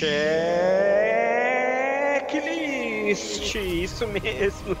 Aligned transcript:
Share. 0.00 0.59
Checklist, 3.14 3.54
isso 3.56 4.06
mesmo. 4.08 4.76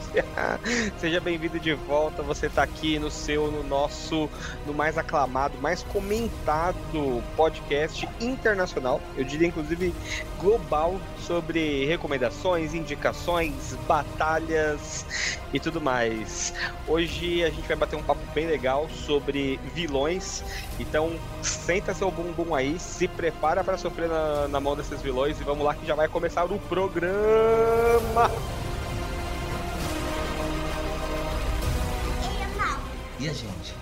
Seja 0.98 1.20
bem-vindo 1.20 1.58
de 1.58 1.74
volta. 1.74 2.22
Você 2.22 2.46
está 2.46 2.62
aqui 2.62 2.98
no 2.98 3.10
seu, 3.10 3.50
no 3.50 3.62
nosso, 3.62 4.28
no 4.66 4.72
mais 4.72 4.96
aclamado, 4.96 5.54
mais 5.60 5.82
comentado 5.82 7.22
podcast 7.36 8.08
internacional. 8.20 9.00
Eu 9.16 9.24
diria 9.24 9.48
inclusive 9.48 9.94
global 10.38 11.00
sobre 11.18 11.84
recomendações, 11.86 12.74
indicações, 12.74 13.76
batalhas 13.86 15.04
e 15.52 15.60
tudo 15.60 15.80
mais. 15.80 16.52
Hoje 16.86 17.44
a 17.44 17.50
gente 17.50 17.66
vai 17.66 17.76
bater 17.76 17.96
um 17.96 18.02
papo 18.02 18.20
bem 18.34 18.46
legal 18.46 18.88
sobre 19.06 19.58
vilões. 19.74 20.42
Então, 20.78 21.12
senta 21.42 21.92
seu 21.94 22.10
bumbum 22.10 22.54
aí, 22.54 22.78
se 22.78 23.06
prepara 23.06 23.62
para 23.62 23.76
sofrer 23.76 24.08
na, 24.08 24.48
na 24.48 24.60
mão 24.60 24.76
desses 24.76 25.00
vilões 25.02 25.40
e 25.40 25.44
vamos 25.44 25.64
lá 25.64 25.74
que 25.74 25.86
já 25.86 25.94
vai 25.94 26.08
começar 26.08 26.44
o 26.44 26.58
programa. 26.58 28.19
E 33.18 33.28
a 33.28 33.32
gente? 33.32 33.74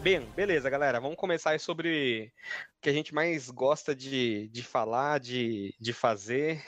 Bem, 0.00 0.20
beleza, 0.36 0.68
galera. 0.68 1.00
Vamos 1.00 1.16
começar 1.16 1.50
aí 1.50 1.58
sobre 1.58 2.32
o 2.76 2.80
que 2.82 2.90
a 2.90 2.92
gente 2.92 3.14
mais 3.14 3.48
gosta 3.48 3.94
de, 3.94 4.48
de 4.48 4.62
falar, 4.62 5.20
de, 5.20 5.74
de 5.80 5.94
fazer. 5.94 6.62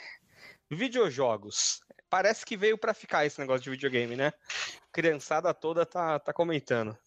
Videojogos. 0.69 1.81
Parece 2.09 2.43
que 2.43 2.57
veio 2.57 2.75
para 2.75 2.93
ficar 2.95 3.25
esse 3.25 3.39
negócio 3.39 3.61
de 3.61 3.69
videogame, 3.69 4.15
né? 4.15 4.33
Criançada 4.91 5.53
toda 5.53 5.85
tá, 5.85 6.17
tá 6.17 6.33
comentando. 6.33 6.97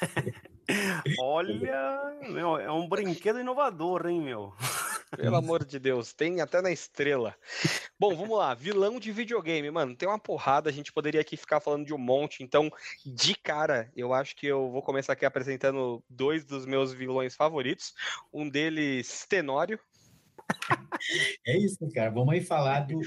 Olha, 1.20 2.12
meu, 2.22 2.58
é 2.58 2.72
um 2.72 2.88
brinquedo 2.88 3.38
inovador, 3.38 4.06
hein, 4.06 4.20
meu? 4.20 4.52
Pelo 5.16 5.36
amor 5.36 5.64
de 5.64 5.78
Deus, 5.78 6.12
tem 6.12 6.40
até 6.40 6.62
na 6.62 6.70
estrela. 6.70 7.36
Bom, 7.98 8.14
vamos 8.16 8.36
lá. 8.36 8.54
Vilão 8.54 8.98
de 8.98 9.12
videogame, 9.12 9.70
mano, 9.70 9.94
tem 9.94 10.08
uma 10.08 10.18
porrada. 10.18 10.70
A 10.70 10.72
gente 10.72 10.92
poderia 10.92 11.20
aqui 11.20 11.36
ficar 11.36 11.60
falando 11.60 11.84
de 11.84 11.92
um 11.92 11.98
monte. 11.98 12.42
Então, 12.42 12.70
de 13.04 13.34
cara, 13.34 13.90
eu 13.94 14.14
acho 14.14 14.34
que 14.34 14.46
eu 14.46 14.70
vou 14.70 14.82
começar 14.82 15.12
aqui 15.12 15.26
apresentando 15.26 16.02
dois 16.08 16.44
dos 16.44 16.64
meus 16.64 16.92
vilões 16.92 17.36
favoritos. 17.36 17.94
Um 18.32 18.48
deles, 18.48 19.26
Tenório. 19.28 19.78
É 21.46 21.56
isso, 21.56 21.78
cara. 21.92 22.10
Vamos 22.10 22.34
aí 22.34 22.40
falar 22.40 22.80
do. 22.80 23.00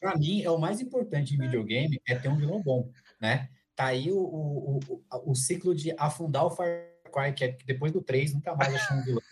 Pra 0.00 0.16
mim, 0.16 0.42
é 0.42 0.50
o 0.50 0.58
mais 0.58 0.80
importante 0.80 1.34
em 1.34 1.38
videogame 1.38 2.00
é 2.08 2.14
ter 2.14 2.28
um 2.28 2.36
vilão 2.36 2.62
bom, 2.62 2.90
né? 3.20 3.50
Tá 3.74 3.86
aí 3.86 4.10
o, 4.10 4.18
o, 4.18 4.80
o, 4.88 5.32
o 5.32 5.34
ciclo 5.34 5.74
de 5.74 5.92
afundar 5.98 6.46
o 6.46 6.50
Far 6.50 6.95
Cry, 7.16 7.32
que 7.32 7.44
é 7.44 7.56
depois 7.64 7.92
do 7.92 8.02
3 8.02 8.34
nunca 8.34 8.54
mais 8.54 8.74
achou 8.74 8.98
um 8.98 9.02
vilão. 9.02 9.22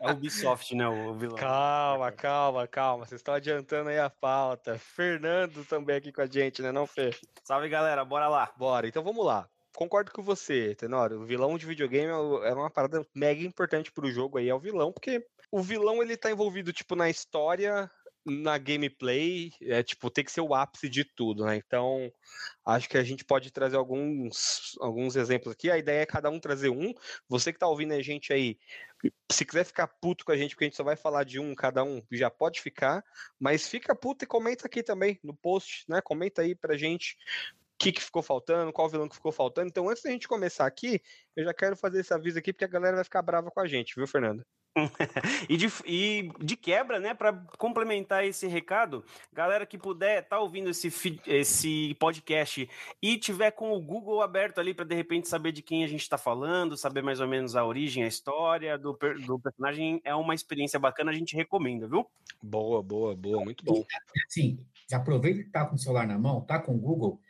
É 0.00 0.08
o 0.08 0.12
Ubisoft, 0.12 0.74
né? 0.74 0.88
O 0.88 1.14
vilão. 1.14 1.36
Calma, 1.36 2.10
calma, 2.10 2.66
calma. 2.66 3.06
Vocês 3.06 3.20
estão 3.20 3.34
adiantando 3.34 3.90
aí 3.90 3.98
a 3.98 4.10
pauta. 4.10 4.76
Fernando 4.78 5.64
também 5.64 5.96
aqui 5.96 6.10
com 6.10 6.22
a 6.22 6.26
gente, 6.26 6.60
né, 6.60 6.72
não, 6.72 6.86
Fê? 6.86 7.10
Salve, 7.44 7.68
galera. 7.68 8.04
Bora 8.04 8.28
lá. 8.28 8.52
Bora, 8.56 8.88
então 8.88 9.04
vamos 9.04 9.24
lá. 9.24 9.48
Concordo 9.76 10.10
com 10.10 10.22
você, 10.22 10.74
Tenório. 10.74 11.20
O 11.20 11.24
vilão 11.24 11.56
de 11.56 11.64
videogame 11.64 12.10
é 12.10 12.52
uma 12.52 12.68
parada 12.68 13.06
mega 13.14 13.44
importante 13.44 13.92
pro 13.92 14.10
jogo 14.10 14.38
aí, 14.38 14.48
é 14.48 14.54
o 14.54 14.58
vilão, 14.58 14.92
porque 14.92 15.24
o 15.52 15.62
vilão 15.62 16.02
ele 16.02 16.16
tá 16.16 16.32
envolvido, 16.32 16.72
tipo, 16.72 16.96
na 16.96 17.08
história, 17.08 17.88
na 18.30 18.58
gameplay, 18.58 19.52
é 19.62 19.82
tipo, 19.82 20.10
tem 20.10 20.24
que 20.24 20.32
ser 20.32 20.40
o 20.40 20.54
ápice 20.54 20.88
de 20.88 21.04
tudo, 21.04 21.44
né? 21.44 21.56
Então, 21.56 22.12
acho 22.64 22.88
que 22.88 22.98
a 22.98 23.04
gente 23.04 23.24
pode 23.24 23.50
trazer 23.50 23.76
alguns, 23.76 24.76
alguns 24.80 25.16
exemplos 25.16 25.52
aqui. 25.52 25.70
A 25.70 25.78
ideia 25.78 26.02
é 26.02 26.06
cada 26.06 26.30
um 26.30 26.40
trazer 26.40 26.70
um. 26.70 26.92
Você 27.28 27.52
que 27.52 27.58
tá 27.58 27.66
ouvindo 27.66 27.92
a 27.92 28.02
gente 28.02 28.32
aí, 28.32 28.58
se 29.30 29.44
quiser 29.44 29.64
ficar 29.64 29.88
puto 29.88 30.24
com 30.24 30.32
a 30.32 30.36
gente, 30.36 30.54
porque 30.54 30.64
a 30.64 30.68
gente 30.68 30.76
só 30.76 30.84
vai 30.84 30.96
falar 30.96 31.24
de 31.24 31.38
um, 31.38 31.54
cada 31.54 31.84
um 31.84 32.02
já 32.12 32.30
pode 32.30 32.60
ficar, 32.60 33.04
mas 33.38 33.68
fica 33.68 33.94
puto 33.94 34.24
e 34.24 34.28
comenta 34.28 34.66
aqui 34.66 34.82
também 34.82 35.18
no 35.22 35.34
post, 35.34 35.84
né? 35.88 36.00
Comenta 36.00 36.42
aí 36.42 36.54
pra 36.54 36.76
gente 36.76 37.16
o 37.74 37.78
que, 37.78 37.92
que 37.92 38.02
ficou 38.02 38.22
faltando, 38.22 38.72
qual 38.72 38.88
vilão 38.88 39.08
que 39.08 39.16
ficou 39.16 39.32
faltando. 39.32 39.68
Então, 39.68 39.88
antes 39.88 40.02
da 40.02 40.10
gente 40.10 40.26
começar 40.26 40.66
aqui, 40.66 41.00
eu 41.36 41.44
já 41.44 41.54
quero 41.54 41.76
fazer 41.76 42.00
esse 42.00 42.12
aviso 42.12 42.38
aqui, 42.38 42.52
porque 42.52 42.64
a 42.64 42.68
galera 42.68 42.96
vai 42.96 43.04
ficar 43.04 43.22
brava 43.22 43.50
com 43.50 43.60
a 43.60 43.68
gente, 43.68 43.94
viu, 43.94 44.06
Fernando? 44.06 44.44
e, 45.48 45.56
de, 45.56 45.72
e 45.86 46.30
de 46.40 46.56
quebra, 46.56 47.00
né, 47.00 47.14
para 47.14 47.32
complementar 47.56 48.24
esse 48.24 48.46
recado, 48.46 49.02
galera 49.32 49.64
que 49.66 49.78
puder 49.78 50.22
estar 50.22 50.36
tá 50.36 50.42
ouvindo 50.42 50.68
esse, 50.70 50.92
esse 51.26 51.94
podcast 51.94 52.68
e 53.02 53.18
tiver 53.18 53.50
com 53.52 53.72
o 53.72 53.80
Google 53.80 54.22
aberto 54.22 54.58
ali 54.58 54.74
para 54.74 54.84
de 54.84 54.94
repente 54.94 55.26
saber 55.28 55.52
de 55.52 55.62
quem 55.62 55.82
a 55.84 55.86
gente 55.86 56.02
está 56.02 56.18
falando, 56.18 56.76
saber 56.76 57.02
mais 57.02 57.20
ou 57.20 57.28
menos 57.28 57.56
a 57.56 57.64
origem, 57.64 58.04
a 58.04 58.08
história 58.08 58.76
do, 58.78 58.92
do 59.26 59.38
personagem, 59.38 60.02
é 60.04 60.14
uma 60.14 60.34
experiência 60.34 60.78
bacana, 60.78 61.10
a 61.10 61.14
gente 61.14 61.34
recomenda, 61.34 61.88
viu? 61.88 62.06
Boa, 62.42 62.82
boa, 62.82 63.16
boa, 63.16 63.42
muito 63.44 63.64
bom. 63.64 63.82
Sim, 64.28 64.58
aproveita 64.92 65.42
que 65.42 65.48
tá 65.50 65.64
com 65.66 65.76
o 65.76 65.78
celular 65.78 66.06
na 66.06 66.18
mão, 66.18 66.40
tá 66.40 66.58
com 66.58 66.74
o 66.74 66.78
Google, 66.78 67.20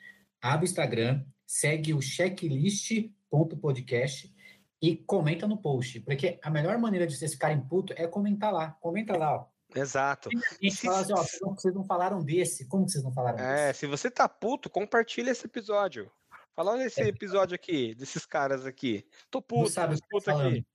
abre 0.41 0.65
o 0.65 0.69
Instagram, 0.69 1.23
segue 1.47 1.93
o 1.95 2.03
checklist.podcast 2.03 4.33
e 4.81 4.97
comenta 4.97 5.47
no 5.47 5.56
post, 5.56 6.00
porque 6.00 6.39
a 6.43 6.50
melhor 6.50 6.78
maneira 6.78 7.06
de 7.06 7.16
vocês 7.16 7.33
ficarem 7.33 7.61
puto 7.61 7.93
é 7.97 8.06
comentar 8.06 8.53
lá. 8.53 8.77
Comenta 8.81 9.16
lá, 9.16 9.37
ó. 9.37 9.47
Exato. 9.75 10.31
E 10.62 10.75
fala 10.75 11.00
assim, 11.00 11.12
ó, 11.12 11.53
vocês 11.55 11.75
não 11.75 11.84
falaram 11.84 12.22
desse, 12.22 12.66
como 12.66 12.87
que 12.87 12.93
vocês 12.93 13.05
não 13.05 13.12
falaram 13.12 13.38
é, 13.38 13.43
desse? 13.43 13.62
É, 13.62 13.72
se 13.75 13.87
você 13.87 14.11
tá 14.11 14.28
puto, 14.28 14.71
compartilha 14.71 15.31
esse 15.31 15.47
episódio. 15.47 16.11
Fala 16.55 16.77
nesse 16.77 17.03
é. 17.03 17.09
episódio 17.09 17.55
aqui, 17.55 17.94
desses 17.94 18.25
caras 18.25 18.67
aqui. 18.67 19.06
Tô 19.31 19.43
puto, 19.43 19.62
não 19.62 19.69
sabe 19.71 20.00
tô 20.00 20.06
puto 20.09 20.31
aqui. 20.31 20.67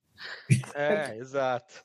É, 0.75 1.17
exato. 1.17 1.81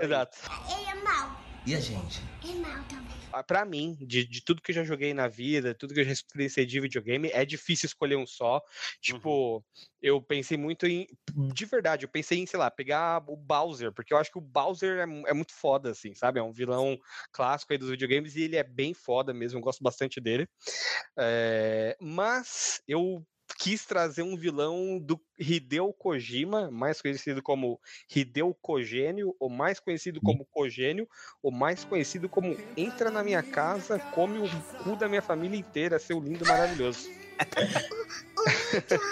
exato. 0.00 0.38
Ele 0.70 0.90
é 0.90 1.02
mal. 1.02 1.49
E 1.66 1.74
a 1.74 1.80
gente? 1.80 2.20
É 2.42 2.54
mal 2.54 2.82
também 2.84 3.20
para 3.46 3.64
mim, 3.64 3.96
de, 4.00 4.24
de 4.26 4.42
tudo 4.42 4.60
que 4.60 4.72
eu 4.72 4.74
já 4.74 4.84
joguei 4.84 5.14
na 5.14 5.28
vida, 5.28 5.74
tudo 5.74 5.94
que 5.94 6.00
eu 6.00 6.04
já 6.04 6.12
experienciei 6.12 6.66
de 6.66 6.80
videogame, 6.80 7.30
é 7.32 7.44
difícil 7.44 7.86
escolher 7.86 8.16
um 8.16 8.26
só. 8.26 8.60
Tipo, 9.00 9.56
uhum. 9.56 9.62
eu 10.02 10.20
pensei 10.20 10.56
muito 10.56 10.86
em. 10.86 11.06
De 11.54 11.64
verdade, 11.64 12.04
eu 12.04 12.08
pensei 12.08 12.38
em, 12.38 12.46
sei 12.46 12.58
lá, 12.58 12.70
pegar 12.70 13.22
o 13.28 13.36
Bowser, 13.36 13.92
porque 13.92 14.12
eu 14.12 14.18
acho 14.18 14.30
que 14.32 14.38
o 14.38 14.42
Bowser 14.42 14.98
é, 14.98 15.30
é 15.30 15.34
muito 15.34 15.52
foda, 15.52 15.90
assim, 15.90 16.14
sabe? 16.14 16.40
É 16.40 16.42
um 16.42 16.52
vilão 16.52 16.98
clássico 17.32 17.72
aí 17.72 17.78
dos 17.78 17.90
videogames 17.90 18.34
e 18.34 18.42
ele 18.42 18.56
é 18.56 18.64
bem 18.64 18.92
foda 18.92 19.32
mesmo, 19.32 19.58
eu 19.58 19.62
gosto 19.62 19.82
bastante 19.82 20.20
dele. 20.20 20.48
É, 21.16 21.96
mas 22.00 22.82
eu 22.88 23.24
quis 23.58 23.84
trazer 23.84 24.22
um 24.22 24.36
vilão 24.36 24.98
do 24.98 25.20
Hideo 25.38 25.92
Kojima, 25.92 26.70
mais 26.70 27.00
conhecido 27.00 27.42
como 27.42 27.80
Hideo 28.14 28.54
Kogênio, 28.60 29.34
ou 29.38 29.48
mais 29.48 29.80
conhecido 29.80 30.20
como 30.20 30.44
Kogênio, 30.46 31.08
ou 31.42 31.50
mais 31.50 31.84
conhecido 31.84 32.28
como 32.28 32.56
Entra 32.76 33.10
na 33.10 33.22
minha 33.22 33.42
casa, 33.42 33.98
come 34.14 34.38
o 34.38 34.48
cu 34.82 34.96
da 34.96 35.08
minha 35.08 35.22
família 35.22 35.58
inteira, 35.58 35.98
seu 35.98 36.20
lindo 36.20 36.46
maravilhoso. 36.46 37.08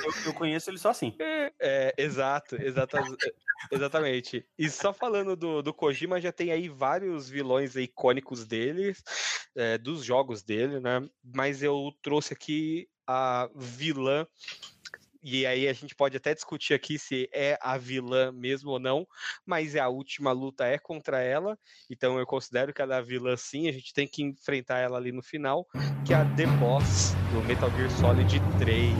eu, 0.04 0.26
eu, 0.26 0.34
conheço 0.34 0.70
ele 0.70 0.78
só 0.78 0.90
assim. 0.90 1.14
É, 1.18 1.52
é 1.60 1.94
exato, 1.98 2.56
exata, 2.56 3.00
exatamente. 3.70 4.46
E 4.58 4.68
só 4.70 4.92
falando 4.92 5.36
do, 5.36 5.62
do 5.62 5.74
Kojima, 5.74 6.20
já 6.20 6.32
tem 6.32 6.52
aí 6.52 6.68
vários 6.68 7.28
vilões 7.28 7.76
icônicos 7.76 8.46
dele, 8.46 8.94
é, 9.56 9.78
dos 9.78 10.04
jogos 10.04 10.42
dele, 10.42 10.80
né? 10.80 11.06
Mas 11.22 11.62
eu 11.62 11.92
trouxe 12.02 12.32
aqui 12.32 12.88
a 13.08 13.48
vilã 13.54 14.26
e 15.22 15.46
aí 15.46 15.66
a 15.66 15.72
gente 15.72 15.94
pode 15.94 16.16
até 16.16 16.32
discutir 16.32 16.74
aqui 16.74 16.98
se 16.98 17.28
é 17.32 17.58
a 17.60 17.76
vilã 17.76 18.30
mesmo 18.30 18.70
ou 18.70 18.78
não, 18.78 19.06
mas 19.44 19.74
a 19.74 19.88
última 19.88 20.30
luta 20.30 20.64
é 20.64 20.78
contra 20.78 21.20
ela, 21.20 21.58
então 21.90 22.18
eu 22.18 22.26
considero 22.26 22.72
que 22.72 22.80
ela 22.80 22.94
é 22.94 22.98
a 22.98 23.02
vilã 23.02 23.36
sim, 23.36 23.68
a 23.68 23.72
gente 23.72 23.92
tem 23.92 24.06
que 24.06 24.22
enfrentar 24.22 24.78
ela 24.78 24.96
ali 24.96 25.10
no 25.10 25.22
final, 25.22 25.66
que 26.06 26.14
é 26.14 26.18
a 26.18 26.24
The 26.36 26.46
Boss 26.58 27.14
do 27.32 27.42
Metal 27.46 27.70
Gear 27.70 27.90
Solid 27.90 28.40
3. 28.58 28.92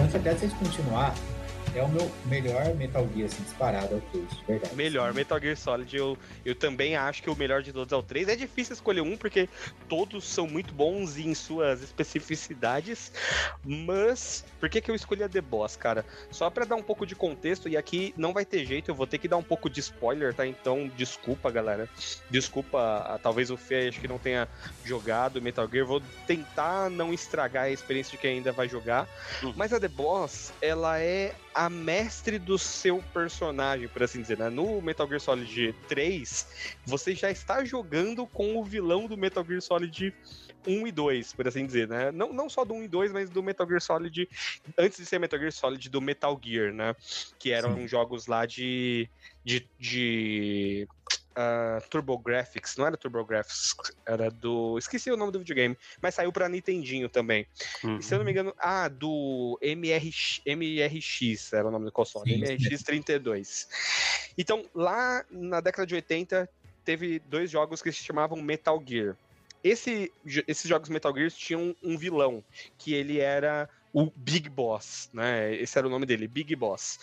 Antes 0.00 0.14
até 0.14 0.34
vocês 0.34 0.52
continuar, 0.54 1.14
é 1.74 1.82
o 1.82 1.88
meu 1.88 2.10
melhor 2.26 2.74
Metal 2.74 3.06
Gear, 3.14 3.26
assim, 3.26 3.42
disparado, 3.42 3.94
é 3.94 3.96
o 3.96 4.00
3, 4.00 4.28
de 4.30 4.44
verdade. 4.44 4.76
Melhor, 4.76 5.12
Metal 5.12 5.40
Gear 5.40 5.56
Solid, 5.56 5.96
eu, 5.96 6.16
eu 6.44 6.54
também 6.54 6.96
acho 6.96 7.22
que 7.22 7.30
o 7.30 7.36
melhor 7.36 7.62
de 7.62 7.72
todos 7.72 7.92
é 7.92 7.96
o 7.96 8.02
3. 8.02 8.28
É 8.28 8.36
difícil 8.36 8.74
escolher 8.74 9.00
um, 9.00 9.16
porque 9.16 9.48
todos 9.88 10.24
são 10.24 10.46
muito 10.46 10.72
bons 10.72 11.16
em 11.16 11.34
suas 11.34 11.82
especificidades, 11.82 13.12
mas 13.64 14.44
por 14.60 14.68
que, 14.68 14.80
que 14.80 14.90
eu 14.90 14.94
escolhi 14.94 15.22
a 15.22 15.28
The 15.28 15.40
Boss, 15.40 15.76
cara? 15.76 16.04
Só 16.30 16.48
para 16.48 16.64
dar 16.64 16.76
um 16.76 16.82
pouco 16.82 17.04
de 17.04 17.14
contexto, 17.14 17.68
e 17.68 17.76
aqui 17.76 18.14
não 18.16 18.32
vai 18.32 18.44
ter 18.44 18.64
jeito, 18.64 18.90
eu 18.90 18.94
vou 18.94 19.06
ter 19.06 19.18
que 19.18 19.28
dar 19.28 19.36
um 19.36 19.42
pouco 19.42 19.68
de 19.68 19.80
spoiler, 19.80 20.32
tá? 20.32 20.46
Então, 20.46 20.90
desculpa, 20.96 21.50
galera. 21.50 21.88
Desculpa, 22.30 23.18
talvez 23.22 23.50
o 23.50 23.56
Fê 23.56 23.88
acho 23.88 24.00
que 24.00 24.08
não 24.08 24.18
tenha 24.18 24.48
jogado 24.84 25.42
Metal 25.42 25.68
Gear, 25.68 25.86
vou 25.86 26.02
tentar 26.26 26.88
não 26.90 27.12
estragar 27.12 27.64
a 27.64 27.70
experiência 27.70 28.12
de 28.12 28.18
quem 28.18 28.36
ainda 28.38 28.52
vai 28.52 28.68
jogar. 28.68 29.08
Hum. 29.42 29.52
Mas 29.56 29.72
a 29.72 29.80
The 29.80 29.88
Boss, 29.88 30.52
ela 30.60 31.00
é 31.00 31.34
a 31.54 31.63
a 31.64 31.70
mestre 31.70 32.38
do 32.38 32.58
seu 32.58 33.02
personagem, 33.14 33.88
por 33.88 34.02
assim 34.02 34.20
dizer. 34.20 34.38
Né? 34.38 34.50
No 34.50 34.82
Metal 34.82 35.08
Gear 35.08 35.20
Solid 35.20 35.74
3, 35.88 36.76
você 36.84 37.14
já 37.14 37.30
está 37.30 37.64
jogando 37.64 38.26
com 38.26 38.56
o 38.56 38.64
vilão 38.64 39.06
do 39.06 39.16
Metal 39.16 39.44
Gear 39.44 39.62
Solid 39.62 40.14
1 40.66 40.86
e 40.86 40.92
2, 40.92 41.32
por 41.32 41.48
assim 41.48 41.64
dizer, 41.64 41.88
né? 41.88 42.12
Não, 42.12 42.32
não 42.32 42.48
só 42.48 42.64
do 42.64 42.74
1 42.74 42.84
e 42.84 42.88
2, 42.88 43.12
mas 43.12 43.30
do 43.30 43.42
Metal 43.42 43.66
Gear 43.66 43.80
Solid, 43.80 44.28
antes 44.76 44.98
de 44.98 45.06
ser 45.06 45.18
Metal 45.18 45.38
Gear 45.38 45.52
Solid, 45.52 45.88
do 45.88 46.00
Metal 46.00 46.38
Gear, 46.42 46.72
né? 46.72 46.94
Que 47.38 47.50
eram 47.50 47.74
Sim. 47.74 47.88
jogos 47.88 48.26
lá 48.26 48.44
de. 48.44 49.08
de, 49.42 49.66
de 49.78 50.88
uh, 51.36 51.88
TurboGrafx, 51.88 52.76
não 52.76 52.86
era 52.86 52.96
TurboGrafx, 52.96 53.74
era 54.06 54.30
do. 54.30 54.78
Esqueci 54.78 55.10
o 55.10 55.16
nome 55.16 55.32
do 55.32 55.38
videogame, 55.38 55.76
mas 56.00 56.14
saiu 56.14 56.32
pra 56.32 56.48
Nintendinho 56.48 57.08
também. 57.08 57.46
Uhum. 57.82 57.98
E, 57.98 58.02
se 58.02 58.14
eu 58.14 58.18
não 58.18 58.24
me 58.24 58.30
engano, 58.30 58.54
ah, 58.58 58.88
do 58.88 59.58
MRX, 59.62 60.40
MRX 60.46 61.52
era 61.52 61.68
o 61.68 61.70
nome 61.70 61.84
do 61.84 61.92
console, 61.92 62.32
Sim, 62.32 62.40
MRX32. 62.40 63.66
Então, 64.36 64.64
lá 64.74 65.24
na 65.30 65.60
década 65.60 65.86
de 65.86 65.94
80, 65.94 66.48
teve 66.84 67.18
dois 67.20 67.50
jogos 67.50 67.82
que 67.82 67.92
se 67.92 68.02
chamavam 68.02 68.40
Metal 68.40 68.82
Gear. 68.86 69.16
Esse, 69.62 70.12
esses 70.46 70.68
jogos 70.68 70.90
Metal 70.90 71.14
Gear 71.14 71.30
tinham 71.30 71.74
um 71.82 71.96
vilão, 71.96 72.44
que 72.76 72.92
ele 72.92 73.18
era 73.18 73.68
o 73.94 74.10
Big 74.16 74.48
Boss, 74.48 75.08
né? 75.12 75.54
Esse 75.54 75.78
era 75.78 75.86
o 75.86 75.90
nome 75.90 76.04
dele, 76.04 76.26
Big 76.26 76.56
Boss. 76.56 76.98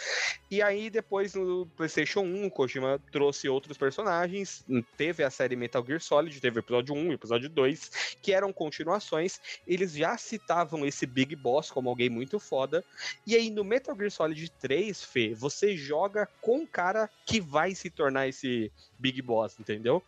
E 0.51 0.61
aí, 0.61 0.89
depois, 0.89 1.33
no 1.33 1.65
PlayStation 1.77 2.19
1, 2.19 2.47
o 2.47 2.51
Kojima 2.51 2.99
trouxe 3.13 3.47
outros 3.47 3.77
personagens. 3.77 4.65
Teve 4.97 5.23
a 5.23 5.29
série 5.29 5.55
Metal 5.55 5.83
Gear 5.85 6.01
Solid, 6.01 6.37
teve 6.41 6.59
o 6.59 6.61
episódio 6.61 6.93
1 6.93 7.05
e 7.05 7.07
o 7.07 7.13
episódio 7.13 7.47
2, 7.47 8.17
que 8.21 8.33
eram 8.33 8.51
continuações. 8.51 9.39
Eles 9.65 9.93
já 9.93 10.17
citavam 10.17 10.85
esse 10.85 11.05
Big 11.05 11.33
Boss 11.33 11.71
como 11.71 11.87
alguém 11.87 12.09
muito 12.09 12.37
foda. 12.41 12.83
E 13.25 13.37
aí, 13.37 13.49
no 13.49 13.63
Metal 13.63 13.95
Gear 13.95 14.11
Solid 14.11 14.51
3, 14.59 15.01
Fê, 15.01 15.33
você 15.33 15.77
joga 15.77 16.27
com 16.41 16.63
o 16.63 16.67
cara 16.67 17.09
que 17.25 17.39
vai 17.39 17.73
se 17.73 17.89
tornar 17.89 18.27
esse 18.27 18.69
Big 18.99 19.21
Boss, 19.21 19.59
entendeu? 19.59 20.03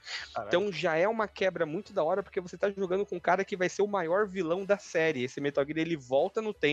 Então 0.46 0.72
já 0.72 0.96
é 0.96 1.08
uma 1.08 1.28
quebra 1.28 1.66
muito 1.66 1.94
da 1.94 2.04
hora, 2.04 2.22
porque 2.22 2.40
você 2.40 2.58
tá 2.58 2.70
jogando 2.70 3.06
com 3.06 3.16
um 3.16 3.20
cara 3.20 3.44
que 3.44 3.58
vai 3.58 3.68
ser 3.68 3.82
o 3.82 3.88
maior 3.88 4.28
vilão 4.28 4.64
da 4.64 4.78
série. 4.78 5.24
Esse 5.24 5.42
Metal 5.42 5.66
Gear, 5.66 5.80
ele 5.80 5.96
volta 5.96 6.42
no 6.42 6.54
tempo, 6.54 6.73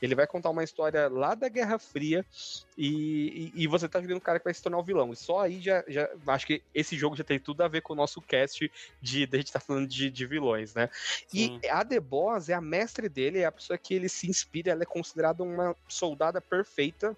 ele 0.00 0.14
vai 0.14 0.26
contar 0.26 0.50
uma 0.50 0.64
história 0.64 1.08
lá 1.08 1.34
da 1.34 1.48
Guerra 1.48 1.78
Fria, 1.78 2.24
e, 2.76 3.52
e, 3.54 3.62
e 3.62 3.66
você 3.66 3.88
tá 3.88 4.00
jogando 4.00 4.16
um 4.16 4.20
cara 4.20 4.38
que 4.38 4.44
vai 4.44 4.54
se 4.54 4.62
tornar 4.62 4.78
o 4.78 4.82
vilão. 4.82 5.12
E 5.12 5.16
só 5.16 5.40
aí 5.40 5.60
já, 5.60 5.84
já 5.88 6.08
acho 6.26 6.46
que 6.46 6.62
esse 6.74 6.96
jogo 6.96 7.16
já 7.16 7.24
tem 7.24 7.38
tudo 7.38 7.62
a 7.62 7.68
ver 7.68 7.82
com 7.82 7.92
o 7.92 7.96
nosso 7.96 8.20
cast 8.20 8.70
de, 9.00 9.26
de 9.26 9.36
a 9.36 9.38
gente 9.38 9.52
tá 9.52 9.60
falando 9.60 9.86
de, 9.86 10.10
de 10.10 10.26
vilões, 10.26 10.74
né? 10.74 10.88
Sim. 11.28 11.60
E 11.62 11.68
a 11.68 11.84
The 11.84 12.00
Boss 12.00 12.48
é 12.48 12.54
a 12.54 12.60
mestre 12.60 13.08
dele, 13.08 13.40
é 13.40 13.46
a 13.46 13.52
pessoa 13.52 13.78
que 13.78 13.94
ele 13.94 14.08
se 14.08 14.28
inspira, 14.28 14.72
ela 14.72 14.82
é 14.82 14.86
considerada 14.86 15.42
uma 15.42 15.76
soldada 15.88 16.40
perfeita 16.40 17.16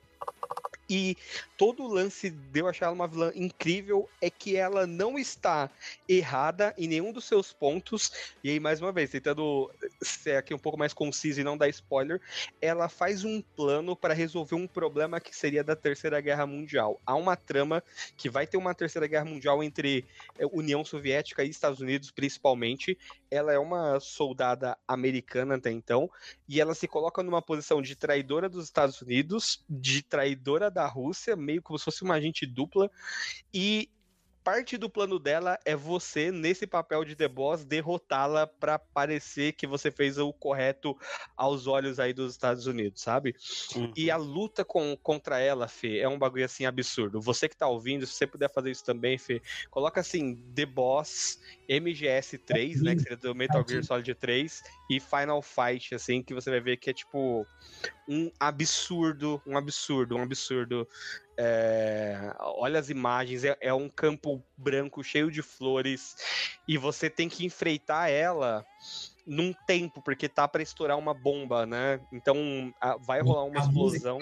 e 0.89 1.17
todo 1.57 1.85
o 1.85 1.89
lance 1.89 2.31
de 2.31 2.61
eu 2.61 2.69
achar 2.69 2.87
ela 2.87 2.95
uma 2.95 3.09
vilã 3.09 3.33
incrível 3.35 4.09
é 4.21 4.29
que 4.29 4.57
ela 4.57 4.87
não 4.87 5.19
está 5.19 5.71
errada 6.09 6.75
em 6.77 6.89
nenhum 6.89 7.13
dos 7.13 7.25
seus 7.25 7.53
pontos. 7.53 8.13
E 8.43 8.51
aí, 8.51 8.61
mais 8.61 8.81
uma 8.81 8.93
vez, 8.93 9.11
tentando 9.11 9.71
ser 10.03 10.37
aqui 10.37 10.53
um 10.55 10.59
pouco 10.59 10.79
mais 10.79 10.93
conciso 10.93 11.41
e 11.41 11.45
não 11.45 11.57
dar 11.57 11.69
spoiler, 11.69 12.21
ela 12.61 12.89
faz 12.89 13.25
um 13.25 13.41
plano 13.41 13.97
para 13.97 14.15
resolver 14.15 14.55
um 14.55 14.67
problema 14.67 15.21
que 15.21 15.35
seria 15.35 15.65
da 15.65 15.77
Terceira 15.77 16.21
Guerra 16.21 16.47
Mundial. 16.47 17.01
Há 17.07 17.15
uma 17.15 17.37
trama 17.37 17.83
que 18.17 18.29
vai 18.29 18.47
ter 18.47 18.57
uma 18.57 18.75
Terceira 18.75 19.07
Guerra 19.07 19.25
Mundial 19.25 19.63
entre 19.63 20.05
eh, 20.39 20.47
União 20.53 20.85
Soviética 20.85 21.45
e 21.45 21.49
Estados 21.49 21.81
Unidos, 21.81 22.11
principalmente. 22.11 22.99
Ela 23.31 23.53
é 23.53 23.59
uma 23.59 23.99
soldada 24.01 24.77
americana 24.87 25.57
até 25.57 25.71
então, 25.71 26.11
e 26.49 26.61
ela 26.61 26.75
se 26.75 26.87
coloca 26.87 27.23
numa 27.23 27.43
posição 27.43 27.83
de 27.83 27.97
traidora 27.97 28.49
dos 28.49 28.65
Estados 28.65 29.01
Unidos, 29.01 29.65
de 29.69 30.03
traidora 30.03 30.71
da 30.75 30.87
Rússia, 30.87 31.37
meio 31.37 31.63
como 31.63 31.79
se 31.79 31.85
fosse 31.85 32.03
uma 32.03 32.15
agente 32.15 32.45
dupla, 32.45 32.91
e 33.53 33.89
parte 34.45 34.77
do 34.77 34.91
plano 34.91 35.19
dela 35.19 35.59
é 35.65 35.75
você, 35.75 36.31
nesse 36.31 36.67
papel 36.67 37.03
de 37.03 37.17
The 37.17 37.27
Boss, 37.27 37.65
derrotá-la 37.65 38.47
para 38.47 38.79
parecer 38.79 39.53
que 39.55 39.67
você 39.67 39.91
fez 39.91 40.19
o 40.19 40.31
correto 40.35 40.95
aos 41.35 41.67
olhos 41.67 41.99
aí 41.99 42.13
dos 42.13 42.33
Estados 42.33 42.67
Unidos, 42.67 43.01
sabe? 43.01 43.35
Uhum. 43.75 43.91
E 43.97 44.11
a 44.11 44.19
luta 44.19 44.63
com, 44.63 44.95
contra 45.03 45.41
ela, 45.41 45.67
Fê, 45.67 45.99
é 45.99 46.09
um 46.09 46.19
bagulho 46.19 46.45
assim 46.45 46.67
absurdo. 46.67 47.23
Você 47.23 47.49
que 47.49 47.57
tá 47.57 47.67
ouvindo, 47.67 48.07
se 48.07 48.13
você 48.13 48.27
puder 48.27 48.53
fazer 48.53 48.71
isso 48.71 48.85
também, 48.85 49.17
Fê, 49.17 49.41
coloca 49.71 50.01
assim, 50.01 50.37
The 50.55 50.67
Boss, 50.67 51.41
MGS3, 51.69 52.83
né, 52.83 52.95
que 52.95 53.01
seria 53.01 53.17
do 53.17 53.35
Metal 53.35 53.65
Gear 53.67 53.83
Solid 53.83 54.15
3, 54.15 54.63
e 54.91 55.01
Final 55.01 55.41
Fight, 55.41 55.95
assim, 55.95 56.23
que 56.23 56.35
você 56.35 56.51
vai 56.51 56.61
ver 56.61 56.77
que 56.77 56.91
é 56.91 56.93
tipo 56.93 57.47
um 58.07 58.31
absurdo, 58.39 59.41
um 59.47 59.57
absurdo, 59.57 60.17
um 60.17 60.23
absurdo 60.23 60.87
é, 61.37 62.35
olha 62.39 62.79
as 62.79 62.91
imagens, 62.91 63.45
é, 63.45 63.57
é, 63.61 63.73
um 63.73 63.89
campo 63.89 64.43
branco 64.57 65.03
cheio 65.03 65.31
de 65.31 65.43
flores 65.43 66.17
e 66.67 66.79
você 66.79 67.11
tem 67.11 67.29
que 67.29 67.45
enfrentar 67.45 68.09
ela 68.09 68.65
num 69.27 69.53
tempo, 69.67 70.03
porque 70.03 70.29
tá 70.29 70.47
para 70.47 70.63
estourar 70.63 70.99
uma 70.99 71.15
bomba, 71.15 71.65
né? 71.67 72.01
Então 72.13 72.73
a, 72.81 72.97
vai 72.97 73.21
rolar 73.21 73.45
uma 73.45 73.61
explosão. 73.61 74.19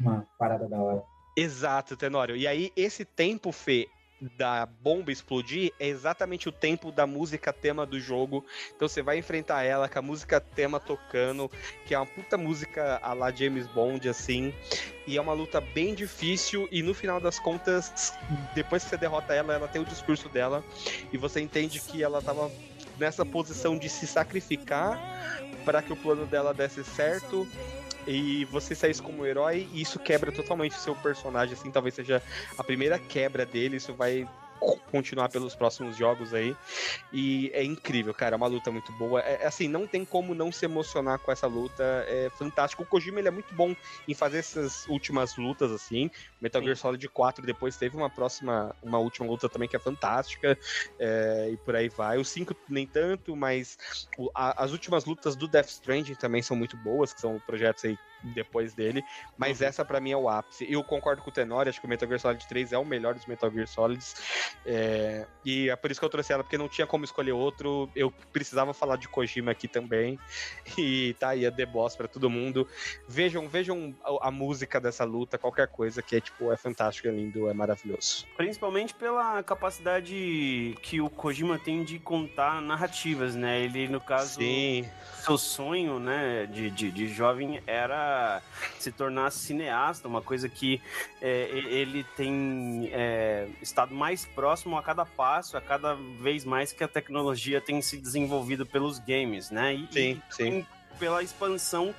Uma 0.00 0.26
parada 0.38 0.68
da 0.68 0.78
hora. 0.78 1.02
Exato, 1.36 1.96
Tenório. 1.96 2.34
E 2.34 2.46
aí, 2.46 2.72
esse 2.74 3.04
tempo, 3.04 3.52
Fê, 3.52 3.86
da 4.20 4.66
bomba 4.66 5.12
explodir 5.12 5.72
é 5.78 5.86
exatamente 5.86 6.48
o 6.48 6.52
tempo 6.52 6.90
da 6.90 7.06
música 7.06 7.52
tema 7.52 7.84
do 7.84 8.00
jogo. 8.00 8.44
Então 8.74 8.88
você 8.88 9.02
vai 9.02 9.18
enfrentar 9.18 9.62
ela 9.62 9.88
com 9.88 9.98
a 9.98 10.02
música 10.02 10.40
tema 10.40 10.80
tocando, 10.80 11.50
que 11.84 11.94
é 11.94 11.98
uma 11.98 12.06
puta 12.06 12.38
música 12.38 12.98
a 13.02 13.12
la 13.12 13.30
James 13.30 13.66
Bond, 13.68 14.08
assim. 14.08 14.54
E 15.06 15.16
é 15.16 15.20
uma 15.20 15.32
luta 15.32 15.60
bem 15.60 15.94
difícil, 15.94 16.68
e 16.72 16.82
no 16.82 16.92
final 16.92 17.20
das 17.20 17.38
contas, 17.38 18.12
depois 18.54 18.82
que 18.82 18.90
você 18.90 18.96
derrota 18.96 19.34
ela, 19.34 19.54
ela 19.54 19.68
tem 19.68 19.80
o 19.80 19.84
discurso 19.84 20.28
dela, 20.28 20.64
e 21.12 21.16
você 21.16 21.40
entende 21.40 21.78
que 21.78 22.02
ela 22.02 22.20
tava 22.20 22.50
nessa 22.98 23.24
posição 23.24 23.78
de 23.78 23.88
se 23.88 24.06
sacrificar 24.06 24.98
para 25.64 25.82
que 25.82 25.92
o 25.92 25.96
plano 25.96 26.26
dela 26.26 26.52
desse 26.52 26.82
certo 26.82 27.46
e 28.06 28.44
você 28.46 28.74
saísse 28.74 29.02
como 29.02 29.26
herói, 29.26 29.68
e 29.72 29.82
isso 29.82 29.98
quebra 29.98 30.30
totalmente 30.30 30.72
o 30.72 30.80
seu 30.80 30.94
personagem, 30.94 31.54
assim, 31.54 31.70
talvez 31.70 31.94
seja 31.94 32.22
a 32.56 32.64
primeira 32.64 32.98
quebra 32.98 33.44
dele, 33.44 33.76
isso 33.76 33.92
vai 33.94 34.28
continuar 34.90 35.28
pelos 35.28 35.54
próximos 35.54 35.96
jogos 35.96 36.32
aí. 36.34 36.56
E 37.12 37.50
é 37.52 37.62
incrível, 37.62 38.14
cara. 38.14 38.34
É 38.34 38.36
uma 38.36 38.46
luta 38.46 38.70
muito 38.70 38.92
boa. 38.92 39.20
É, 39.20 39.42
é, 39.42 39.46
assim, 39.46 39.68
não 39.68 39.86
tem 39.86 40.04
como 40.04 40.34
não 40.34 40.50
se 40.50 40.64
emocionar 40.64 41.18
com 41.18 41.30
essa 41.30 41.46
luta. 41.46 41.82
É 42.08 42.30
fantástico. 42.30 42.82
O 42.82 42.86
Kojima 42.86 43.18
ele 43.18 43.28
é 43.28 43.30
muito 43.30 43.54
bom 43.54 43.74
em 44.06 44.14
fazer 44.14 44.38
essas 44.38 44.86
últimas 44.88 45.36
lutas, 45.36 45.70
assim. 45.70 46.10
Metal 46.40 46.62
Gear 46.62 46.76
Solid 46.76 47.08
4 47.08 47.44
depois 47.44 47.76
teve 47.76 47.96
uma 47.96 48.10
próxima, 48.10 48.74
uma 48.82 48.98
última 48.98 49.26
luta 49.26 49.48
também 49.48 49.68
que 49.68 49.76
é 49.76 49.80
fantástica. 49.80 50.58
É, 50.98 51.50
e 51.52 51.56
por 51.58 51.76
aí 51.76 51.88
vai. 51.88 52.18
O 52.18 52.24
5 52.24 52.54
nem 52.68 52.86
tanto, 52.86 53.36
mas 53.36 53.78
o, 54.18 54.30
a, 54.34 54.64
as 54.64 54.72
últimas 54.72 55.04
lutas 55.04 55.36
do 55.36 55.48
Death 55.48 55.68
Stranding 55.68 56.14
também 56.14 56.42
são 56.42 56.56
muito 56.56 56.76
boas, 56.76 57.12
que 57.12 57.20
são 57.20 57.40
projetos 57.40 57.84
aí 57.84 57.98
depois 58.22 58.74
dele, 58.74 59.04
mas 59.36 59.60
uhum. 59.60 59.66
essa 59.66 59.84
para 59.84 60.00
mim 60.00 60.12
é 60.12 60.16
o 60.16 60.28
ápice. 60.28 60.66
Eu 60.70 60.82
concordo 60.82 61.22
com 61.22 61.30
o 61.30 61.32
Tenor, 61.32 61.68
acho 61.68 61.80
que 61.80 61.86
o 61.86 61.88
Metal 61.88 62.08
Gear 62.08 62.20
Solid 62.20 62.48
3 62.48 62.72
é 62.72 62.78
o 62.78 62.84
melhor 62.84 63.14
dos 63.14 63.26
Metal 63.26 63.50
Gear 63.50 63.66
Solids, 63.66 64.14
é, 64.64 65.26
e 65.44 65.68
é 65.68 65.76
por 65.76 65.90
isso 65.90 66.00
que 66.00 66.06
eu 66.06 66.10
trouxe 66.10 66.32
ela, 66.32 66.42
porque 66.42 66.58
não 66.58 66.68
tinha 66.68 66.86
como 66.86 67.04
escolher 67.04 67.32
outro, 67.32 67.90
eu 67.94 68.12
precisava 68.32 68.72
falar 68.72 68.96
de 68.96 69.08
Kojima 69.08 69.50
aqui 69.50 69.68
também, 69.68 70.18
e 70.78 71.14
tá 71.18 71.30
aí 71.30 71.46
a 71.46 71.52
The 71.52 71.66
Boss 71.66 71.96
pra 71.96 72.08
todo 72.08 72.28
mundo. 72.30 72.66
Vejam, 73.08 73.48
vejam 73.48 73.94
a, 74.02 74.28
a, 74.28 74.30
música 74.30 74.80
dessa 74.80 75.04
luta, 75.04 75.38
qualquer 75.38 75.68
coisa, 75.68 76.02
que 76.02 76.16
é 76.16 76.20
tipo, 76.20 76.52
é 76.52 76.56
fantástico, 76.56 77.08
é 77.08 77.10
lindo, 77.10 77.48
é 77.48 77.54
maravilhoso. 77.54 78.26
Principalmente 78.36 78.94
pela 78.94 79.42
capacidade 79.42 80.76
que 80.82 81.00
o 81.00 81.08
Kojima 81.08 81.58
tem 81.58 81.84
de 81.84 81.98
contar 81.98 82.60
narrativas, 82.60 83.34
né? 83.34 83.60
Ele, 83.60 83.88
no 83.88 84.00
caso, 84.00 84.40
Sim. 84.40 84.88
seu 85.24 85.38
sonho, 85.38 85.98
né, 85.98 86.46
de, 86.46 86.70
de, 86.70 86.90
de 86.90 87.08
jovem 87.08 87.62
era 87.66 88.05
se 88.78 88.92
tornar 88.92 89.30
cineasta, 89.30 90.08
uma 90.08 90.22
coisa 90.22 90.48
que 90.48 90.80
é, 91.20 91.48
ele 91.50 92.04
tem 92.16 92.90
é, 92.92 93.48
estado 93.60 93.94
mais 93.94 94.24
próximo 94.24 94.76
a 94.76 94.82
cada 94.82 95.04
passo, 95.04 95.56
a 95.56 95.60
cada 95.60 95.94
vez 95.94 96.44
mais 96.44 96.72
que 96.72 96.84
a 96.84 96.88
tecnologia 96.88 97.60
tem 97.60 97.80
se 97.82 97.96
desenvolvido 97.96 98.66
pelos 98.66 98.98
games, 98.98 99.50
né? 99.50 99.74
E, 99.74 99.88
sim, 99.92 100.22
e, 100.30 100.34
sim 100.34 100.66
pela 100.98 101.22
expansão 101.22 101.94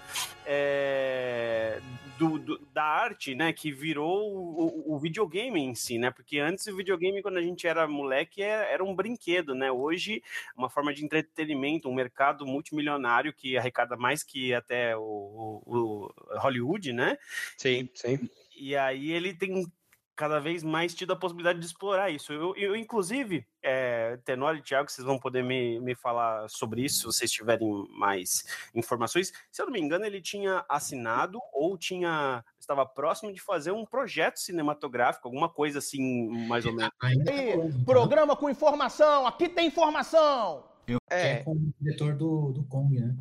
é, 0.45 1.79
do, 2.17 2.39
do, 2.39 2.57
da 2.73 2.83
arte, 2.83 3.35
né, 3.35 3.51
que 3.53 3.71
virou 3.71 4.33
o, 4.33 4.95
o, 4.95 4.99
videogame 4.99 5.59
em 5.59 5.75
si, 5.75 5.97
né, 5.97 6.09
porque 6.09 6.39
antes 6.39 6.65
o 6.67 6.75
videogame, 6.75 7.21
quando 7.21 7.37
a 7.37 7.41
gente 7.41 7.67
era 7.67 7.87
moleque, 7.87 8.41
era, 8.41 8.63
era, 8.65 8.83
um 8.83 8.95
brinquedo, 8.95 9.53
né, 9.53 9.71
hoje 9.71 10.23
uma 10.55 10.69
forma 10.69 10.93
de 10.93 11.03
entretenimento, 11.03 11.89
um 11.89 11.93
mercado 11.93 12.45
multimilionário 12.45 13.33
que 13.33 13.57
arrecada 13.57 13.95
mais 13.95 14.23
que 14.23 14.53
até 14.53 14.95
o, 14.95 15.61
o 15.65 16.13
Hollywood, 16.39 16.93
né? 16.93 17.17
Sim, 17.57 17.89
sim. 17.93 18.29
E 18.55 18.75
aí 18.75 19.11
ele 19.11 19.33
tem 19.33 19.65
cada 20.17 20.39
vez 20.39 20.63
mais 20.63 20.95
tido 20.95 21.13
a 21.13 21.15
possibilidade 21.15 21.59
de 21.59 21.65
explorar 21.65 22.09
isso. 22.09 22.33
Eu, 22.33 22.55
eu 22.57 22.75
inclusive, 22.75 23.45
é, 23.61 24.17
Tenório 24.25 24.59
e 24.59 24.63
Thiago, 24.63 24.89
vocês 24.89 25.05
vão 25.05 25.19
poder 25.19 25.43
me, 25.43 25.79
me 25.79 25.95
falar 25.95 26.49
sobre 26.49 26.83
isso 26.83 26.97
se 26.97 27.05
vocês 27.05 27.31
tiverem 27.31 27.87
mais 27.91 28.43
informações. 28.73 29.31
Se 29.51 29.61
eu 29.61 29.67
não 29.67 29.73
me 29.73 29.79
engano, 29.79 30.05
ele 30.05 30.19
tinha 30.19 30.65
assinado 30.67 31.39
ou 31.53 31.77
tinha 31.77 32.43
estava 32.59 32.85
próximo 32.85 33.31
de 33.31 33.39
fazer 33.39 33.71
um 33.71 33.85
projeto 33.85 34.39
cinematográfico, 34.39 35.25
alguma 35.25 35.47
coisa 35.47 35.79
assim, 35.79 36.27
mais 36.47 36.65
ou 36.65 36.73
menos. 36.73 36.91
Aí, 37.01 37.17
programa 37.85 38.35
com 38.35 38.49
informação, 38.49 39.25
aqui 39.25 39.47
tem 39.47 39.67
informação! 39.67 40.65
Eu 40.85 40.97
é 41.09 41.43
com 41.43 41.53
o 41.53 41.73
diretor 41.79 42.15
do, 42.15 42.51
do 42.51 42.63
Kong, 42.65 42.99
né? 42.99 43.15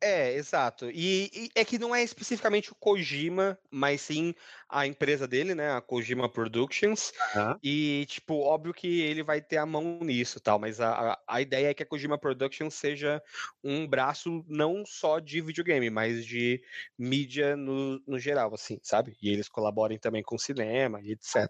É, 0.00 0.34
exato. 0.34 0.90
E, 0.90 1.30
e, 1.34 1.50
é 1.54 1.64
que 1.64 1.78
não 1.78 1.94
é 1.94 2.02
especificamente 2.02 2.70
o 2.70 2.74
Kojima, 2.74 3.58
mas 3.70 4.02
sim 4.02 4.34
a 4.68 4.86
empresa 4.86 5.26
dele, 5.26 5.54
né? 5.54 5.72
A 5.72 5.80
Kojima 5.80 6.28
Productions. 6.28 7.12
Uhum. 7.34 7.58
E, 7.62 8.06
tipo, 8.08 8.40
óbvio 8.40 8.74
que 8.74 9.00
ele 9.00 9.22
vai 9.22 9.40
ter 9.40 9.58
a 9.58 9.66
mão 9.66 10.00
nisso 10.02 10.40
tal, 10.40 10.58
mas 10.58 10.80
a, 10.80 11.18
a, 11.26 11.40
ideia 11.40 11.68
é 11.68 11.74
que 11.74 11.82
a 11.82 11.86
Kojima 11.86 12.18
Productions 12.18 12.74
seja 12.74 13.22
um 13.62 13.86
braço 13.86 14.44
não 14.48 14.84
só 14.84 15.18
de 15.20 15.40
videogame, 15.40 15.88
mas 15.90 16.26
de 16.26 16.60
mídia 16.98 17.56
no, 17.56 18.00
no 18.06 18.18
geral, 18.18 18.52
assim, 18.54 18.78
sabe? 18.82 19.16
E 19.22 19.30
eles 19.30 19.48
colaborem 19.48 19.98
também 19.98 20.22
com 20.22 20.36
cinema 20.36 21.00
e 21.00 21.12
etc. 21.12 21.46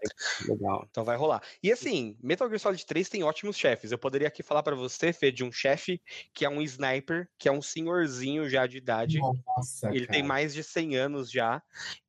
Legal. 0.47 0.85
Então 0.89 1.03
vai 1.03 1.17
rolar. 1.17 1.41
E 1.61 1.71
assim, 1.71 2.17
Metal 2.21 2.47
Gear 2.47 2.59
Solid 2.59 2.85
3 2.85 3.09
tem 3.09 3.23
ótimos 3.23 3.57
chefes. 3.57 3.91
Eu 3.91 3.97
poderia 3.97 4.27
aqui 4.27 4.43
falar 4.43 4.61
para 4.61 4.75
você, 4.75 5.11
Fê, 5.11 5.31
de 5.31 5.43
um 5.43 5.51
chefe 5.51 6.01
que 6.33 6.45
é 6.45 6.49
um 6.49 6.61
sniper, 6.61 7.27
que 7.37 7.49
é 7.49 7.51
um 7.51 7.61
senhorzinho 7.61 8.49
já 8.49 8.67
de 8.67 8.77
idade. 8.77 9.19
Nossa, 9.19 9.89
ele 9.89 10.05
cara. 10.05 10.19
tem 10.19 10.23
mais 10.23 10.53
de 10.53 10.63
100 10.63 10.95
anos 10.95 11.31
já. 11.31 11.61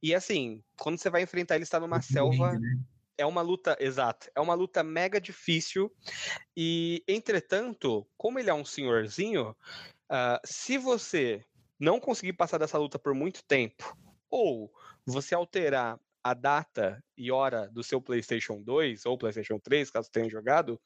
E 0.02 0.14
assim, 0.14 0.62
quando 0.78 0.98
você 0.98 1.10
vai 1.10 1.22
enfrentar 1.22 1.56
ele 1.56 1.64
está 1.64 1.78
numa 1.80 2.00
selva. 2.00 2.52
Lindo, 2.52 2.60
né? 2.60 2.78
É 3.20 3.26
uma 3.26 3.42
luta, 3.42 3.76
exato, 3.80 4.30
é 4.32 4.40
uma 4.40 4.54
luta 4.54 4.82
mega 4.84 5.20
difícil. 5.20 5.92
E, 6.56 7.02
entretanto, 7.08 8.06
como 8.16 8.38
ele 8.38 8.48
é 8.48 8.54
um 8.54 8.64
senhorzinho, 8.64 9.50
uh, 9.50 10.38
se 10.44 10.78
você 10.78 11.44
não 11.80 11.98
conseguir 11.98 12.34
passar 12.34 12.58
dessa 12.58 12.78
luta 12.78 12.96
por 12.96 13.14
muito 13.14 13.42
tempo, 13.44 13.96
ou 14.30 14.72
você 15.04 15.34
alterar 15.34 15.98
a 16.22 16.34
data 16.34 17.02
e 17.16 17.30
hora 17.30 17.68
do 17.68 17.82
seu 17.82 18.00
PlayStation 18.00 18.62
2 18.62 19.06
ou 19.06 19.18
PlayStation 19.18 19.58
3, 19.58 19.90
caso 19.90 20.10
tenha 20.10 20.28
jogado, 20.28 20.80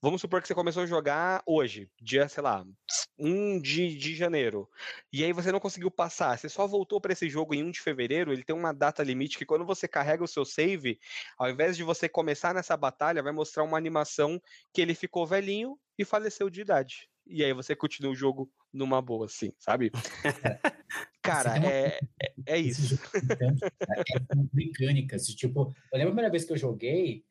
vamos 0.00 0.20
supor 0.20 0.42
que 0.42 0.48
você 0.48 0.54
começou 0.54 0.82
a 0.82 0.86
jogar 0.86 1.42
hoje, 1.46 1.90
dia, 2.00 2.28
sei 2.28 2.42
lá, 2.42 2.64
1 3.18 3.60
de, 3.60 3.96
de 3.96 4.14
janeiro, 4.14 4.68
e 5.12 5.24
aí 5.24 5.32
você 5.32 5.50
não 5.50 5.60
conseguiu 5.60 5.90
passar, 5.90 6.38
você 6.38 6.48
só 6.48 6.66
voltou 6.66 7.00
para 7.00 7.12
esse 7.12 7.28
jogo 7.28 7.54
em 7.54 7.62
1 7.62 7.70
de 7.70 7.80
fevereiro, 7.80 8.32
ele 8.32 8.44
tem 8.44 8.54
uma 8.54 8.72
data 8.72 9.02
limite 9.02 9.38
que 9.38 9.46
quando 9.46 9.64
você 9.64 9.88
carrega 9.88 10.22
o 10.24 10.28
seu 10.28 10.44
save, 10.44 10.98
ao 11.36 11.50
invés 11.50 11.76
de 11.76 11.82
você 11.82 12.08
começar 12.08 12.54
nessa 12.54 12.76
batalha, 12.76 13.22
vai 13.22 13.32
mostrar 13.32 13.64
uma 13.64 13.76
animação 13.78 14.40
que 14.72 14.80
ele 14.80 14.94
ficou 14.94 15.26
velhinho 15.26 15.78
e 15.98 16.04
faleceu 16.04 16.48
de 16.48 16.60
idade. 16.60 17.08
E 17.26 17.44
aí 17.44 17.52
você 17.52 17.76
continua 17.76 18.12
o 18.12 18.16
jogo 18.16 18.50
numa 18.72 19.02
boa, 19.02 19.26
assim, 19.26 19.52
sabe? 19.58 19.90
Cara, 21.20 21.58
é, 21.58 21.98
é, 22.22 22.32
é, 22.46 22.58
isso. 22.58 22.98
É 23.30 24.44
mecânicas. 24.52 25.26
Tipo, 25.26 25.74
eu 25.92 25.98
lembro 25.98 26.08
a 26.08 26.12
primeira 26.12 26.30
vez 26.30 26.46
que 26.46 26.52
eu 26.52 26.56
joguei, 26.56 27.22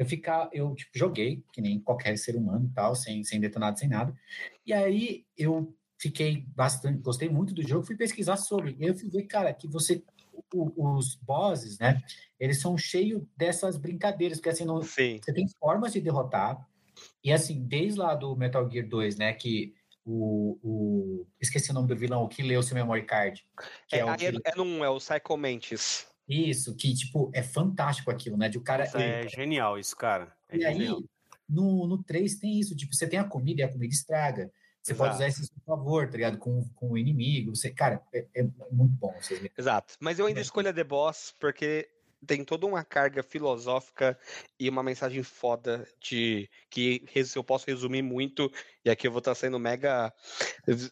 eu 0.00 0.06
ficar, 0.06 0.48
eu 0.50 0.74
tipo, 0.74 0.98
joguei, 0.98 1.44
que 1.52 1.60
nem 1.60 1.78
qualquer 1.78 2.16
ser 2.16 2.34
humano 2.34 2.72
tal, 2.74 2.96
sem, 2.96 3.22
sem 3.22 3.38
detonado, 3.38 3.78
sem 3.78 3.86
nada. 3.86 4.16
E 4.64 4.72
aí 4.72 5.26
eu 5.36 5.76
fiquei 5.98 6.46
bastante, 6.56 7.02
gostei 7.02 7.28
muito 7.28 7.52
do 7.52 7.62
jogo, 7.62 7.84
fui 7.84 7.98
pesquisar 7.98 8.38
sobre. 8.38 8.74
E 8.80 8.86
eu 8.86 8.94
fui 8.94 9.10
ver, 9.10 9.24
cara, 9.24 9.52
que 9.52 9.68
você 9.68 10.02
os 10.54 11.16
bosses, 11.16 11.78
né? 11.78 12.00
Eles 12.38 12.62
são 12.62 12.78
cheios 12.78 13.22
dessas 13.36 13.76
brincadeiras, 13.76 14.38
porque 14.38 14.48
assim, 14.48 14.64
não, 14.64 14.80
você 14.80 15.20
tem 15.34 15.46
formas 15.60 15.92
de 15.92 16.00
derrotar. 16.00 16.66
E 17.22 17.30
assim, 17.30 17.62
desde 17.62 17.98
lá 17.98 18.14
do 18.14 18.34
Metal 18.34 18.68
Gear 18.70 18.88
2, 18.88 19.16
né, 19.16 19.34
que 19.34 19.74
o, 20.02 20.58
o, 20.62 21.26
esqueci 21.38 21.70
o 21.72 21.74
nome 21.74 21.88
do 21.88 21.94
vilão, 21.94 22.24
o 22.24 22.28
que 22.28 22.42
leu 22.42 22.62
seu 22.62 22.74
memory 22.74 23.04
card. 23.04 23.44
Que 23.86 23.96
é, 23.96 23.98
é, 23.98 24.04
o 24.06 24.08
é, 24.08 24.24
é, 24.24 24.84
é 24.86 24.88
o 24.88 24.96
Psycho 24.96 25.36
Mantis. 25.36 26.09
Isso, 26.30 26.76
que, 26.76 26.94
tipo, 26.94 27.30
é 27.34 27.42
fantástico 27.42 28.10
aquilo, 28.10 28.36
né? 28.36 28.48
De 28.48 28.56
o 28.56 28.62
cara. 28.62 28.84
é 28.94 29.28
genial 29.28 29.78
isso, 29.78 29.96
cara. 29.96 30.32
É 30.48 30.56
e 30.56 30.60
genial. 30.60 30.98
aí, 30.98 31.04
no, 31.48 31.88
no 31.88 32.02
3 32.02 32.36
tem 32.36 32.60
isso, 32.60 32.76
tipo, 32.76 32.94
você 32.94 33.08
tem 33.08 33.18
a 33.18 33.24
comida 33.24 33.62
e 33.62 33.64
a 33.64 33.68
comida 33.72 33.92
estraga. 33.92 34.50
Você 34.80 34.92
Exato. 34.92 35.10
pode 35.10 35.14
usar 35.16 35.28
isso 35.28 35.52
a 35.54 35.66
favor, 35.66 36.08
tá 36.08 36.16
ligado? 36.16 36.38
Com, 36.38 36.64
com 36.74 36.92
o 36.92 36.98
inimigo. 36.98 37.54
Você, 37.54 37.70
cara, 37.70 38.00
é, 38.14 38.26
é 38.34 38.42
muito 38.70 38.94
bom. 38.96 39.14
Exato. 39.58 39.94
Mas 40.00 40.18
eu 40.18 40.26
ainda 40.26 40.40
escolho 40.40 40.70
a 40.70 40.72
The 40.72 40.84
Boss 40.84 41.34
porque 41.38 41.88
tem 42.26 42.44
toda 42.44 42.66
uma 42.66 42.84
carga 42.84 43.22
filosófica 43.22 44.18
e 44.58 44.68
uma 44.68 44.82
mensagem 44.82 45.22
foda 45.22 45.86
de 46.00 46.48
que 46.68 47.02
eu 47.34 47.44
posso 47.44 47.66
resumir 47.66 48.02
muito, 48.02 48.50
e 48.84 48.90
aqui 48.90 49.06
eu 49.06 49.12
vou 49.12 49.20
estar 49.20 49.34
sendo 49.34 49.58
mega 49.58 50.12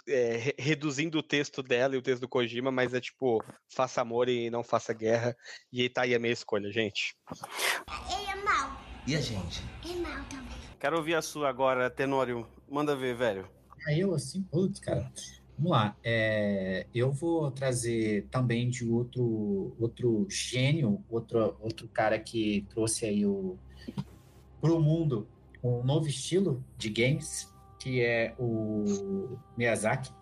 é, 0.06 0.54
reduzindo 0.58 1.18
o 1.18 1.22
texto 1.22 1.62
dela 1.62 1.94
e 1.94 1.98
o 1.98 2.02
texto 2.02 2.22
do 2.22 2.28
Kojima, 2.28 2.70
mas 2.70 2.94
é 2.94 3.00
tipo, 3.00 3.42
faça 3.68 4.00
amor 4.00 4.28
e 4.28 4.50
não 4.50 4.62
faça 4.62 4.92
guerra, 4.92 5.36
e 5.72 5.88
tá 5.88 6.02
aí 6.02 6.14
a 6.14 6.18
minha 6.18 6.32
escolha, 6.32 6.70
gente. 6.72 7.14
Ele 8.10 8.30
é 8.30 8.44
mal. 8.44 8.80
E 9.06 9.14
a 9.14 9.20
gente? 9.20 9.62
É 9.84 9.94
mal 9.96 10.24
também. 10.24 10.58
Quero 10.80 10.96
ouvir 10.96 11.14
a 11.14 11.22
sua 11.22 11.48
agora, 11.48 11.90
Tenório. 11.90 12.46
Manda 12.68 12.94
ver, 12.94 13.14
velho. 13.16 13.48
Aí 13.86 14.00
eu 14.00 14.14
assim, 14.14 14.42
putz, 14.42 14.80
cara. 14.80 15.10
Vamos 15.58 15.72
lá. 15.72 15.96
É, 16.04 16.86
eu 16.94 17.10
vou 17.10 17.50
trazer 17.50 18.28
também 18.30 18.70
de 18.70 18.88
outro, 18.88 19.74
outro 19.80 20.24
gênio, 20.30 21.04
outro, 21.10 21.56
outro 21.60 21.88
cara 21.88 22.16
que 22.16 22.64
trouxe 22.70 23.04
aí 23.04 23.26
o 23.26 23.58
pro 24.60 24.80
mundo 24.80 25.26
um 25.62 25.82
novo 25.82 26.06
estilo 26.06 26.64
de 26.76 26.88
games, 26.88 27.52
que 27.80 28.00
é 28.00 28.34
o 28.38 29.36
Miyazaki. 29.56 30.12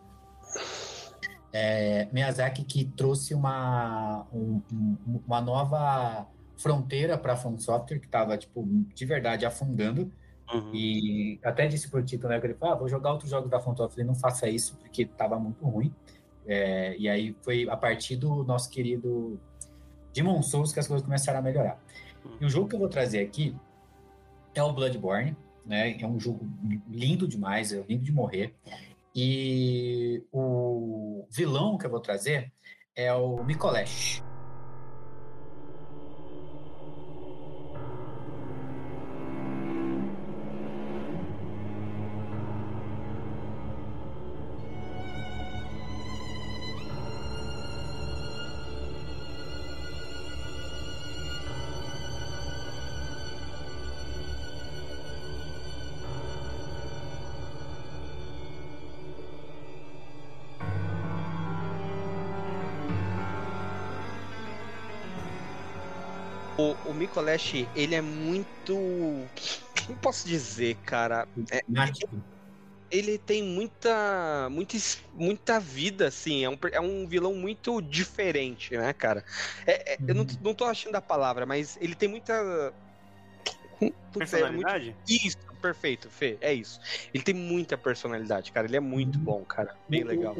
É, 1.52 2.08
Miyazaki 2.10 2.64
que 2.64 2.86
trouxe 2.86 3.34
uma, 3.34 4.26
um, 4.32 4.62
uma 5.26 5.42
nova 5.42 6.26
fronteira 6.56 7.18
para 7.18 7.34
a 7.34 7.36
From 7.36 7.58
Software, 7.58 7.98
que 7.98 8.06
estava, 8.06 8.38
tipo, 8.38 8.66
de 8.94 9.04
verdade 9.04 9.44
afundando 9.44 10.10
Uhum. 10.52 10.74
E 10.74 11.40
até 11.42 11.66
disse 11.66 11.90
pro 11.90 12.04
Tito, 12.04 12.28
né, 12.28 12.38
que 12.38 12.46
ele 12.46 12.54
falou, 12.54 12.74
ah, 12.74 12.78
vou 12.78 12.88
jogar 12.88 13.12
outros 13.12 13.30
jogos 13.30 13.50
da 13.50 13.60
Fontoff. 13.60 13.84
Eu 13.84 13.90
falei, 13.90 14.06
não 14.06 14.14
faça 14.14 14.48
isso, 14.48 14.76
porque 14.78 15.04
tava 15.04 15.38
muito 15.38 15.64
ruim. 15.64 15.92
É, 16.46 16.96
e 16.96 17.08
aí 17.08 17.36
foi 17.42 17.68
a 17.68 17.76
partir 17.76 18.16
do 18.16 18.44
nosso 18.44 18.70
querido 18.70 19.40
Demon 20.12 20.42
Souls 20.42 20.72
que 20.72 20.78
as 20.78 20.86
coisas 20.86 21.04
começaram 21.04 21.40
a 21.40 21.42
melhorar. 21.42 21.80
Uhum. 22.24 22.36
E 22.40 22.44
o 22.44 22.48
jogo 22.48 22.68
que 22.68 22.74
eu 22.74 22.80
vou 22.80 22.88
trazer 22.88 23.20
aqui 23.20 23.56
é 24.54 24.62
o 24.62 24.72
Bloodborne, 24.72 25.36
né? 25.64 25.96
É 26.00 26.06
um 26.06 26.18
jogo 26.18 26.48
lindo 26.88 27.26
demais, 27.26 27.72
é 27.72 27.84
lindo 27.88 28.04
de 28.04 28.12
morrer. 28.12 28.54
E 29.14 30.22
o 30.30 31.26
vilão 31.30 31.76
que 31.76 31.86
eu 31.86 31.90
vou 31.90 32.00
trazer 32.00 32.52
é 32.94 33.12
o 33.12 33.42
Mikolesh. 33.42 34.22
Micolash, 67.16 67.66
ele 67.74 67.94
é 67.94 68.02
muito. 68.02 68.74
Como 69.86 69.98
posso 70.00 70.28
dizer, 70.28 70.76
cara? 70.84 71.26
É, 71.50 71.62
ele 72.90 73.18
tem 73.18 73.42
muita, 73.42 74.48
muita, 74.50 74.76
muita 75.14 75.58
vida, 75.58 76.08
assim. 76.08 76.44
É 76.44 76.50
um, 76.50 76.58
é 76.72 76.80
um 76.80 77.06
vilão 77.06 77.34
muito 77.34 77.80
diferente, 77.80 78.76
né, 78.76 78.92
cara? 78.92 79.24
É, 79.66 79.94
é, 79.94 79.96
uhum. 79.96 80.08
Eu 80.08 80.14
não, 80.14 80.22
uhum. 80.22 80.38
não 80.42 80.54
tô 80.54 80.64
achando 80.64 80.96
a 80.96 81.00
palavra, 81.00 81.46
mas 81.46 81.78
ele 81.80 81.94
tem 81.94 82.08
muita. 82.08 82.72
Personalidade? 84.12 84.90
É 84.90 84.92
muito... 84.92 85.26
Isso, 85.26 85.38
perfeito, 85.60 86.10
Fê. 86.10 86.36
É 86.40 86.52
isso. 86.52 86.80
Ele 87.12 87.24
tem 87.24 87.34
muita 87.34 87.78
personalidade, 87.78 88.52
cara. 88.52 88.66
Ele 88.66 88.76
é 88.76 88.80
muito 88.80 89.18
uhum. 89.18 89.24
bom, 89.24 89.44
cara. 89.44 89.74
Bem 89.88 90.04
legal. 90.04 90.36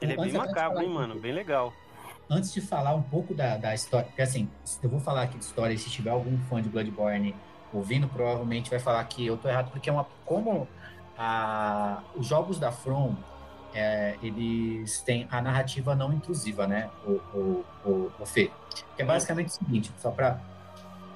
Ele 0.00 0.12
é 0.12 0.16
bem 0.16 0.32
macabro, 0.32 0.82
hein, 0.82 0.90
mano? 0.90 1.18
Bem 1.18 1.32
legal 1.32 1.72
antes 2.28 2.52
de 2.52 2.60
falar 2.60 2.94
um 2.94 3.02
pouco 3.02 3.34
da, 3.34 3.56
da 3.56 3.74
história, 3.74 4.06
porque 4.06 4.22
assim, 4.22 4.48
eu 4.82 4.88
vou 4.88 5.00
falar 5.00 5.22
aqui 5.22 5.38
de 5.38 5.44
história, 5.44 5.74
e 5.74 5.78
se 5.78 5.90
tiver 5.90 6.10
algum 6.10 6.38
fã 6.48 6.60
de 6.60 6.68
Bloodborne 6.68 7.34
ouvindo, 7.72 8.08
provavelmente 8.08 8.70
vai 8.70 8.78
falar 8.78 9.04
que 9.04 9.26
eu 9.26 9.36
tô 9.36 9.48
errado, 9.48 9.70
porque 9.70 9.88
é 9.88 9.92
uma. 9.92 10.06
Como 10.24 10.66
a, 11.16 12.02
os 12.14 12.26
jogos 12.26 12.58
da 12.58 12.72
From, 12.72 13.14
é, 13.74 14.16
eles 14.22 15.00
têm 15.02 15.26
a 15.30 15.40
narrativa 15.40 15.94
não 15.94 16.12
intrusiva, 16.12 16.66
né? 16.66 16.90
O, 17.06 17.12
o, 17.12 17.64
o, 17.84 18.12
o 18.18 18.26
Fê. 18.26 18.50
Que 18.96 19.02
é 19.02 19.04
basicamente 19.04 19.48
o 19.48 19.52
seguinte, 19.52 19.92
só 19.98 20.10
para 20.10 20.40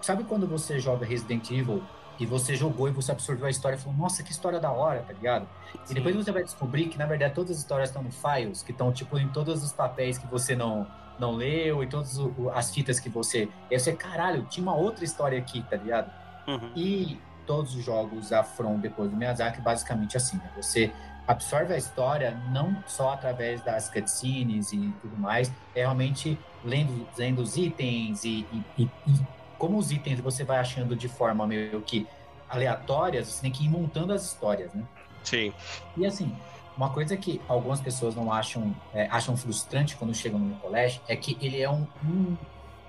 sabe 0.02 0.25
quando 0.25 0.47
você 0.47 0.79
joga 0.79 1.05
Resident 1.05 1.50
Evil 1.50 1.83
e 2.19 2.26
você 2.26 2.55
jogou 2.55 2.88
e 2.88 2.90
você 2.90 3.12
absorveu 3.12 3.47
a 3.47 3.50
história 3.50 3.76
e 3.76 3.79
falou, 3.79 3.99
nossa, 3.99 4.23
que 4.23 4.31
história 4.31 4.61
da 4.61 4.71
hora, 4.71 5.00
tá 5.00 5.12
ligado? 5.12 5.49
E 5.88 5.95
depois 5.95 6.14
você 6.14 6.31
vai 6.31 6.45
descobrir 6.45 6.88
que, 6.88 6.99
na 6.99 7.07
verdade, 7.07 7.35
todas 7.35 7.52
as 7.52 7.59
histórias 7.59 7.88
estão 7.88 8.02
no 8.02 8.11
files, 8.11 8.62
que 8.62 8.73
estão, 8.73 8.93
tipo, 8.93 9.19
em 9.19 9.29
todos 9.29 9.64
os 9.64 9.73
papéis 9.73 10.19
que 10.19 10.26
você 10.26 10.55
não, 10.55 10.87
não 11.21 11.33
leu 11.33 11.83
e 11.83 11.87
todas 11.87 12.19
as 12.55 12.73
fitas 12.73 12.99
que 12.99 13.09
você. 13.09 13.49
E 13.71 13.79
você, 13.79 13.93
caralho, 13.93 14.45
tinha 14.49 14.62
uma 14.62 14.75
outra 14.75 15.05
história 15.05 15.39
aqui, 15.39 15.62
tá 15.69 15.77
ligado? 15.77 16.11
Uhum. 16.49 16.73
E 16.75 17.21
todos 17.47 17.75
os 17.75 17.85
jogos 17.85 18.31
da 18.31 18.43
From 18.43 18.79
depois 18.79 19.11
do 19.11 19.17
Miyazaki, 19.17 19.61
basicamente 19.61 20.17
assim, 20.17 20.37
né? 20.39 20.50
Você 20.57 20.93
absorve 21.29 21.73
a 21.75 21.77
história 21.77 22.37
não 22.50 22.83
só 22.87 23.12
através 23.12 23.62
das 23.62 23.89
cutscenes 23.89 24.73
e 24.73 24.93
tudo 25.00 25.17
mais, 25.17 25.53
é 25.75 25.81
realmente 25.81 26.39
lendo, 26.65 27.07
lendo 27.17 27.41
os 27.41 27.57
itens 27.57 28.25
e, 28.25 28.47
e- 28.53 28.65
e- 28.83 28.91
e 29.07 29.21
como 29.59 29.79
os 29.79 29.93
itens 29.93 30.19
você 30.21 30.43
vai 30.43 30.59
achando 30.59 30.97
de 30.97 31.07
forma 31.09 31.47
meio 31.47 31.81
que 31.83 32.07
aleatórias, 32.49 33.29
você 33.29 33.43
tem 33.43 33.50
que 33.53 33.65
ir 33.65 33.69
montando 33.69 34.12
as 34.12 34.25
histórias, 34.25 34.73
né? 34.75 34.83
Sim. 35.23 35.53
E 35.97 36.05
assim, 36.07 36.35
uma 36.77 36.91
coisa 36.91 37.17
que 37.17 37.41
algumas 37.49 37.81
pessoas 37.81 38.15
não 38.15 38.33
acham, 38.33 38.75
é, 38.95 39.07
acham 39.11 39.37
frustrante 39.37 39.97
quando 39.97 40.15
chegam 40.15 40.39
no 40.39 40.57
colégio 40.57 41.00
é 41.09 41.17
que 41.17 41.37
ele 41.41 41.61
é 41.61 41.69
um, 41.69 41.87
um 42.05 42.37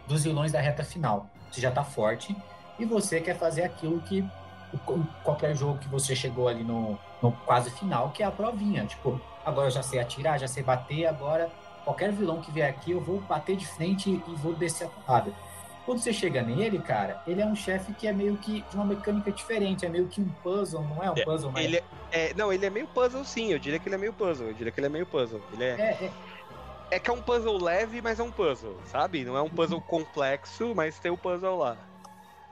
dos 0.07 0.23
vilões 0.23 0.51
da 0.51 0.61
reta 0.61 0.83
final. 0.83 1.27
Você 1.51 1.61
já 1.61 1.71
tá 1.71 1.83
forte 1.83 2.35
e 2.79 2.85
você 2.85 3.19
quer 3.19 3.37
fazer 3.37 3.63
aquilo 3.63 3.99
que 4.01 4.25
qualquer 5.23 5.55
jogo 5.55 5.79
que 5.79 5.89
você 5.89 6.15
chegou 6.15 6.47
ali 6.47 6.63
no, 6.63 6.97
no 7.21 7.31
quase 7.45 7.69
final, 7.71 8.11
que 8.11 8.23
é 8.23 8.25
a 8.25 8.31
provinha. 8.31 8.85
Tipo, 8.85 9.19
agora 9.45 9.67
eu 9.67 9.71
já 9.71 9.83
sei 9.83 9.99
atirar, 9.99 10.39
já 10.39 10.47
sei 10.47 10.63
bater, 10.63 11.05
agora 11.05 11.51
qualquer 11.83 12.11
vilão 12.11 12.41
que 12.41 12.51
vier 12.51 12.69
aqui 12.69 12.91
eu 12.91 13.01
vou 13.01 13.19
bater 13.21 13.55
de 13.55 13.65
frente 13.65 14.09
e 14.09 14.35
vou 14.35 14.53
descer 14.53 14.85
a 14.85 14.89
porrada. 14.89 15.33
Quando 15.85 15.99
você 15.99 16.13
chega 16.13 16.43
nele, 16.43 16.79
cara, 16.79 17.21
ele 17.25 17.41
é 17.41 17.45
um 17.45 17.55
chefe 17.55 17.93
que 17.93 18.07
é 18.07 18.13
meio 18.13 18.37
que 18.37 18.61
de 18.61 18.75
uma 18.75 18.85
mecânica 18.85 19.31
diferente, 19.31 19.85
é 19.85 19.89
meio 19.89 20.07
que 20.07 20.21
um 20.21 20.29
puzzle, 20.29 20.83
não 20.83 21.03
é 21.03 21.09
um 21.11 21.15
É, 21.17 21.23
puzzle, 21.23 21.51
mas 21.51 21.65
Ele 21.65 21.77
é, 21.77 21.83
é- 22.11 22.33
não, 22.35 22.53
ele 22.53 22.65
é 22.65 22.69
meio 22.69 22.87
puzzle 22.87 23.25
sim, 23.25 23.51
eu 23.51 23.59
diria 23.59 23.79
que 23.79 23.87
ele 23.87 23.95
é 23.95 23.97
meio 23.97 24.13
puzzle, 24.13 24.47
eu 24.47 24.53
diria 24.53 24.71
que 24.71 24.79
ele 24.79 24.87
é 24.87 24.89
meio 24.89 25.05
puzzle. 25.05 25.41
Ele 25.53 25.63
é, 25.63 25.81
é, 25.81 26.05
é, 26.05 26.11
é 26.91 26.99
que 26.99 27.09
é 27.09 27.13
um 27.13 27.21
puzzle 27.21 27.57
leve, 27.57 28.01
mas 28.01 28.19
é 28.19 28.23
um 28.23 28.31
puzzle, 28.31 28.77
sabe? 28.85 29.23
Não 29.25 29.35
é 29.37 29.41
um 29.41 29.49
puzzle 29.49 29.81
complexo, 29.81 30.73
mas 30.75 30.99
tem 30.99 31.11
o 31.11 31.17
puzzle 31.17 31.57
lá. 31.57 31.77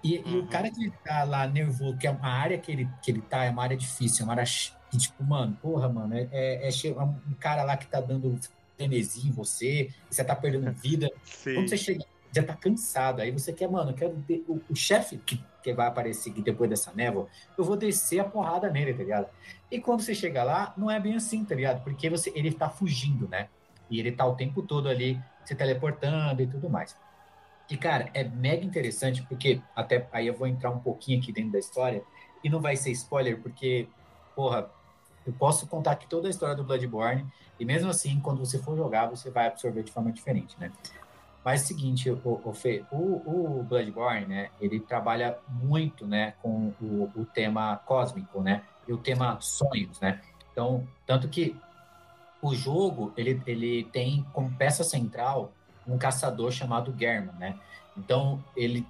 E, 0.03 0.23
e 0.25 0.25
Uhum. 0.25 0.39
o 0.39 0.47
cara 0.47 0.71
que 0.71 0.91
tá 1.03 1.23
lá 1.23 1.45
nervoso, 1.47 1.97
que 1.97 2.07
é 2.07 2.11
uma 2.11 2.27
área 2.29 2.57
que 2.59 2.71
ele, 2.71 2.89
que 3.01 3.11
ele 3.11 3.21
tá, 3.21 3.43
é 3.45 3.49
uma 3.49 3.63
área 3.63 3.75
difícil, 3.77 4.23
é 4.23 4.25
uma 4.25 4.33
área. 4.33 4.45
que, 4.89 4.97
tipo, 4.97 5.23
mano, 5.23 5.57
porra, 5.61 5.89
mano, 5.89 6.15
é, 6.15 6.27
é, 6.31 6.69
é 6.69 6.87
é 6.87 7.01
um 7.03 7.35
cara 7.39 7.63
lá 7.63 7.75
que 7.77 7.85
tá 7.87 7.99
dando 8.01 8.39
frenesi 8.77 9.27
em 9.27 9.31
você, 9.31 9.93
você 10.09 10.23
tá 10.23 10.35
perdendo 10.35 10.71
vida. 10.81 11.07
Sim. 11.23 11.53
Quando 11.55 11.69
você 11.69 11.77
chega, 11.77 12.03
já 12.33 12.43
tá 12.43 12.55
cansado. 12.55 13.21
Aí 13.21 13.31
você 13.31 13.51
quer, 13.53 13.69
mano, 13.69 13.91
eu 13.91 13.95
quero 13.95 14.15
de- 14.15 14.43
o, 14.47 14.59
o 14.69 14.75
chefe 14.75 15.17
que, 15.17 15.43
que 15.63 15.73
vai 15.73 15.87
aparecer 15.87 16.31
aqui 16.31 16.41
depois 16.41 16.69
dessa 16.69 16.91
névoa, 16.93 17.27
eu 17.57 17.63
vou 17.63 17.75
descer 17.75 18.19
a 18.19 18.23
porrada 18.23 18.69
nele, 18.69 18.93
tá 18.93 18.99
ligado? 18.99 19.27
E 19.71 19.79
quando 19.79 20.01
você 20.01 20.13
chega 20.15 20.43
lá, 20.43 20.73
não 20.77 20.89
é 20.89 20.99
bem 20.99 21.15
assim, 21.15 21.43
tá 21.43 21.55
ligado? 21.55 21.83
Porque 21.83 22.09
você, 22.09 22.31
ele 22.35 22.51
tá 22.51 22.69
fugindo, 22.69 23.27
né? 23.27 23.49
E 23.89 23.99
ele 23.99 24.11
tá 24.11 24.25
o 24.25 24.35
tempo 24.35 24.61
todo 24.61 24.87
ali 24.87 25.19
se 25.43 25.55
teleportando 25.55 26.41
e 26.41 26.47
tudo 26.47 26.69
mais. 26.69 26.95
E, 27.69 27.77
cara, 27.77 28.09
é 28.13 28.23
mega 28.23 28.65
interessante, 28.65 29.21
porque 29.23 29.61
até 29.75 30.07
aí 30.11 30.25
eu 30.27 30.33
vou 30.33 30.47
entrar 30.47 30.71
um 30.71 30.79
pouquinho 30.79 31.19
aqui 31.19 31.31
dentro 31.31 31.51
da 31.51 31.59
história, 31.59 32.03
e 32.43 32.49
não 32.49 32.59
vai 32.59 32.75
ser 32.75 32.91
spoiler, 32.91 33.39
porque, 33.41 33.87
porra, 34.35 34.69
eu 35.25 35.33
posso 35.33 35.67
contar 35.67 35.91
aqui 35.91 36.07
toda 36.07 36.27
a 36.27 36.31
história 36.31 36.55
do 36.55 36.63
Bloodborne, 36.63 37.25
e 37.59 37.65
mesmo 37.65 37.89
assim, 37.89 38.19
quando 38.21 38.39
você 38.39 38.57
for 38.57 38.75
jogar, 38.75 39.07
você 39.07 39.29
vai 39.29 39.47
absorver 39.47 39.83
de 39.83 39.91
forma 39.91 40.11
diferente, 40.11 40.55
né? 40.59 40.71
Mas 41.43 41.61
é 41.61 41.63
o 41.63 41.67
seguinte, 41.67 42.09
o, 42.11 42.41
o, 42.43 42.53
Fê, 42.53 42.83
o, 42.91 43.59
o 43.59 43.63
Bloodborne, 43.63 44.25
né, 44.25 44.49
ele 44.59 44.79
trabalha 44.79 45.37
muito, 45.47 46.05
né, 46.05 46.33
com 46.41 46.73
o, 46.81 47.11
o 47.15 47.25
tema 47.25 47.77
cósmico, 47.77 48.41
né, 48.41 48.63
e 48.87 48.93
o 48.93 48.97
tema 48.97 49.39
sonhos, 49.39 49.99
né? 49.99 50.21
Então, 50.51 50.87
tanto 51.05 51.29
que 51.29 51.55
o 52.41 52.53
jogo, 52.53 53.13
ele, 53.15 53.41
ele 53.45 53.83
tem 53.85 54.25
como 54.33 54.51
peça 54.55 54.83
central 54.83 55.53
um 55.87 55.97
caçador 55.97 56.51
chamado 56.51 56.95
German, 56.97 57.35
né? 57.35 57.59
Então, 57.97 58.43
ele 58.55 58.85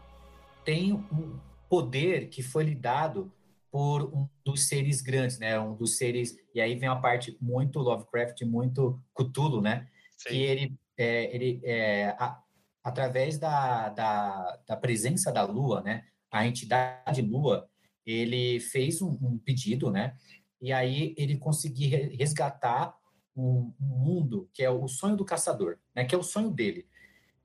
tem 0.65 0.93
um 0.93 1.37
poder 1.69 2.29
que 2.29 2.41
foi 2.41 2.63
lhe 2.63 2.75
dado 2.75 3.31
por 3.71 4.03
um 4.03 4.27
dos 4.43 4.67
seres 4.67 5.01
grandes, 5.01 5.37
né? 5.39 5.59
Um 5.59 5.75
dos 5.75 5.97
seres... 5.97 6.35
E 6.53 6.59
aí 6.59 6.75
vem 6.75 6.89
uma 6.89 7.01
parte 7.01 7.37
muito 7.39 7.79
Lovecraft, 7.79 8.41
muito 8.41 8.99
Cthulhu, 9.13 9.61
né? 9.61 9.87
que 10.27 10.35
ele, 10.35 10.77
é, 10.99 11.33
ele 11.35 11.61
é, 11.63 12.09
a- 12.19 12.41
através 12.83 13.37
da, 13.39 13.89
da, 13.89 14.59
da 14.67 14.75
presença 14.77 15.31
da 15.31 15.43
Lua, 15.43 15.81
né, 15.81 16.03
a 16.31 16.45
entidade 16.45 17.21
Lua, 17.21 17.67
ele 18.05 18.59
fez 18.59 19.01
um, 19.01 19.17
um 19.21 19.37
pedido, 19.37 19.89
né, 19.91 20.15
e 20.61 20.73
aí 20.73 21.15
ele 21.17 21.37
conseguiu 21.37 21.89
re- 21.89 22.15
resgatar 22.17 22.95
um, 23.35 23.73
um 23.79 23.85
mundo 23.85 24.49
que 24.53 24.63
é 24.63 24.69
o 24.69 24.87
sonho 24.87 25.15
do 25.15 25.25
caçador, 25.25 25.77
né, 25.95 26.03
que 26.05 26.13
é 26.13 26.17
o 26.17 26.23
sonho 26.23 26.51
dele. 26.51 26.85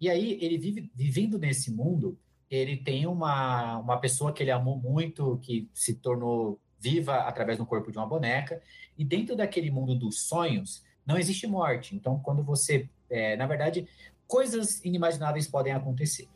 E 0.00 0.10
aí 0.10 0.38
ele 0.42 0.58
vive 0.58 0.90
vivendo 0.94 1.38
nesse 1.38 1.70
mundo, 1.72 2.18
ele 2.50 2.76
tem 2.76 3.06
uma, 3.06 3.78
uma 3.78 3.98
pessoa 3.98 4.32
que 4.32 4.42
ele 4.42 4.50
amou 4.50 4.78
muito, 4.78 5.38
que 5.38 5.70
se 5.72 5.94
tornou 5.94 6.60
viva 6.78 7.18
através 7.18 7.56
do 7.58 7.64
corpo 7.66 7.90
de 7.92 7.98
uma 7.98 8.06
boneca, 8.06 8.60
e 8.98 9.04
dentro 9.04 9.34
daquele 9.36 9.70
mundo 9.70 9.94
dos 9.94 10.20
sonhos, 10.28 10.82
não 11.06 11.16
existe 11.18 11.46
morte. 11.46 11.94
Então, 11.94 12.18
quando 12.20 12.42
você. 12.42 12.88
É, 13.14 13.36
na 13.36 13.46
verdade, 13.46 13.86
coisas 14.26 14.84
inimagináveis 14.84 15.46
podem 15.46 15.72
acontecer. 15.72 16.28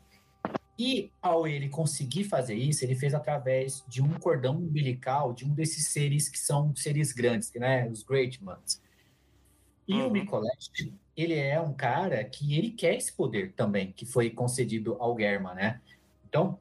E 0.77 1.11
ao 1.21 1.45
ele 1.45 1.67
conseguir 1.67 2.23
fazer 2.23 2.55
isso, 2.55 2.85
ele 2.85 2.95
fez 2.95 3.13
através 3.13 3.83
de 3.87 4.01
um 4.01 4.13
cordão 4.13 4.55
umbilical 4.55 5.33
de 5.33 5.43
um 5.45 5.53
desses 5.53 5.89
seres 5.89 6.29
que 6.29 6.39
são 6.39 6.73
seres 6.73 7.11
grandes, 7.11 7.51
né? 7.53 7.85
Os 7.89 8.01
Great 8.01 8.39
Ones. 8.41 8.81
E 9.85 9.93
o 10.01 10.05
Uhum. 10.05 10.11
Nicolette, 10.13 10.93
ele 11.17 11.33
é 11.33 11.59
um 11.59 11.73
cara 11.73 12.23
que 12.23 12.57
ele 12.57 12.71
quer 12.71 12.95
esse 12.95 13.11
poder 13.11 13.51
também, 13.53 13.91
que 13.91 14.05
foi 14.05 14.29
concedido 14.29 14.95
ao 14.99 15.17
Germa, 15.19 15.53
né? 15.53 15.81
Então, 16.29 16.57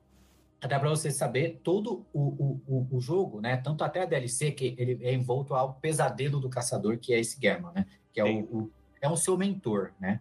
até 0.61 0.77
para 0.77 0.89
você 0.89 1.13
saber, 1.13 1.61
todo 1.63 2.05
o, 2.13 2.21
o, 2.21 2.61
o, 2.67 2.97
o 2.97 3.01
jogo, 3.01 3.41
né? 3.41 3.57
Tanto 3.59 3.85
até 3.85 4.03
a 4.03 4.07
DLC, 4.07 4.51
que 4.51 4.75
ele 4.77 4.99
é 5.05 5.13
envolto 5.15 5.55
ao 5.55 5.75
pesadelo 5.75 6.41
do 6.41 6.49
caçador, 6.49 6.99
que 6.99 7.15
é 7.15 7.21
esse 7.21 7.41
Germa, 7.41 7.71
né? 7.73 7.87
Que 8.13 8.21
é, 8.21 8.25
o, 8.25 8.41
o- 8.41 8.71
é 9.01 9.09
um 9.09 9.17
seu 9.17 9.37
mentor, 9.37 9.93
né? 10.01 10.21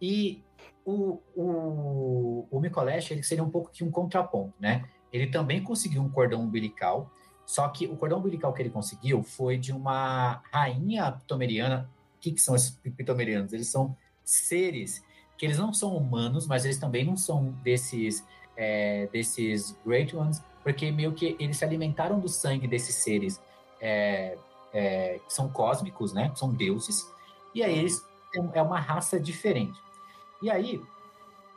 E 0.00 0.42
o, 0.84 1.20
o, 1.34 2.46
o 2.50 2.60
Micolash, 2.60 3.10
ele 3.10 3.22
seria 3.22 3.42
um 3.42 3.50
pouco 3.50 3.70
que 3.70 3.82
um 3.82 3.90
contraponto, 3.90 4.54
né? 4.60 4.84
Ele 5.12 5.28
também 5.28 5.62
conseguiu 5.62 6.02
um 6.02 6.08
cordão 6.08 6.42
umbilical, 6.42 7.10
só 7.46 7.68
que 7.68 7.86
o 7.86 7.96
cordão 7.96 8.18
umbilical 8.18 8.52
que 8.52 8.62
ele 8.62 8.70
conseguiu 8.70 9.22
foi 9.22 9.56
de 9.56 9.72
uma 9.72 10.42
rainha 10.52 11.12
pitomeriana. 11.12 11.90
O 12.16 12.20
que, 12.20 12.32
que 12.32 12.40
são 12.40 12.54
esses 12.54 12.70
pitomerianos? 12.96 13.52
Eles 13.52 13.68
são 13.68 13.96
seres 14.24 15.02
que 15.36 15.44
eles 15.44 15.58
não 15.58 15.72
são 15.72 15.96
humanos, 15.96 16.46
mas 16.46 16.64
eles 16.64 16.78
também 16.78 17.04
não 17.04 17.16
são 17.16 17.50
desses, 17.62 18.24
é, 18.56 19.08
desses 19.12 19.76
Great 19.84 20.14
Ones, 20.16 20.42
porque 20.62 20.90
meio 20.90 21.12
que 21.12 21.36
eles 21.38 21.56
se 21.58 21.64
alimentaram 21.64 22.18
do 22.20 22.28
sangue 22.28 22.66
desses 22.66 22.94
seres 22.96 23.40
é, 23.80 24.38
é, 24.72 25.20
que 25.26 25.32
são 25.32 25.48
cósmicos, 25.48 26.12
né? 26.12 26.32
São 26.34 26.52
deuses. 26.52 27.06
E 27.54 27.62
aí 27.62 27.78
eles 27.78 28.04
é 28.52 28.62
uma 28.62 28.78
raça 28.80 29.18
diferente. 29.20 29.78
E 30.42 30.50
aí 30.50 30.82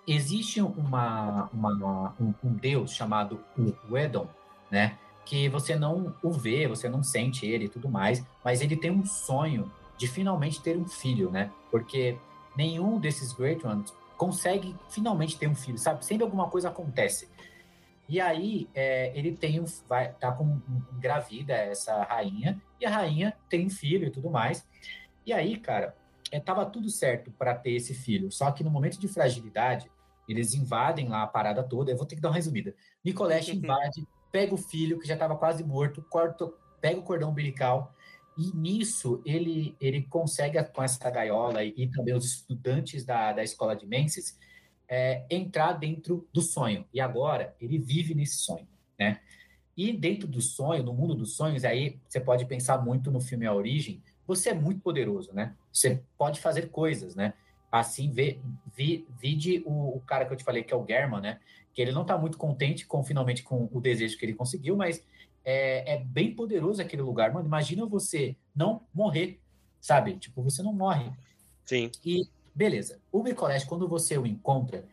existe 0.08 0.62
uma, 0.62 1.50
uma- 1.54 2.16
um, 2.20 2.34
um 2.44 2.54
deus 2.54 2.92
chamado 2.92 3.44
o 3.90 3.98
Edom, 3.98 4.28
né? 4.72 4.98
Que 5.26 5.50
você 5.50 5.76
não 5.76 6.16
o 6.24 6.32
vê, 6.32 6.68
você 6.68 6.88
não 6.88 7.04
sente 7.04 7.46
ele 7.46 7.66
e 7.66 7.70
tudo 7.70 7.90
mais, 7.90 8.24
mas 8.44 8.62
ele 8.62 8.78
tem 8.78 8.92
um 8.92 9.06
sonho 9.06 9.70
de 9.98 10.08
finalmente 10.08 10.62
ter 10.62 10.78
um 10.78 10.88
filho, 10.88 11.30
né? 11.30 11.52
Porque 11.70 12.18
nenhum 12.56 13.00
desses 13.00 13.34
Great 13.34 13.66
Ones 13.66 13.94
consegue 14.16 14.76
finalmente 14.90 15.38
ter 15.38 15.48
um 15.48 15.56
filho, 15.56 15.78
sabe? 15.78 16.06
Sempre 16.06 16.24
alguma 16.24 16.48
coisa 16.50 16.70
acontece. 16.70 17.30
E 18.08 18.22
aí 18.22 18.70
é, 18.74 19.12
ele 19.18 19.34
tem 19.36 19.60
um, 19.60 19.66
vai, 19.88 20.14
tá 20.14 20.32
com 20.32 20.46
um- 20.46 20.62
engravida 20.96 21.54
essa 21.54 22.04
rainha 22.04 22.60
e 22.80 22.86
a 22.86 22.90
rainha 22.90 23.34
tem 23.50 23.66
um 23.66 23.70
filho 23.70 24.08
e 24.08 24.12
tudo 24.12 24.30
mais. 24.30 24.66
E 25.26 25.34
aí, 25.34 25.58
cara, 25.58 25.94
é, 26.32 26.40
tava 26.40 26.66
tudo 26.66 26.90
certo 26.90 27.32
para 27.32 27.56
ter 27.56 27.72
esse 27.72 27.94
filho. 27.94 28.32
Só 28.32 28.52
que 28.52 28.64
no 28.64 28.70
momento 28.70 29.00
de 29.00 29.08
fragilidade, 29.08 29.90
eles 30.28 30.54
invadem 30.54 31.08
lá 31.08 31.24
a 31.24 31.28
parada 31.28 31.64
toda. 31.64 31.92
Eu 31.92 31.98
vou 31.98 32.06
ter 32.06 32.16
que 32.16 32.22
dar 32.22 32.30
uma 32.30 32.36
resumida. 32.36 32.76
Nicolette 33.04 33.56
invade, 33.56 34.06
pega 34.32 34.54
o 34.54 34.58
filho 34.58 35.00
que 35.00 35.08
já 35.08 35.14
estava 35.14 35.36
quase 35.38 35.64
morto, 35.64 36.02
corta, 36.10 36.52
pega 36.82 37.00
o 37.00 37.04
cordão 37.04 37.30
umbilical 37.30 37.94
e 38.38 38.56
nisso 38.56 39.22
ele 39.26 39.76
ele 39.82 40.04
consegue 40.04 40.64
com 40.66 40.84
essa 40.84 41.10
gaiola 41.10 41.64
e, 41.64 41.74
e 41.76 41.88
também 41.88 42.14
os 42.14 42.26
estudantes 42.26 43.04
da, 43.04 43.34
da 43.34 43.44
escola 43.44 43.76
de 43.76 43.88
Menses 43.88 44.38
é, 44.88 45.26
entrar 45.30 45.74
dentro 45.74 46.28
do 46.32 46.42
sonho. 46.42 46.86
E 46.94 47.02
agora 47.02 47.56
ele 47.60 47.78
vive 47.78 48.14
nesse 48.14 48.38
sonho, 48.38 48.68
né? 49.00 49.20
E 49.76 49.94
dentro 49.94 50.28
do 50.28 50.42
sonho, 50.42 50.84
no 50.84 50.94
mundo 50.94 51.14
dos 51.14 51.36
sonhos, 51.36 51.64
aí 51.64 52.00
você 52.08 52.20
pode 52.20 52.46
pensar 52.46 52.84
muito 52.84 53.12
no 53.12 53.22
filme 53.22 53.46
A 53.46 53.54
Origem. 53.54 54.02
Você 54.28 54.50
é 54.50 54.54
muito 54.54 54.82
poderoso, 54.82 55.34
né? 55.34 55.56
Você 55.72 56.02
pode 56.18 56.40
fazer 56.40 56.70
coisas, 56.70 57.16
né? 57.16 57.34
Assim, 57.72 58.12
vê, 58.12 58.40
vi, 58.76 59.08
vide 59.20 59.64
o, 59.66 59.98
o 59.98 60.02
cara 60.02 60.26
que 60.26 60.34
eu 60.34 60.38
te 60.38 60.44
falei, 60.44 60.64
que 60.64 60.74
é 60.74 60.78
o 60.78 60.86
German, 60.86 61.22
né? 61.22 61.40
que 61.78 61.82
ele 61.84 61.92
não 61.92 62.02
está 62.02 62.18
muito 62.18 62.40
contente 62.40 62.88
com 62.88 63.04
finalmente 63.04 63.44
com 63.44 63.70
o 63.72 63.80
desejo 63.80 64.18
que 64.18 64.26
ele 64.26 64.34
conseguiu, 64.34 64.76
mas 64.76 65.06
é, 65.46 65.94
é 65.94 65.98
bem 66.00 66.34
poderoso 66.34 66.82
aquele 66.82 67.04
lugar. 67.04 67.32
Mano, 67.32 67.46
imagina 67.46 67.86
você 67.86 68.36
não 68.56 68.82
morrer, 68.92 69.40
sabe? 69.80 70.18
Tipo, 70.18 70.42
você 70.42 70.64
não 70.64 70.74
morre. 70.74 71.12
Sim. 71.64 71.92
E 72.04 72.28
beleza, 72.56 73.00
o 73.12 73.22
Micoleste, 73.22 73.70
quando 73.70 73.88
você 73.88 74.18
o 74.18 74.26
encontra, 74.26 74.84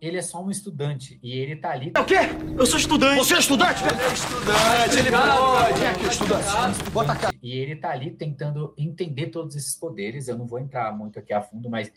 ele 0.00 0.18
é 0.18 0.22
só 0.22 0.42
um 0.44 0.50
estudante 0.50 1.18
e 1.22 1.32
ele 1.32 1.56
tá 1.56 1.70
ali. 1.70 1.90
É 1.94 2.00
o 2.00 2.04
quê? 2.04 2.16
Eu 2.56 2.66
sou 2.66 2.78
estudante. 2.78 3.16
Você 3.18 3.34
é 3.34 3.38
estudante? 3.38 3.82
Ele 3.82 4.02
é 4.02 4.12
estudante. 4.12 4.98
Ele 4.98 5.10
pode. 5.10 5.84
É 5.84 5.94
que 5.94 6.04
é 6.04 6.08
estudante. 6.08 6.90
Bota 6.92 7.12
a 7.12 7.16
cara. 7.16 7.34
E 7.42 7.52
ele 7.52 7.76
tá 7.76 7.90
ali 7.90 8.10
tentando 8.10 8.74
entender 8.76 9.28
todos 9.28 9.56
esses 9.56 9.74
poderes. 9.74 10.28
Eu 10.28 10.36
não 10.36 10.46
vou 10.46 10.58
entrar 10.58 10.92
muito 10.96 11.18
aqui 11.18 11.32
a 11.32 11.40
fundo, 11.40 11.70
mas 11.70 11.90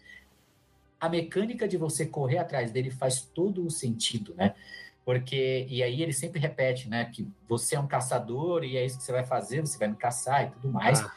a 0.99 1.09
mecânica 1.09 1.67
de 1.67 1.77
você 1.77 2.05
correr 2.05 2.37
atrás 2.37 2.71
dele 2.71 2.89
faz 2.91 3.21
todo 3.21 3.65
o 3.65 3.69
sentido, 3.69 4.33
né? 4.35 4.53
Porque, 5.05 5.65
e 5.69 5.81
aí 5.81 6.01
ele 6.03 6.13
sempre 6.13 6.39
repete, 6.39 6.87
né? 6.87 7.05
Que 7.05 7.27
você 7.47 7.75
é 7.75 7.79
um 7.79 7.87
caçador 7.87 8.63
e 8.63 8.77
é 8.77 8.85
isso 8.85 8.97
que 8.97 9.03
você 9.03 9.11
vai 9.11 9.25
fazer, 9.25 9.61
você 9.61 9.77
vai 9.77 9.87
me 9.87 9.95
caçar 9.95 10.45
e 10.47 10.51
tudo 10.51 10.69
mais. 10.69 10.99
Ah. 11.01 11.11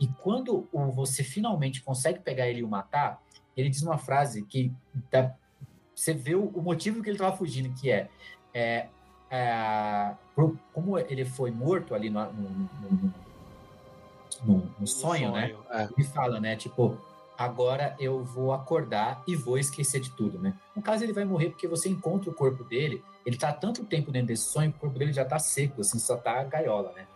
E 0.00 0.06
quando 0.06 0.68
o- 0.72 0.90
você 0.90 1.22
finalmente 1.22 1.82
consegue 1.82 2.18
pegar 2.20 2.48
ele 2.48 2.60
e 2.60 2.64
o 2.64 2.68
matar, 2.68 3.20
ele 3.56 3.68
diz 3.68 3.82
uma 3.82 3.98
frase 3.98 4.42
que 4.42 4.72
dá- 5.10 5.34
você 5.96 6.12
vê 6.12 6.34
o, 6.34 6.44
o 6.48 6.60
motivo 6.62 7.02
que 7.02 7.08
ele 7.08 7.16
estava 7.16 7.34
fugindo, 7.34 7.72
que 7.74 7.90
é, 7.90 8.08
é, 8.52 8.88
é, 9.30 10.14
como 10.72 10.98
ele 10.98 11.24
foi 11.24 11.50
morto 11.50 11.94
ali 11.94 12.10
no, 12.10 12.22
no, 12.32 12.50
no- 12.50 13.14
no- 14.44 14.70
no 14.78 14.86
sonho, 14.86 15.32
né? 15.32 15.56
É. 15.70 15.88
Ele 15.96 16.06
fala, 16.06 16.38
né? 16.38 16.54
Tipo, 16.54 16.98
agora 17.38 17.96
eu 17.98 18.22
vou 18.22 18.52
acordar 18.52 19.22
e 19.26 19.34
vou 19.34 19.56
esquecer 19.56 19.98
de 20.00 20.10
tudo, 20.10 20.38
né? 20.38 20.54
No 20.74 20.82
caso, 20.82 21.02
ele 21.02 21.14
vai 21.14 21.24
morrer 21.24 21.48
porque 21.48 21.66
você 21.66 21.88
encontra 21.88 22.28
o 22.30 22.34
corpo 22.34 22.62
dele, 22.62 23.02
ele 23.24 23.38
tá 23.38 23.50
tanto 23.50 23.82
tempo 23.84 24.12
dentro 24.12 24.28
desse 24.28 24.44
sonho 24.44 24.70
que 24.70 24.76
o 24.76 24.80
corpo 24.82 24.98
dele 24.98 25.14
já 25.14 25.24
tá 25.24 25.38
seco, 25.38 25.80
assim, 25.80 25.98
só 25.98 26.16
tá 26.16 26.40
a 26.40 26.44
gaiola, 26.44 26.92
né? 26.92 27.06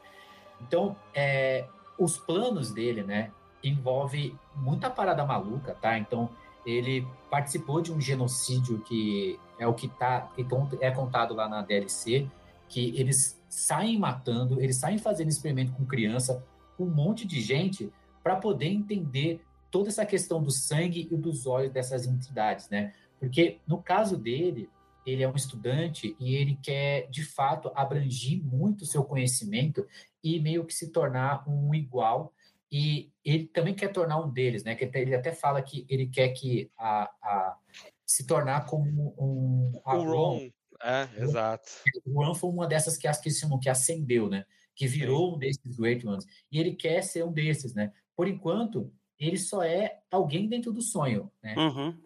Então, 0.63 0.97
é, 1.15 1.67
os 1.99 2.17
planos 2.17 2.71
dele, 2.71 3.03
né, 3.03 3.31
envolve 3.63 4.35
muita 4.57 4.89
parada 4.89 5.25
maluca, 5.27 5.75
tá? 5.75 5.99
Então, 5.99 6.31
ele 6.65 7.07
participou 7.31 7.81
de 7.81 7.93
um 7.93 8.01
genocídio 8.01 8.81
que 8.81 9.39
é 9.59 9.67
o 9.67 9.75
que 9.75 9.89
tá 9.89 10.31
que 10.35 10.47
é 10.81 10.91
contado 10.91 11.35
lá 11.35 11.49
na 11.49 11.63
DLC, 11.63 12.27
que 12.69 12.99
eles 12.99 13.41
saem 13.49 13.99
matando, 13.99 14.61
eles 14.61 14.77
saem 14.77 14.99
fazendo 14.99 15.29
experimento 15.29 15.73
com 15.73 15.85
criança, 15.85 16.45
com 16.77 16.85
um 16.85 16.91
monte 16.91 17.27
de 17.27 17.41
gente 17.41 17.93
para 18.23 18.37
poder 18.37 18.69
entender 18.69 19.41
toda 19.71 19.89
essa 19.89 20.05
questão 20.05 20.43
do 20.43 20.51
sangue 20.51 21.09
e 21.11 21.17
dos 21.17 21.47
olhos 21.47 21.73
dessas 21.73 22.07
entidades, 22.07 22.69
né? 22.69 22.93
Porque 23.19 23.59
no 23.67 23.83
caso 23.83 24.17
dele, 24.17 24.69
ele 25.07 25.23
é 25.23 25.29
um 25.29 25.35
estudante 25.35 26.17
e 26.19 26.35
ele 26.35 26.59
quer, 26.63 27.09
de 27.09 27.25
fato, 27.25 27.71
abrangir 27.75 28.43
muito 28.43 28.83
o 28.83 28.87
seu 28.87 29.05
conhecimento 29.05 29.87
e 30.23 30.41
meio 30.41 30.65
que 30.65 30.75
se 30.75 30.91
tornar 30.91 31.49
um 31.49 31.75
igual. 31.75 32.33
E 32.73 33.11
ele 33.25 33.47
também 33.49 33.75
quer 33.75 33.89
tornar 33.93 34.19
um 34.21 34.31
deles, 34.31 34.63
né? 34.63 34.75
Que 34.75 34.89
ele 34.95 35.15
até 35.15 35.33
fala 35.33 35.61
que 35.61 35.85
ele 35.89 36.07
quer 36.07 36.29
que 36.31 36.71
a, 36.79 37.03
a- 37.23 37.57
se 38.07 38.27
tornar 38.27 38.67
como 38.67 39.15
um 39.19 39.81
a 39.85 39.97
O 39.97 40.05
Ron. 40.05 40.51
É, 40.83 41.09
exato. 41.23 41.69
o 42.07 42.23
Ron 42.25 42.35
foi 42.35 42.51
uma 42.51 42.67
dessas 42.67 42.97
que 42.97 43.07
as 43.09 43.21
que 43.21 43.31
chamam 43.31 43.59
que 43.59 43.69
acendeu, 43.69 44.29
né? 44.29 44.45
Que 44.75 44.87
virou 44.87 45.35
um 45.35 45.39
desses 45.39 45.77
Great 45.77 46.07
Ones. 46.07 46.25
E 46.51 46.59
ele 46.59 46.75
quer 46.75 47.03
ser 47.03 47.25
um 47.25 47.33
desses, 47.33 47.75
né? 47.75 47.93
Por 48.17 48.27
enquanto, 48.29 48.93
ele 49.19 49.37
só 49.37 49.63
é 49.63 49.99
alguém 50.11 50.49
dentro 50.49 50.73
do 50.73 50.81
sonho, 50.81 51.31
né? 51.43 51.55
Uhum. 51.57 51.99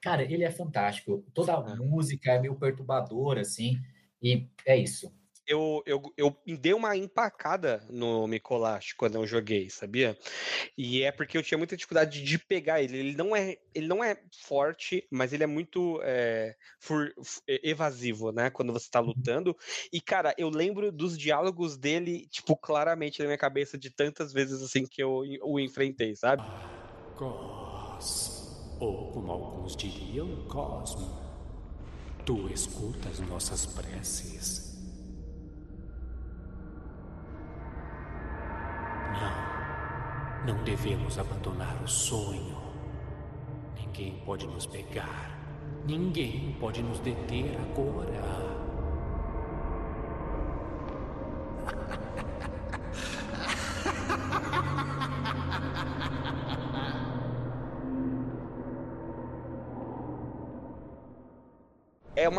Cara, 0.00 0.22
ele 0.22 0.42
é 0.44 0.50
fantástico. 0.50 1.24
Toda 1.32 1.56
a 1.56 1.70
É. 1.72 1.76
música 1.76 2.32
é 2.32 2.40
meio 2.40 2.56
perturbadora, 2.56 3.40
assim. 3.42 3.78
E 4.20 4.48
é 4.66 4.76
isso. 4.76 5.12
Eu, 5.46 5.82
eu, 5.84 6.02
eu 6.16 6.36
dei 6.58 6.72
uma 6.72 6.96
empacada 6.96 7.84
no 7.90 8.26
Micolash 8.28 8.92
quando 8.92 9.16
eu 9.16 9.26
joguei, 9.26 9.68
sabia? 9.68 10.16
E 10.76 11.02
é 11.02 11.12
porque 11.12 11.36
eu 11.36 11.42
tinha 11.42 11.58
muita 11.58 11.76
dificuldade 11.76 12.22
de 12.22 12.38
pegar 12.38 12.82
ele. 12.82 12.98
Ele 12.98 13.16
não 13.16 13.34
é, 13.34 13.56
ele 13.74 13.86
não 13.88 14.04
é 14.04 14.16
forte, 14.42 15.06
mas 15.10 15.32
ele 15.32 15.44
é 15.44 15.46
muito 15.46 16.00
é, 16.02 16.54
fur- 16.80 17.12
evasivo, 17.48 18.32
né? 18.32 18.50
Quando 18.50 18.72
você 18.72 18.88
tá 18.90 19.00
lutando. 19.00 19.56
E, 19.92 20.00
cara, 20.00 20.34
eu 20.38 20.48
lembro 20.48 20.92
dos 20.92 21.18
diálogos 21.18 21.76
dele, 21.76 22.26
tipo, 22.28 22.56
claramente 22.56 23.20
na 23.20 23.26
minha 23.26 23.38
cabeça 23.38 23.76
de 23.76 23.90
tantas 23.90 24.32
vezes 24.32 24.62
assim 24.62 24.86
que 24.86 25.02
eu 25.02 25.22
o 25.42 25.58
enfrentei, 25.58 26.14
sabe? 26.14 26.42
Cos, 27.16 28.76
ou 28.80 29.10
como 29.12 29.32
alguns 29.32 29.76
diriam, 29.76 30.28
Cosmo. 30.48 31.20
Tu 32.24 32.48
escutas 32.52 33.18
nossas 33.20 33.66
preces. 33.66 34.71
Não, 40.46 40.64
devemos 40.64 41.18
abandonar 41.18 41.80
o 41.84 41.88
sonho. 41.88 42.56
Ninguém 43.78 44.20
pode 44.24 44.46
nos 44.46 44.66
pegar. 44.66 45.38
Ninguém 45.86 46.56
pode 46.58 46.82
nos 46.82 46.98
deter 46.98 47.56
agora. 47.60 48.61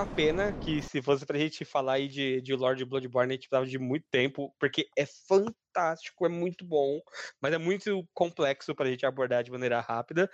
Uma 0.04 0.06
pena 0.06 0.54
que 0.54 0.82
se 0.82 1.02
fosse 1.02 1.26
pra 1.26 1.40
gente 1.40 1.64
falar 1.64 1.94
aí 1.94 2.08
de, 2.10 2.42
de 2.42 2.54
Lord 2.54 2.84
Bloodborne, 2.84 3.32
a 3.32 3.36
gente 3.36 3.48
precisava 3.48 3.66
de 3.66 3.80
muito 3.80 4.06
tempo, 4.12 4.54
porque 4.60 4.88
é 4.98 5.06
fantástico, 5.06 6.26
é 6.26 6.30
muito 6.30 6.66
bom, 6.66 7.02
mas 7.42 7.54
é 7.54 7.58
muito 7.58 8.06
complexo 8.14 8.76
pra 8.76 8.90
gente 8.90 9.06
abordar 9.06 9.44
de 9.44 9.52
maneira 9.52 9.80
rápida. 9.80 10.30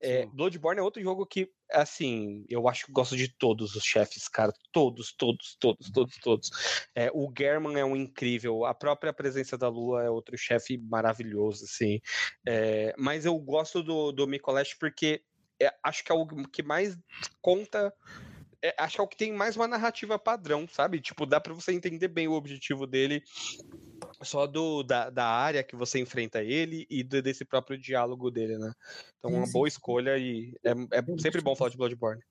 É. 0.00 0.26
Bloodborne 0.26 0.78
é 0.78 0.82
outro 0.82 1.02
jogo 1.02 1.26
que, 1.26 1.50
assim, 1.72 2.44
eu 2.50 2.68
acho 2.68 2.86
que 2.86 2.92
gosto 2.92 3.16
de 3.16 3.28
todos 3.28 3.74
os 3.74 3.82
chefes, 3.82 4.28
cara. 4.28 4.52
Todos, 4.70 5.14
todos, 5.16 5.56
todos, 5.58 5.90
todos, 5.90 6.16
todos. 6.18 6.50
É, 6.94 7.10
o 7.12 7.32
German 7.36 7.78
é 7.78 7.84
um 7.84 7.96
incrível, 7.96 8.66
a 8.66 8.74
própria 8.74 9.12
presença 9.12 9.56
da 9.56 9.68
Lua 9.68 10.04
é 10.04 10.10
outro 10.10 10.36
chefe 10.36 10.76
maravilhoso, 10.76 11.64
assim. 11.64 11.98
É, 12.46 12.94
mas 12.98 13.24
eu 13.24 13.38
gosto 13.38 13.82
do, 13.82 14.12
do 14.12 14.26
Micolash 14.26 14.74
porque 14.74 15.22
é, 15.60 15.72
acho 15.82 16.04
que 16.04 16.12
é 16.12 16.14
o 16.14 16.26
que 16.26 16.62
mais 16.62 16.98
conta 17.40 17.92
é, 18.68 18.74
acho 18.78 18.96
que 18.96 19.00
é 19.00 19.04
o 19.04 19.08
que 19.08 19.16
tem 19.16 19.32
mais 19.32 19.56
uma 19.56 19.68
narrativa 19.68 20.18
padrão, 20.18 20.66
sabe? 20.68 21.00
Tipo, 21.00 21.26
dá 21.26 21.40
pra 21.40 21.52
você 21.54 21.72
entender 21.72 22.08
bem 22.08 22.28
o 22.28 22.32
objetivo 22.32 22.86
dele 22.86 23.22
só 24.22 24.46
do, 24.46 24.82
da, 24.82 25.10
da 25.10 25.26
área 25.26 25.62
que 25.62 25.76
você 25.76 26.00
enfrenta 26.00 26.42
ele 26.42 26.86
e 26.90 27.02
do- 27.02 27.22
desse 27.22 27.44
próprio 27.44 27.78
diálogo 27.78 28.30
dele, 28.30 28.56
né? 28.58 28.72
Então, 29.18 29.30
Sim, 29.30 29.36
uma 29.36 29.46
sim, 29.46 29.52
boa 29.52 29.68
escolha 29.68 30.16
e 30.18 30.54
é, 30.64 30.70
é 30.70 31.18
sempre 31.20 31.40
bom 31.40 31.54
falar 31.54 31.70
de 31.70 31.76
Bloodborne. 31.76 32.22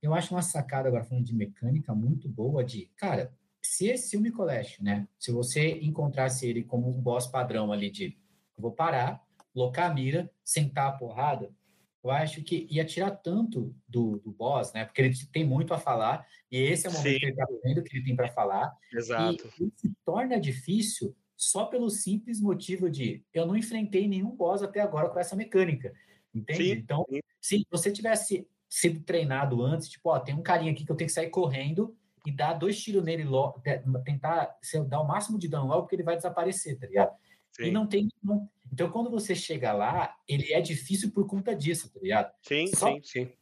Eu 0.00 0.14
acho 0.14 0.34
uma 0.34 0.42
sacada, 0.42 0.88
agora 0.88 1.04
falando 1.04 1.24
de 1.24 1.34
mecânica, 1.34 1.94
muito 1.94 2.28
boa 2.28 2.64
de, 2.64 2.90
cara, 2.96 3.32
se 3.62 3.86
esse 3.86 4.16
o 4.16 4.20
Micolash, 4.20 4.80
né? 4.80 5.06
Se 5.18 5.30
você 5.30 5.78
encontrasse 5.80 6.46
ele 6.46 6.64
como 6.64 6.88
um 6.88 7.00
boss 7.00 7.26
padrão 7.26 7.72
ali 7.72 7.90
de 7.90 8.18
vou 8.58 8.72
parar, 8.72 9.22
locar 9.54 9.90
a 9.90 9.94
mira, 9.94 10.30
sentar 10.44 10.88
a 10.88 10.92
porrada, 10.92 11.54
eu 12.02 12.10
acho 12.10 12.42
que 12.42 12.66
ia 12.70 12.84
tirar 12.84 13.12
tanto 13.12 13.74
do, 13.88 14.18
do 14.18 14.32
boss, 14.32 14.72
né? 14.72 14.84
Porque 14.84 15.00
ele 15.00 15.14
tem 15.32 15.44
muito 15.44 15.72
a 15.72 15.78
falar, 15.78 16.26
e 16.50 16.58
esse 16.58 16.86
é 16.86 16.90
o 16.90 16.92
momento 16.92 17.12
Sim. 17.12 17.18
que 17.18 17.26
ele 17.26 17.36
tá 17.36 17.46
vendo 17.62 17.82
que 17.82 17.96
ele 17.96 18.04
tem 18.04 18.16
para 18.16 18.28
falar, 18.28 18.76
Exato. 18.92 19.48
e 19.60 19.72
se 19.76 19.92
torna 20.04 20.40
difícil 20.40 21.16
só 21.36 21.66
pelo 21.66 21.90
simples 21.90 22.40
motivo 22.40 22.90
de 22.90 23.24
eu 23.32 23.46
não 23.46 23.56
enfrentei 23.56 24.06
nenhum 24.06 24.34
boss 24.34 24.62
até 24.62 24.80
agora 24.80 25.08
com 25.08 25.18
essa 25.18 25.36
mecânica. 25.36 25.92
Entende? 26.34 26.64
Sim, 26.64 26.70
então, 26.70 27.04
sim. 27.08 27.20
se 27.40 27.66
você 27.70 27.90
tivesse 27.90 28.46
sido 28.68 29.00
treinado 29.00 29.62
antes, 29.62 29.88
tipo, 29.88 30.08
ó, 30.08 30.18
tem 30.18 30.34
um 30.34 30.42
carinha 30.42 30.72
aqui 30.72 30.84
que 30.84 30.90
eu 30.90 30.96
tenho 30.96 31.08
que 31.08 31.14
sair 31.14 31.30
correndo 31.30 31.94
e 32.24 32.32
dar 32.32 32.54
dois 32.54 32.80
tiros 32.80 33.02
nele 33.02 33.24
logo, 33.24 33.60
tentar 34.04 34.56
dar 34.88 35.00
o 35.00 35.06
máximo 35.06 35.38
de 35.38 35.48
dano 35.48 35.66
logo, 35.66 35.82
porque 35.82 35.96
ele 35.96 36.02
vai 36.02 36.16
desaparecer, 36.16 36.78
tá 36.78 36.86
ligado? 36.86 37.12
E 37.58 37.64
Sim, 37.66 37.70
não 37.70 37.86
tem. 37.86 38.08
Não. 38.22 38.48
Então, 38.72 38.90
quando 38.90 39.10
você 39.10 39.34
chega 39.34 39.72
lá, 39.72 40.14
ele 40.26 40.52
é 40.52 40.60
difícil 40.60 41.10
por 41.12 41.26
conta 41.26 41.54
disso, 41.54 41.92
tá 41.92 42.00
ligado? 42.00 42.32
sim, 42.42 42.66
só- 42.74 42.86
sim, 42.88 43.00
sim. 43.02 43.32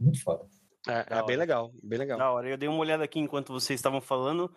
Muito 0.00 0.22
foda. 0.22 0.44
É, 0.86 1.16
é 1.18 1.22
bem 1.24 1.36
legal, 1.36 1.72
bem 1.82 1.98
legal. 1.98 2.18
Da 2.18 2.30
hora. 2.30 2.46
Eu 2.50 2.58
dei 2.58 2.68
uma 2.68 2.78
olhada 2.80 3.02
aqui 3.04 3.18
enquanto 3.18 3.52
vocês 3.54 3.78
estavam 3.80 4.02
falando. 4.02 4.54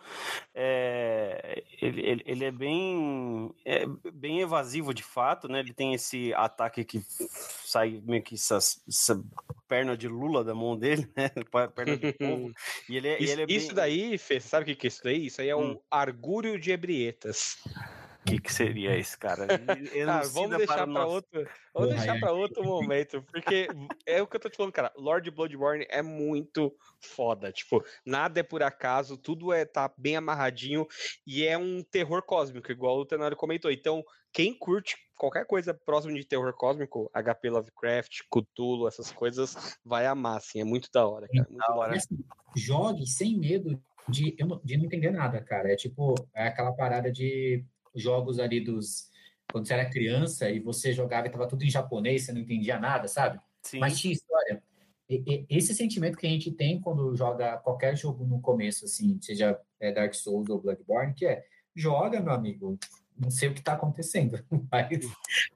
É, 0.54 1.62
ele, 1.80 2.00
ele- 2.02 2.22
ele 2.26 2.44
é 2.44 2.50
bem, 2.50 3.54
é 3.64 3.86
bem 4.12 4.40
evasivo 4.40 4.92
de 4.92 5.02
fato, 5.02 5.48
né? 5.48 5.60
Ele 5.60 5.72
tem 5.72 5.94
esse 5.94 6.34
ataque 6.34 6.84
que 6.84 7.00
sai 7.08 8.02
meio 8.04 8.22
que 8.22 8.34
essa, 8.34 8.56
essa 8.58 9.24
perna 9.66 9.96
de 9.96 10.06
lula 10.06 10.44
da 10.44 10.54
mão 10.54 10.76
dele, 10.76 11.08
né? 11.16 11.30
Perna 11.74 11.96
de 11.96 12.12
povo. 12.12 12.52
E 12.90 12.96
ele, 12.98 13.08
é- 13.08 13.20
e 13.20 13.24
Isso, 13.24 13.32
ele 13.32 13.42
é 13.42 13.46
bem... 13.46 13.56
isso 13.56 13.74
daí, 13.74 14.18
Fê, 14.18 14.38
sabe 14.40 14.64
o 14.64 14.66
que 14.66 14.74
que 14.74 14.86
é 14.86 14.88
isso 14.88 15.00
daí? 15.02 15.26
Isso 15.26 15.40
aí 15.40 15.48
é 15.48 15.56
Hum. 15.56 15.72
o 15.76 15.82
Argúrio 15.90 16.60
de 16.60 16.70
Ebrietas. 16.72 17.56
Que, 18.28 18.40
que 18.40 18.52
seria 18.52 18.96
esse 18.96 19.16
cara? 19.16 19.46
Ah, 20.06 20.22
vamos 20.32 20.56
deixar 20.56 20.86
para 20.86 21.06
outro, 21.06 21.48
vamos 21.72 21.94
deixar 21.94 22.20
para 22.20 22.32
outro 22.32 22.64
momento, 22.64 23.22
porque 23.22 23.68
é 24.06 24.20
o 24.20 24.26
que 24.26 24.36
eu 24.36 24.40
tô 24.40 24.48
te 24.48 24.56
falando, 24.56 24.72
cara. 24.72 24.92
Lord 24.96 25.30
Bloodborne 25.30 25.86
é 25.88 26.02
muito 26.02 26.74
foda, 27.00 27.50
tipo, 27.52 27.84
nada 28.04 28.40
é 28.40 28.42
por 28.42 28.62
acaso, 28.62 29.16
tudo 29.16 29.52
é 29.52 29.64
tá 29.64 29.92
bem 29.96 30.16
amarradinho 30.16 30.86
e 31.26 31.44
é 31.46 31.56
um 31.56 31.82
terror 31.82 32.22
cósmico, 32.22 32.70
igual 32.70 32.98
o 32.98 33.06
Tenório 33.06 33.36
comentou. 33.36 33.70
Então, 33.70 34.04
quem 34.32 34.52
curte 34.52 34.96
qualquer 35.16 35.46
coisa 35.46 35.74
próximo 35.74 36.14
de 36.14 36.24
terror 36.24 36.52
cósmico, 36.54 37.10
HP 37.12 37.50
Lovecraft, 37.50 38.20
Cthulhu, 38.30 38.86
essas 38.86 39.10
coisas, 39.10 39.78
vai 39.84 40.06
amar, 40.06 40.36
assim, 40.36 40.60
é 40.60 40.64
muito 40.64 40.88
da 40.92 41.06
hora, 41.06 41.26
cara. 41.26 41.46
Muito 41.48 41.66
da 41.66 41.74
hora. 41.74 41.96
Assim, 41.96 42.18
jogue 42.56 43.06
sem 43.06 43.38
medo 43.38 43.80
de, 44.08 44.34
de 44.64 44.76
não 44.76 44.84
entender 44.84 45.10
nada, 45.10 45.40
cara. 45.42 45.72
É 45.72 45.76
tipo, 45.76 46.14
é 46.34 46.48
aquela 46.48 46.72
parada 46.72 47.12
de 47.12 47.64
jogos 48.00 48.38
ali 48.38 48.60
dos. 48.60 49.08
Quando 49.50 49.66
você 49.66 49.74
era 49.74 49.88
criança 49.88 50.50
e 50.50 50.60
você 50.60 50.92
jogava 50.92 51.26
e 51.26 51.30
tava 51.30 51.48
tudo 51.48 51.64
em 51.64 51.70
japonês, 51.70 52.24
você 52.24 52.32
não 52.32 52.40
entendia 52.40 52.78
nada, 52.78 53.08
sabe? 53.08 53.40
Sim. 53.62 53.78
Mas 53.78 53.98
tinha 53.98 54.12
história. 54.12 54.62
E, 55.08 55.22
e, 55.26 55.46
esse 55.48 55.74
sentimento 55.74 56.18
que 56.18 56.26
a 56.26 56.30
gente 56.30 56.50
tem 56.50 56.80
quando 56.80 57.16
joga 57.16 57.56
qualquer 57.58 57.96
jogo 57.96 58.26
no 58.26 58.40
começo, 58.40 58.84
assim, 58.84 59.18
seja 59.22 59.58
é, 59.80 59.90
Dark 59.90 60.14
Souls 60.14 60.50
ou 60.50 60.60
Bloodborne, 60.60 61.14
que 61.14 61.26
é 61.26 61.44
joga, 61.74 62.20
meu 62.20 62.32
amigo, 62.32 62.78
não 63.18 63.30
sei 63.30 63.48
o 63.48 63.54
que 63.54 63.62
tá 63.62 63.72
acontecendo, 63.72 64.38
mas, 64.70 64.88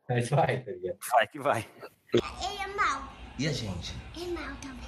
mas 0.09 0.29
vai, 0.31 0.63
tá 0.63 0.73
ligado? 0.73 0.99
Vai 1.11 1.29
que 1.29 1.39
vai. 1.39 1.69
Ele 2.15 2.63
é 2.63 2.75
mau. 2.75 3.13
E 3.39 3.47
a 3.47 3.53
gente? 3.53 3.95
É 4.17 4.27
mau 4.29 4.57
também. 4.57 4.83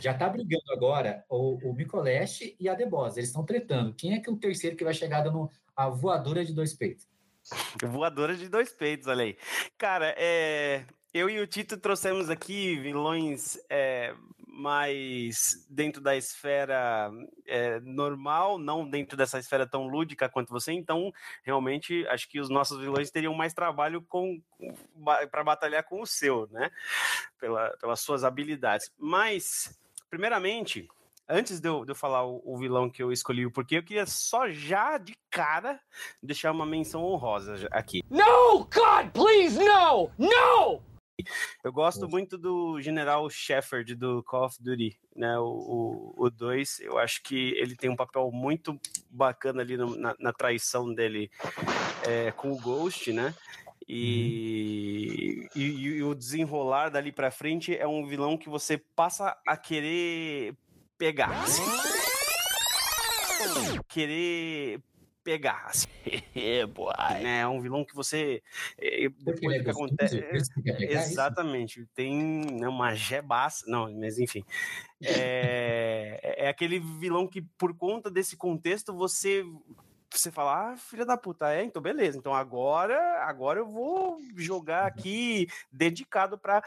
Já 0.00 0.14
tá 0.14 0.28
brigando 0.28 0.72
agora 0.72 1.24
o, 1.28 1.70
o 1.70 1.74
Micoleste 1.74 2.56
e 2.58 2.68
a 2.68 2.74
Debosa. 2.74 3.18
Eles 3.18 3.30
estão 3.30 3.44
tretando. 3.44 3.94
Quem 3.94 4.14
é 4.14 4.20
que 4.20 4.28
é 4.28 4.32
o 4.32 4.36
terceiro 4.36 4.76
que 4.76 4.84
vai 4.84 4.94
chegar 4.94 5.22
dando 5.22 5.50
a 5.74 5.88
voadora 5.88 6.44
de 6.44 6.52
dois 6.52 6.74
peitos? 6.74 7.08
Voadora 7.82 8.36
de 8.36 8.48
dois 8.48 8.72
peitos, 8.72 9.06
olha 9.06 9.24
aí. 9.24 9.36
Cara, 9.78 10.14
é, 10.18 10.84
eu 11.14 11.30
e 11.30 11.40
o 11.40 11.46
Tito 11.46 11.76
trouxemos 11.76 12.28
aqui 12.28 12.76
vilões 12.76 13.58
é, 13.70 14.14
mais 14.56 15.66
dentro 15.68 16.00
da 16.00 16.16
esfera 16.16 17.10
é, 17.46 17.78
normal, 17.80 18.58
não 18.58 18.88
dentro 18.88 19.16
dessa 19.16 19.38
esfera 19.38 19.66
tão 19.66 19.86
lúdica 19.86 20.28
quanto 20.28 20.52
você. 20.52 20.72
Então, 20.72 21.12
realmente, 21.44 22.06
acho 22.08 22.28
que 22.28 22.40
os 22.40 22.48
nossos 22.48 22.80
vilões 22.80 23.10
teriam 23.10 23.34
mais 23.34 23.52
trabalho 23.52 24.02
com 24.02 24.40
para 25.30 25.44
batalhar 25.44 25.84
com 25.84 26.00
o 26.00 26.06
seu, 26.06 26.48
né? 26.50 26.70
Pela, 27.38 27.70
pelas 27.78 28.00
suas 28.00 28.24
habilidades. 28.24 28.90
Mas, 28.98 29.78
primeiramente, 30.08 30.88
antes 31.28 31.60
de 31.60 31.68
eu, 31.68 31.84
de 31.84 31.92
eu 31.92 31.96
falar 31.96 32.24
o, 32.24 32.40
o, 32.44 32.56
vilão 32.56 32.88
que 32.88 33.02
eu 33.02 33.12
escolhi 33.12 33.44
o 33.44 33.50
porquê, 33.50 33.76
eu 33.76 33.82
queria 33.82 34.06
só 34.06 34.48
já 34.48 34.96
de 34.96 35.14
cara 35.30 35.78
deixar 36.22 36.50
uma 36.52 36.64
menção 36.64 37.04
honrosa 37.04 37.68
aqui. 37.70 38.02
No, 38.08 38.64
God, 38.64 39.10
please, 39.12 39.58
no! 39.58 40.10
No! 40.18 40.95
Eu 41.64 41.72
gosto 41.72 42.08
muito 42.08 42.36
do 42.36 42.80
General 42.80 43.28
Shepard 43.30 43.94
do 43.94 44.22
Call 44.22 44.44
of 44.44 44.62
Duty, 44.62 44.98
né? 45.14 45.38
O 45.38 46.30
2, 46.30 46.80
eu 46.80 46.98
acho 46.98 47.22
que 47.22 47.54
ele 47.56 47.74
tem 47.74 47.88
um 47.88 47.96
papel 47.96 48.30
muito 48.30 48.78
bacana 49.10 49.62
ali 49.62 49.76
no, 49.76 49.96
na, 49.96 50.14
na, 50.18 50.32
traição 50.32 50.92
dele 50.92 51.30
é, 52.06 52.30
com 52.32 52.52
o 52.52 52.60
Ghost, 52.60 53.12
né? 53.12 53.34
E, 53.88 55.48
uhum. 55.54 55.62
e, 55.62 55.64
e, 55.64 56.02
o 56.02 56.14
desenrolar 56.14 56.90
dali 56.90 57.12
para 57.12 57.30
frente 57.30 57.76
é 57.76 57.86
um 57.86 58.06
vilão 58.06 58.36
que 58.36 58.48
você 58.48 58.76
passa 58.76 59.36
a 59.46 59.56
querer 59.56 60.54
pegar. 60.98 61.30
Querer 63.88 64.82
pegar. 65.26 65.66
Assim. 65.66 65.88
é, 66.36 67.40
é 67.40 67.48
um 67.48 67.60
vilão 67.60 67.84
que 67.84 67.94
você. 67.94 68.40
Eh, 68.78 69.08
depois 69.18 69.60
que 69.60 69.70
acontece. 69.70 70.24
Exatamente. 70.78 71.80
Isso? 71.80 71.90
Tem 71.96 72.14
né, 72.52 72.68
uma 72.68 72.94
jebaça. 72.94 73.64
Não, 73.66 73.92
mas 73.92 74.20
enfim. 74.20 74.44
É, 75.02 76.44
é 76.44 76.48
aquele 76.48 76.78
vilão 76.78 77.26
que, 77.26 77.42
por 77.42 77.76
conta 77.76 78.08
desse 78.08 78.36
contexto, 78.36 78.94
você 78.94 79.44
você 80.08 80.30
fala, 80.30 80.72
ah, 80.72 80.76
filha 80.76 81.04
da 81.04 81.16
puta, 81.16 81.52
é, 81.52 81.62
então 81.62 81.82
beleza. 81.82 82.16
Então 82.16 82.32
agora, 82.32 83.24
agora 83.24 83.58
eu 83.58 83.66
vou 83.66 84.18
jogar 84.36 84.82
uhum. 84.82 84.88
aqui 84.88 85.48
dedicado 85.70 86.38
para 86.38 86.62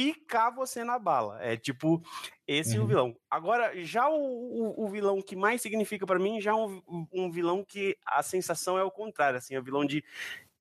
picar 0.00 0.54
você 0.54 0.82
na 0.82 0.98
bala. 0.98 1.38
É 1.42 1.58
tipo, 1.58 2.02
esse 2.46 2.76
uhum. 2.76 2.80
é 2.80 2.84
o 2.84 2.86
vilão. 2.86 3.16
Agora, 3.30 3.84
já 3.84 4.08
o, 4.08 4.14
o, 4.14 4.84
o 4.86 4.88
vilão 4.88 5.20
que 5.20 5.36
mais 5.36 5.60
significa 5.60 6.06
para 6.06 6.18
mim, 6.18 6.40
já 6.40 6.52
é 6.52 6.54
um, 6.54 6.80
um 7.12 7.30
vilão 7.30 7.62
que 7.62 7.98
a 8.06 8.22
sensação 8.22 8.78
é 8.78 8.82
o 8.82 8.90
contrário, 8.90 9.36
assim, 9.36 9.54
é 9.54 9.60
o 9.60 9.62
vilão 9.62 9.84
de 9.84 10.02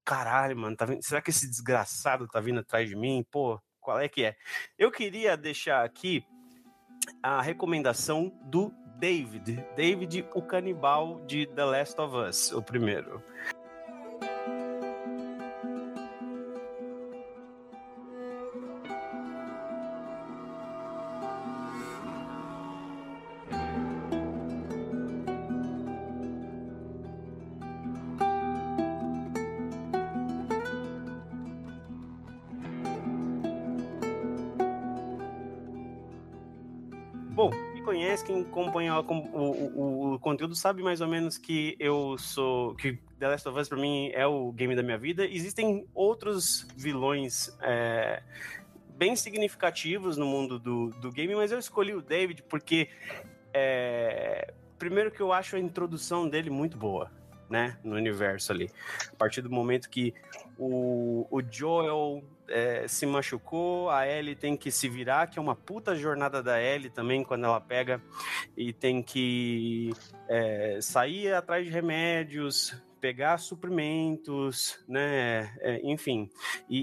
caralho, 0.03 0.57
mano, 0.57 0.75
tá 0.75 0.85
vendo? 0.85 1.03
será 1.03 1.21
que 1.21 1.29
esse 1.29 1.47
desgraçado 1.47 2.27
tá 2.27 2.41
vindo 2.41 2.59
atrás 2.59 2.89
de 2.89 2.95
mim? 2.95 3.25
Pô, 3.31 3.61
qual 3.79 3.99
é 3.99 4.09
que 4.09 4.25
é? 4.25 4.35
Eu 4.77 4.91
queria 4.91 5.37
deixar 5.37 5.85
aqui 5.85 6.25
a 7.23 7.41
recomendação 7.41 8.29
do 8.43 8.73
David. 8.97 9.63
David, 9.75 10.27
o 10.33 10.41
canibal 10.41 11.23
de 11.25 11.47
The 11.47 11.63
Last 11.63 12.01
of 12.01 12.15
Us, 12.15 12.51
o 12.51 12.61
primeiro. 12.61 13.23
Acompanha 38.69 38.99
o, 38.99 39.01
o, 39.01 40.13
o, 40.13 40.19
conteúdo 40.19 40.55
sabe 40.55 40.81
mais 40.81 41.01
ou 41.01 41.07
menos 41.07 41.37
que 41.37 41.75
eu 41.79 42.17
sou. 42.17 42.75
que 42.75 42.93
The 43.19 43.27
Last 43.27 43.47
of 43.49 43.59
Us 43.59 43.67
pra 43.67 43.77
mim 43.77 44.11
é 44.13 44.25
o 44.25 44.51
game 44.51 44.75
da 44.75 44.83
minha 44.83 44.97
vida. 44.97 45.25
Existem 45.25 45.85
outros 45.93 46.67
vilões. 46.77 47.49
É, 47.61 48.21
bem 48.95 49.15
significativos 49.15 50.17
no 50.17 50.25
mundo 50.25 50.59
do, 50.59 50.89
do 50.89 51.09
game, 51.09 51.33
mas 51.33 51.53
eu 51.53 51.59
escolhi 51.59 51.93
o 51.93 52.01
David 52.01 52.43
porque 52.43 52.89
é, 53.53 54.53
primeiro 54.77 55.09
que 55.09 55.21
eu 55.21 55.31
acho 55.31 55.55
a 55.55 55.59
introdução 55.59 56.27
dele 56.27 56.49
muito 56.49 56.77
boa, 56.77 57.09
né, 57.49 57.77
no 57.81 57.95
universo 57.95 58.51
ali. 58.51 58.69
A 59.11 59.15
partir 59.15 59.41
do 59.41 59.49
momento 59.49 59.89
que 59.89 60.13
o, 60.57 61.25
o 61.31 61.41
Joel 61.49 62.21
é, 62.49 62.87
se 62.87 63.05
machucou, 63.05 63.89
a 63.89 64.07
Ellie 64.07 64.35
tem 64.35 64.57
que 64.57 64.71
se 64.71 64.89
virar, 64.89 65.27
que 65.27 65.39
é 65.39 65.41
uma 65.41 65.55
puta 65.55 65.95
jornada 65.95 66.41
da 66.41 66.61
Ellie 66.61 66.89
também, 66.89 67.23
quando 67.23 67.45
ela 67.45 67.61
pega 67.61 68.01
e 68.57 68.73
tem 68.73 69.01
que 69.01 69.93
é, 70.27 70.79
sair 70.81 71.33
atrás 71.33 71.65
de 71.65 71.71
remédios, 71.71 72.75
pegar 72.99 73.37
suprimentos, 73.37 74.83
né, 74.87 75.55
é, 75.59 75.79
enfim, 75.83 76.29
e, 76.69 76.79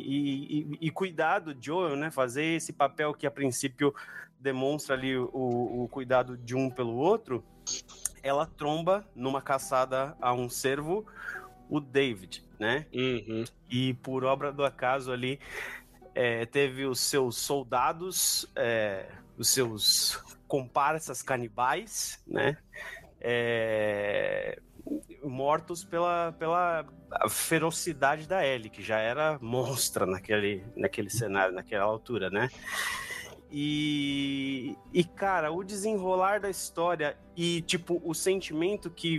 e, 0.61 0.79
e, 0.81 0.91
cuidar 0.91 1.41
do 1.41 1.55
Joel, 1.61 1.97
né, 1.97 2.11
fazer 2.11 2.57
esse 2.57 2.73
papel 2.73 3.13
que 3.13 3.27
a 3.27 3.31
princípio 3.31 3.95
demonstra 4.41 4.95
ali 4.95 5.17
o, 5.17 5.29
o 5.33 5.89
cuidado 5.91 6.37
de 6.37 6.55
um 6.55 6.71
pelo 6.71 6.97
outro, 6.97 7.45
ela 8.23 8.47
tromba 8.47 9.07
numa 9.15 9.43
caçada 9.43 10.17
a 10.21 10.33
um 10.33 10.49
cervo 10.49 11.07
o 11.69 11.81
David, 11.81 12.45
né? 12.59 12.87
Uhum. 12.95 13.45
E 13.71 13.95
por 13.95 14.25
obra 14.25 14.53
do 14.53 14.65
acaso 14.65 15.13
ali, 15.13 15.41
é, 16.15 16.47
teve 16.47 16.87
os 16.87 17.01
seus 17.01 17.37
soldados, 17.37 18.51
é, 18.57 19.07
os 19.37 19.49
seus 19.49 20.23
comparsas 20.47 21.23
canibais, 21.23 22.23
né? 22.27 22.57
É, 23.21 24.61
mortos 25.23 25.85
pela, 25.85 26.33
pela 26.39 26.87
ferocidade 27.29 28.27
da 28.27 28.47
Ellie, 28.47 28.71
que 28.71 28.83
já 28.83 28.99
era 28.99 29.39
monstra 29.41 30.07
naquele, 30.07 30.65
naquele 30.77 31.11
cenário, 31.11 31.55
naquela 31.55 31.85
altura, 31.85 32.31
né? 32.31 32.49
E, 33.51 34.77
e, 34.93 35.05
cara, 35.05 35.53
o 35.53 35.63
desenrolar 35.63 36.41
da 36.41 36.51
história 36.51 37.17
e, 37.37 37.63
tipo, 37.63 38.01
o 38.05 38.13
sentimento 38.13 38.91
que 38.91 39.19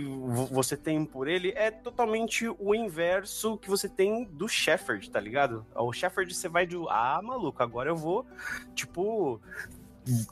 você 0.50 0.76
tem 0.76 1.04
por 1.04 1.28
ele 1.28 1.52
é 1.56 1.70
totalmente 1.70 2.46
o 2.58 2.74
inverso 2.74 3.56
que 3.56 3.70
você 3.70 3.88
tem 3.88 4.24
do 4.24 4.46
Shepard, 4.46 5.08
tá 5.10 5.18
ligado? 5.18 5.64
O 5.74 5.92
Shepard 5.92 6.32
você 6.34 6.48
vai 6.48 6.66
de, 6.66 6.76
ah, 6.88 7.20
maluco, 7.22 7.62
agora 7.62 7.90
eu 7.90 7.96
vou, 7.96 8.26
tipo, 8.74 9.40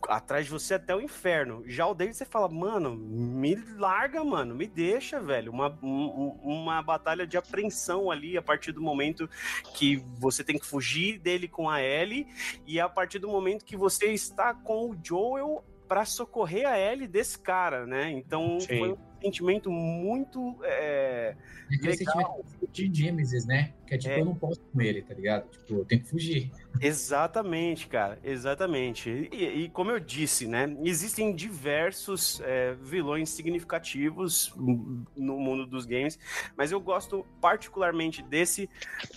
atrás 0.09 0.47
de 0.47 0.51
você 0.51 0.75
até 0.75 0.95
o 0.95 1.01
inferno. 1.01 1.63
Já 1.67 1.87
o 1.87 1.95
David 1.95 2.17
você 2.17 2.25
fala, 2.25 2.49
mano, 2.49 2.95
me 2.95 3.55
larga, 3.77 4.23
mano, 4.25 4.55
me 4.55 4.67
deixa, 4.67 5.21
velho. 5.21 5.53
Uma, 5.53 5.77
um, 5.83 6.39
uma 6.43 6.83
batalha 6.83 7.27
de 7.27 7.37
apreensão 7.37 8.11
ali 8.11 8.37
a 8.37 8.43
partir 8.43 8.73
do 8.73 8.81
momento 8.81 9.29
que 9.75 9.97
você 10.19 10.43
tem 10.43 10.59
que 10.59 10.67
fugir 10.67 11.19
dele 11.19 11.49
com 11.49 11.69
a 11.69 11.83
Ellie 11.83 12.27
e 12.67 12.81
a 12.81 12.89
partir 12.89 13.19
do 13.19 13.29
momento 13.29 13.65
que 13.65 13.77
você 13.77 14.07
está 14.13 14.55
com 14.55 14.91
o 14.91 14.97
Joel 15.03 15.65
para 15.89 16.05
socorrer 16.05 16.67
a 16.67 16.79
Ellie 16.79 17.07
desse 17.07 17.39
cara, 17.39 17.87
né? 17.87 18.11
Então 18.11 18.59
foi, 18.61 18.97
sentimento 19.21 19.71
muito 19.71 20.57
é, 20.63 21.35
Aquele 21.67 21.97
legal. 21.97 22.45
sentimento 22.47 22.73
de 22.73 22.89
Nemesis, 23.05 23.47
né? 23.47 23.73
Que 23.87 23.95
é 23.95 23.99
tipo, 23.99 24.13
É. 24.15 24.21
eu 24.21 24.25
não 24.25 24.35
posso 24.35 24.61
com 24.73 24.81
ele, 24.83 25.01
tá 25.03 25.15
ligado? 25.15 25.49
Tipo, 25.49 25.75
eu 25.75 25.85
tenho 25.85 26.01
que 26.03 26.09
fugir. 26.09 26.51
Exatamente, 26.81 27.87
cara, 27.87 28.19
exatamente. 28.25 29.09
E, 29.33 29.65
e 29.65 29.69
como 29.71 29.91
eu 29.91 29.99
disse, 30.01 30.47
né, 30.47 30.77
existem 30.83 31.35
diversos 31.35 32.41
é, 32.45 32.75
vilões 32.75 33.31
significativos 33.31 34.53
no 34.57 35.39
mundo 35.39 35.67
dos 35.67 35.87
games, 35.87 36.19
mas 36.57 36.73
eu 36.73 36.81
gosto 36.81 37.25
particularmente 37.41 38.23
desse 38.23 38.69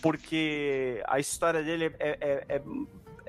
porque 0.01 1.01
a 1.07 1.19
história 1.19 1.63
dele 1.63 1.85
é, 1.99 2.17
é- 2.49 2.61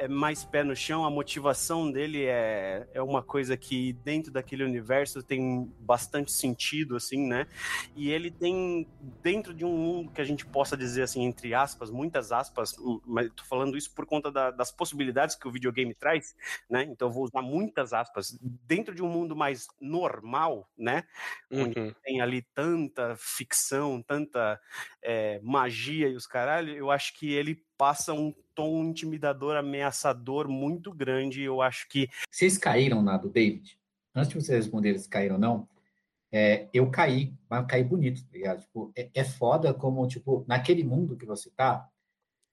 é- 0.01 0.09
mais 0.09 0.45
pé 0.45 0.65
no 0.65 0.75
chão, 0.77 1.05
a 1.05 1.11
motivação 1.11 1.91
dele 1.91 2.25
é, 2.27 2.89
é 2.93 3.03
uma 3.03 3.23
coisa 3.23 3.57
que 3.57 3.93
dentro 3.93 4.33
daquele 4.33 4.65
universo 4.65 5.23
tem 5.23 5.73
bastante 5.79 6.33
sentido, 6.33 6.97
assim, 6.97 7.27
né? 7.29 7.47
E 7.95 8.11
ele 8.11 8.31
tem, 8.31 8.91
dentro 8.99 9.55
de 9.55 9.65
um 9.65 9.77
mundo 9.77 10.11
que 10.13 10.21
a 10.21 10.25
gente 10.25 10.47
possa 10.47 10.77
dizer 10.77 11.03
assim, 11.03 11.25
entre 11.25 11.55
aspas, 11.55 11.91
muitas 11.91 12.33
aspas, 12.33 12.73
mas 13.07 13.27
eu 13.27 13.35
tô 13.35 13.45
falando 13.45 13.77
isso 13.77 13.95
por 13.95 14.07
conta 14.07 14.31
da- 14.33 14.51
das 14.51 14.71
possibilidades 14.73 15.37
que 15.37 15.47
o 15.49 15.53
videogame 15.53 15.95
traz, 15.95 16.35
né? 16.69 16.85
Então 16.85 17.11
vou 17.11 17.25
usar 17.25 17.43
muitas 17.43 17.93
aspas. 17.93 18.37
Dentro 18.41 18.95
de 18.95 19.03
um 19.03 19.09
mundo 19.09 19.37
mais 19.37 19.67
normal, 19.81 20.71
né? 20.77 21.05
Onde 21.55 21.77
Uhum. 21.77 21.95
tem 22.03 22.21
ali 22.21 22.43
tanta 22.55 23.15
ficção, 23.17 24.03
tanta 24.03 24.59
é, 25.03 25.41
magia 25.43 26.09
e 26.09 26.15
os 26.17 26.27
caralho, 26.27 26.75
eu 26.75 26.91
acho 26.91 27.15
que 27.19 27.33
ele 27.33 27.63
passa 27.81 28.13
um 28.13 28.35
tom 28.55 28.85
intimidador, 28.85 29.57
ameaçador 29.57 30.47
muito 30.47 30.93
grande. 30.93 31.41
Eu 31.41 31.63
acho 31.63 31.89
que 31.89 32.11
Vocês 32.31 32.59
caíram 32.59 33.03
na 33.03 33.17
do 33.17 33.31
David? 33.31 33.79
Antes 34.15 34.29
de 34.29 34.35
vocês 34.35 34.65
responderem 34.65 34.99
se 34.99 35.09
caíram 35.09 35.37
ou 35.37 35.41
não, 35.41 35.69
é, 36.31 36.69
eu 36.75 36.91
caí, 36.91 37.33
mas 37.49 37.67
caí 37.67 37.83
bonito, 37.83 38.23
tá 38.23 38.33
ligado? 38.33 38.61
Tipo, 38.61 38.93
é, 38.95 39.09
é 39.15 39.25
foda 39.25 39.73
como, 39.73 40.07
tipo, 40.07 40.45
naquele 40.47 40.85
mundo 40.85 41.17
que 41.17 41.25
você 41.25 41.49
tá, 41.49 41.89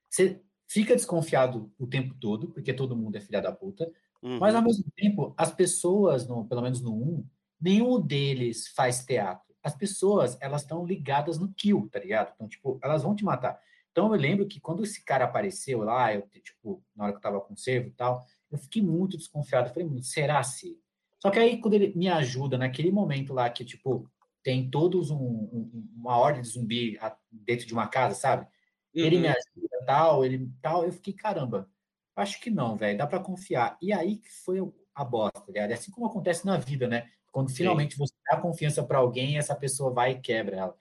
você 0.10 0.40
fica 0.66 0.96
desconfiado 0.96 1.70
o 1.78 1.86
tempo 1.86 2.14
todo, 2.14 2.48
porque 2.48 2.72
todo 2.74 2.96
mundo 2.96 3.18
é 3.18 3.20
filha 3.20 3.42
da 3.42 3.52
puta, 3.52 3.92
mas 4.22 4.54
uhum, 4.54 4.60
ao 4.60 4.66
mesmo 4.66 4.86
tempo, 4.96 5.34
as 5.36 5.52
pessoas, 5.52 6.26
no, 6.26 6.46
pelo 6.46 6.62
menos 6.62 6.82
no 6.82 6.94
1, 6.94 7.26
nenhum 7.60 8.00
deles 8.00 8.70
faz 8.70 9.04
teatro. 9.06 9.54
As 9.62 9.76
pessoas, 9.76 10.38
elas 10.40 10.62
estão 10.62 10.86
ligadas 10.86 11.38
no 11.38 11.52
kill, 11.52 11.90
tá 11.92 12.00
ligado? 12.00 12.32
Então, 12.34 12.48
tipo, 12.48 12.80
elas 12.82 13.04
vão 13.04 13.14
te 13.14 13.26
matar. 13.26 13.60
Então, 13.98 14.14
eu 14.14 14.22
lembro 14.22 14.48
que 14.48 14.60
quando 14.60 14.84
esse 14.84 15.04
cara 15.04 15.26
apareceu 15.26 15.82
lá, 15.82 16.14
eu, 16.14 16.22
tipo, 16.44 16.84
na 16.96 17.06
hora 17.06 17.14
que 17.14 17.18
eu 17.18 17.22
tava 17.22 17.42
com 17.42 17.56
o 17.56 17.58
servo 17.58 17.88
e 17.88 17.92
tal, 17.94 18.24
eu 18.52 18.60
fiquei 18.60 18.80
muito 18.80 19.18
desconfiado. 19.18 19.70
Eu 19.70 19.74
falei, 19.74 19.88
"Mano, 19.90 20.04
será 20.04 20.44
se? 20.44 20.80
Só 21.20 21.32
que 21.32 21.40
aí, 21.40 21.60
quando 21.60 21.74
ele 21.74 21.96
me 21.96 22.08
ajuda, 22.08 22.60
naquele 22.60 22.92
momento 22.92 23.34
lá 23.34 23.50
que, 23.50 23.66
tipo, 23.66 24.08
tem 24.44 24.70
todos 24.70 25.10
um, 25.10 25.18
um- 25.18 25.90
uma 25.96 26.16
ordem 26.16 26.44
de 26.44 26.48
zumbi 26.48 26.96
dentro 27.32 27.66
de 27.66 27.74
uma 27.74 27.88
casa, 27.88 28.14
sabe? 28.14 28.48
Ele 28.94 29.18
me 29.18 29.26
Uhum. 29.30 29.34
ajuda, 29.34 29.86
tal, 29.88 30.24
ele 30.24 30.48
tal, 30.62 30.86
eu 30.86 30.92
fiquei, 30.92 31.14
caramba, 31.14 31.68
acho 32.16 32.40
que 32.40 32.52
não, 32.52 32.78
velho, 32.78 33.00
dá 33.00 33.08
pra 33.08 33.20
confiar. 33.20 33.80
E 33.82 33.92
aí 33.92 34.18
que 34.18 34.32
foi 34.32 34.60
a 34.94 35.04
bosta, 35.04 35.40
tá 35.40 35.48
ligado? 35.48 35.72
É 35.72 35.74
assim 35.74 35.90
como 35.90 36.06
acontece 36.06 36.46
na 36.46 36.58
vida, 36.58 36.88
né? 36.88 37.10
Quando 37.32 37.50
finalmente 37.50 37.98
você 37.98 38.14
dá 38.30 38.38
confiança 38.40 38.84
pra 38.86 39.00
alguém, 39.00 39.40
essa 39.40 39.56
pessoa 39.56 39.92
vai 39.92 40.12
e 40.12 40.22
quebra 40.22 40.56
ela. 40.56 40.78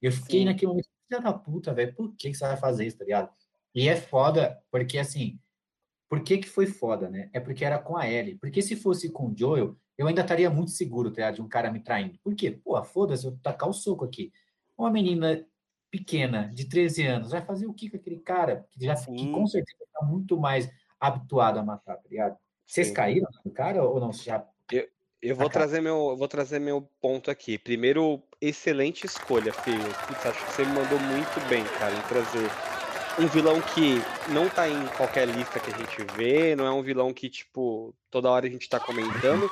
Eu 0.00 0.12
fiquei 0.12 0.40
Sim. 0.40 0.46
naquele 0.46 0.68
momento, 0.68 0.88
filha 1.10 1.20
da 1.20 1.32
puta, 1.32 1.74
velho, 1.74 1.94
por 1.94 2.14
que 2.14 2.30
que 2.30 2.36
você 2.36 2.46
vai 2.46 2.56
fazer 2.56 2.86
isso, 2.86 2.98
tá 2.98 3.04
ligado? 3.04 3.30
E 3.74 3.88
é 3.88 3.96
foda, 3.96 4.62
porque 4.70 4.98
assim, 4.98 5.38
por 6.08 6.22
que 6.22 6.38
que 6.38 6.48
foi 6.48 6.66
foda, 6.66 7.08
né? 7.10 7.28
É 7.32 7.40
porque 7.40 7.64
era 7.64 7.78
com 7.78 7.96
a 7.96 8.08
Ellie. 8.08 8.36
Porque 8.36 8.62
se 8.62 8.76
fosse 8.76 9.10
com 9.10 9.28
o 9.28 9.34
Joel, 9.36 9.76
eu 9.98 10.06
ainda 10.06 10.22
estaria 10.22 10.48
muito 10.50 10.70
seguro, 10.70 11.10
tá 11.10 11.16
ligado? 11.16 11.34
De 11.36 11.42
um 11.42 11.48
cara 11.48 11.70
me 11.70 11.80
traindo. 11.80 12.18
Por 12.22 12.34
quê? 12.34 12.50
Pô, 12.50 12.82
foda-se, 12.82 13.26
eu 13.26 13.32
vou 13.32 13.40
tacar 13.40 13.68
o 13.68 13.72
soco 13.72 14.04
aqui. 14.04 14.32
Uma 14.76 14.90
menina 14.90 15.44
pequena, 15.90 16.48
de 16.54 16.64
13 16.68 17.06
anos, 17.06 17.30
vai 17.32 17.42
fazer 17.42 17.66
o 17.66 17.74
que 17.74 17.90
com 17.90 17.96
aquele 17.96 18.18
cara? 18.20 18.66
Que, 18.70 18.84
já, 18.84 18.94
que 18.94 19.30
com 19.32 19.46
certeza 19.46 19.84
está 19.84 20.04
muito 20.04 20.38
mais 20.38 20.70
habituado 20.98 21.58
a 21.58 21.62
matar, 21.64 21.96
tá 21.96 22.08
ligado? 22.08 22.36
Vocês 22.66 22.88
Sim. 22.88 22.94
caíram 22.94 23.28
no 23.44 23.50
cara 23.50 23.82
ou 23.84 23.98
não? 24.00 24.12
Você 24.12 24.24
já... 24.24 24.46
Eu 25.22 25.36
vou 25.36 25.46
Ah, 25.46 25.50
cara. 25.50 25.64
trazer 25.66 25.80
meu, 25.82 26.10
eu 26.10 26.16
vou 26.16 26.28
trazer 26.28 26.58
meu 26.58 26.80
ponto 27.00 27.30
aqui. 27.30 27.58
Primeiro, 27.58 28.22
excelente 28.40 29.06
escolha, 29.06 29.52
filho. 29.52 29.82
Putz, 30.06 30.26
acho 30.26 30.44
que 30.44 30.52
você 30.52 30.64
mandou 30.64 30.98
muito 30.98 31.48
bem, 31.48 31.64
cara, 31.78 31.94
em 31.94 32.02
trazer 32.02 32.50
um 33.18 33.26
vilão 33.26 33.60
que 33.60 34.00
não 34.32 34.48
tá 34.48 34.68
em 34.68 34.86
qualquer 34.96 35.28
lista 35.28 35.60
que 35.60 35.70
a 35.70 35.76
gente 35.76 36.04
vê, 36.16 36.56
não 36.56 36.66
é 36.66 36.72
um 36.72 36.82
vilão 36.82 37.12
que, 37.12 37.28
tipo, 37.28 37.94
toda 38.10 38.30
hora 38.30 38.46
a 38.46 38.50
gente 38.50 38.68
tá 38.68 38.80
comentando, 38.80 39.50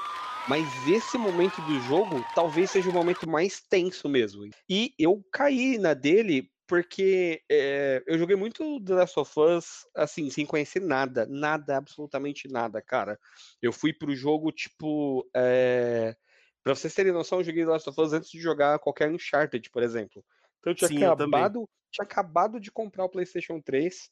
mas 0.49 0.67
esse 0.89 1.19
momento 1.19 1.61
do 1.63 1.81
jogo 1.81 2.25
talvez 2.35 2.71
seja 2.71 2.89
o 2.89 2.93
momento 2.93 3.29
mais 3.29 3.61
tenso 3.61 4.09
mesmo. 4.09 4.49
E 4.69 4.95
eu 4.99 5.23
caí 5.31 5.77
na 5.77 5.93
dele 5.93 6.51
porque 6.69 7.43
é, 7.51 8.03
eu 8.07 8.19
joguei 8.19 8.37
muito 8.37 8.79
The 8.85 8.95
Last 8.95 9.19
of 9.19 9.33
Us, 9.41 9.87
assim, 9.97 10.29
sem 10.29 10.45
conhecer 10.45 10.81
nada, 10.81 11.27
nada, 11.27 11.79
absolutamente 11.79 12.47
nada, 12.47 12.81
cara. 12.83 13.19
Eu 13.61 13.73
fui 13.73 13.93
pro 13.93 14.15
jogo, 14.15 14.53
tipo. 14.53 15.29
É... 15.35 16.15
Pra 16.63 16.75
vocês 16.75 16.95
terem 16.95 17.13
noção, 17.13 17.39
eu 17.39 17.45
joguei 17.45 17.65
Last 17.65 17.89
of 17.89 18.01
Us 18.01 18.13
antes 18.13 18.31
de 18.31 18.41
jogar 18.41 18.79
qualquer 18.79 19.11
Uncharted, 19.11 19.71
por 19.71 19.83
exemplo. 19.83 20.25
Então 20.59 20.73
eu 20.73 20.77
tinha 20.77 20.89
Sim, 20.89 21.03
eu 21.03 21.13
acabado. 21.13 21.69
tinha 21.91 22.05
acabado 22.05 22.61
de 22.61 22.71
comprar 22.71 23.05
o 23.05 23.09
PlayStation 23.09 23.61
3. 23.61 24.11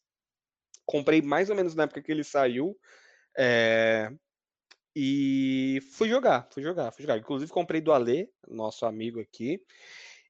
Comprei 0.85 1.21
mais 1.21 1.51
ou 1.51 1.57
menos 1.57 1.75
na 1.75 1.85
época 1.85 2.03
que 2.03 2.11
ele 2.11 2.25
saiu. 2.25 2.79
é, 3.37 4.11
E 4.95 5.81
fui 5.93 6.09
jogar, 6.09 6.49
fui 6.53 6.63
jogar, 6.63 6.93
fui 6.93 7.03
jogar. 7.03 7.19
Inclusive 7.19 7.53
comprei 7.53 7.81
do 7.81 7.93
Alê, 7.93 8.31
nosso 8.49 8.87
amigo 8.87 9.21
aqui. 9.21 9.61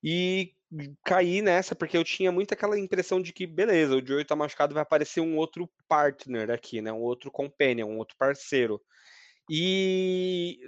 E 0.02 0.54
caí 1.04 1.40
nessa 1.42 1.74
porque 1.74 1.96
eu 1.96 2.04
tinha 2.04 2.32
muito 2.32 2.52
aquela 2.52 2.78
impressão 2.78 3.20
de 3.22 3.32
que, 3.32 3.46
beleza, 3.46 3.96
o 3.96 4.04
Joey 4.04 4.24
tá 4.24 4.34
machucado, 4.34 4.74
vai 4.74 4.82
aparecer 4.82 5.20
um 5.20 5.36
outro 5.36 5.70
partner 5.88 6.50
aqui, 6.50 6.80
né? 6.80 6.92
Um 6.92 7.00
outro 7.00 7.30
companion, 7.30 7.88
um 7.88 7.98
outro 7.98 8.16
parceiro. 8.16 8.80
E 9.48 10.58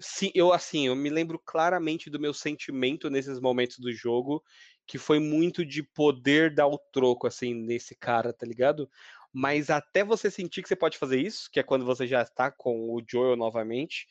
sim, 0.00 0.30
eu 0.34 0.52
assim, 0.52 0.86
eu 0.86 0.96
me 0.96 1.10
lembro 1.10 1.38
claramente 1.38 2.10
do 2.10 2.20
meu 2.20 2.32
sentimento 2.34 3.10
nesses 3.10 3.40
momentos 3.40 3.78
do 3.78 3.92
jogo, 3.92 4.42
que 4.86 4.98
foi 4.98 5.18
muito 5.18 5.64
de 5.64 5.82
poder 5.82 6.54
dar 6.54 6.66
o 6.68 6.78
troco 6.78 7.26
assim 7.26 7.54
nesse 7.54 7.94
cara, 7.96 8.32
tá 8.32 8.46
ligado? 8.46 8.88
Mas 9.32 9.68
até 9.70 10.04
você 10.04 10.30
sentir 10.30 10.62
que 10.62 10.68
você 10.68 10.76
pode 10.76 10.96
fazer 10.98 11.20
isso, 11.20 11.50
que 11.50 11.60
é 11.60 11.62
quando 11.62 11.84
você 11.84 12.06
já 12.06 12.22
está 12.22 12.50
com 12.50 12.90
o 12.90 13.02
Joel 13.08 13.36
novamente, 13.36 14.06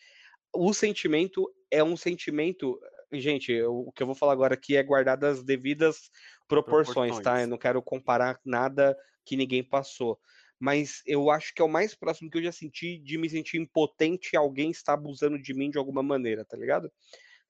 o 0.54 0.74
sentimento 0.74 1.50
é 1.72 1.84
um 1.84 1.98
sentimento, 1.98 2.80
gente, 3.14 3.52
eu- 3.52 3.74
o 3.88 3.92
que 3.92 4.04
eu 4.04 4.08
vou 4.08 4.16
falar 4.16 4.34
agora 4.34 4.54
aqui 4.56 4.76
é 4.78 4.84
guardar 4.84 5.18
das 5.18 5.44
devidas 5.44 6.10
proporções, 6.48 7.20
tá? 7.20 7.42
Proporções. 7.42 7.42
Eu 7.42 7.48
não 7.48 7.58
quero 7.58 7.82
comparar 7.82 8.40
nada 8.46 8.96
que 9.26 9.36
ninguém 9.36 9.64
passou 9.64 10.20
mas 10.60 11.02
eu 11.06 11.30
acho 11.30 11.54
que 11.54 11.62
é 11.62 11.66
o 11.66 11.70
mais 11.70 11.96
próximo 11.96 12.30
que 12.30 12.38
eu 12.38 12.44
já 12.44 12.52
senti 12.52 12.98
de 12.98 13.18
me 13.18 13.30
sentir 13.30 13.58
impotente 13.58 14.32
e 14.34 14.38
alguém 14.38 14.72
está 14.72 14.94
abusando 14.94 15.42
de 15.42 15.54
mim 15.54 15.70
de 15.70 15.78
alguma 15.78 16.02
maneira, 16.04 16.46
tá 16.46 16.58
ligado? 16.58 16.92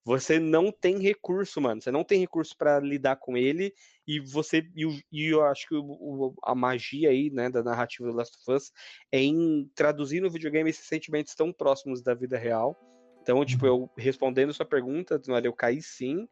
Você 0.04 0.40
não 0.40 0.72
tem 0.72 1.00
recurso, 1.00 1.60
mano. 1.60 1.82
Você 1.82 1.90
não 1.90 2.04
tem 2.04 2.20
recurso 2.20 2.56
para 2.56 2.80
lidar 2.80 3.16
com 3.16 3.36
ele 3.36 3.74
e 4.08 4.20
você 4.20 4.64
e, 4.76 4.86
e 5.12 5.26
eu 5.26 5.44
acho 5.44 5.68
que 5.68 5.76
o- 5.76 5.82
o- 5.84 6.36
a 6.44 6.54
magia 6.54 7.10
aí, 7.10 7.32
né, 7.32 7.50
da 7.50 7.64
narrativa 7.64 8.08
do 8.08 8.16
Last 8.16 8.38
of 8.38 8.52
Us 8.56 8.72
é 9.12 9.20
em 9.20 9.68
traduzir 9.74 10.22
no 10.22 10.30
videogame 10.30 10.70
esses 10.70 10.86
sentimentos 10.86 11.34
tão 11.34 11.52
próximos 11.52 12.04
da 12.04 12.14
vida 12.14 12.38
real. 12.38 12.78
Então, 13.24 13.44
tipo, 13.44 13.66
eu 13.66 13.90
respondendo 13.98 14.54
sua 14.54 14.68
pergunta, 14.68 15.20
eu 15.44 15.54
caí 15.54 15.82
sim. 15.82 16.28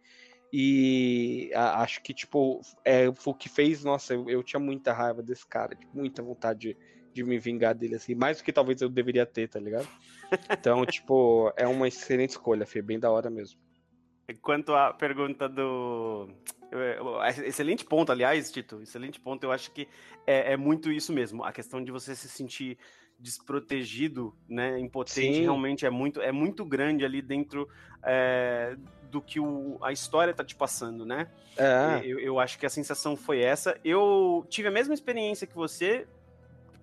E 0.56 1.50
acho 1.56 2.00
que, 2.04 2.14
tipo, 2.14 2.62
é, 2.86 3.10
o 3.10 3.34
que 3.34 3.50
fez, 3.50 3.84
nossa, 3.84 4.14
eu, 4.14 4.30
eu 4.30 4.44
tinha 4.44 4.60
muita 4.60 4.94
raiva 4.94 5.24
desse 5.24 5.48
cara, 5.48 5.74
tipo, 5.74 5.98
muita 5.98 6.22
vontade 6.22 6.60
de, 6.60 6.78
de 7.12 7.24
me 7.24 7.40
vingar 7.40 7.74
dele, 7.74 7.96
assim, 7.96 8.14
mais 8.14 8.38
do 8.38 8.44
que 8.44 8.54
talvez 8.54 8.80
eu 8.80 8.88
deveria 8.88 9.26
ter, 9.26 9.50
tá 9.50 9.60
ligado? 9.60 9.88
Então, 10.52 10.86
tipo, 10.86 11.52
é 11.58 11.68
uma 11.68 11.88
excelente 11.88 12.32
escolha, 12.32 12.68
Fê, 12.68 12.84
bem 12.84 13.00
da 13.00 13.10
hora 13.10 13.32
mesmo. 13.32 13.60
Quanto 14.44 14.76
à 14.76 14.94
pergunta 14.94 15.50
do. 15.50 16.30
é, 16.72 17.48
Excelente 17.48 17.84
ponto, 17.84 18.12
aliás, 18.12 18.52
Tito. 18.52 18.80
Excelente 18.82 19.20
ponto. 19.20 19.44
Eu 19.44 19.52
acho 19.52 19.72
que 19.72 19.88
é, 20.26 20.54
é 20.54 20.58
muito 20.58 20.92
isso 20.92 21.12
mesmo. 21.12 21.44
A 21.44 21.52
questão 21.52 21.84
de 21.84 21.92
você 21.92 22.16
se 22.16 22.30
sentir 22.30 22.78
desprotegido, 23.20 24.36
né, 24.48 24.80
impotente, 24.80 25.36
Sim. 25.38 25.42
realmente 25.42 25.86
é 25.86 25.90
muito, 25.90 26.22
é 26.22 26.32
muito 26.32 26.66
grande 26.66 27.06
ali 27.06 27.22
dentro 27.22 27.68
é, 28.04 28.76
do 29.10 29.22
que 29.22 29.40
o, 29.40 29.78
a 29.82 29.92
história 29.92 30.34
tá 30.34 30.44
te 30.44 30.56
passando, 30.56 31.06
né? 31.06 31.28
É, 31.58 32.02
Eu, 32.04 32.20
eu 32.20 32.40
acho 32.40 32.58
que 32.58 32.66
a 32.66 32.70
sensação 32.70 33.16
foi 33.16 33.42
essa. 33.42 33.80
Eu 33.84 34.46
tive 34.50 34.68
a 34.68 34.72
mesma 34.72 34.94
experiência 34.94 35.46
que 35.46 35.56
você. 35.56 36.08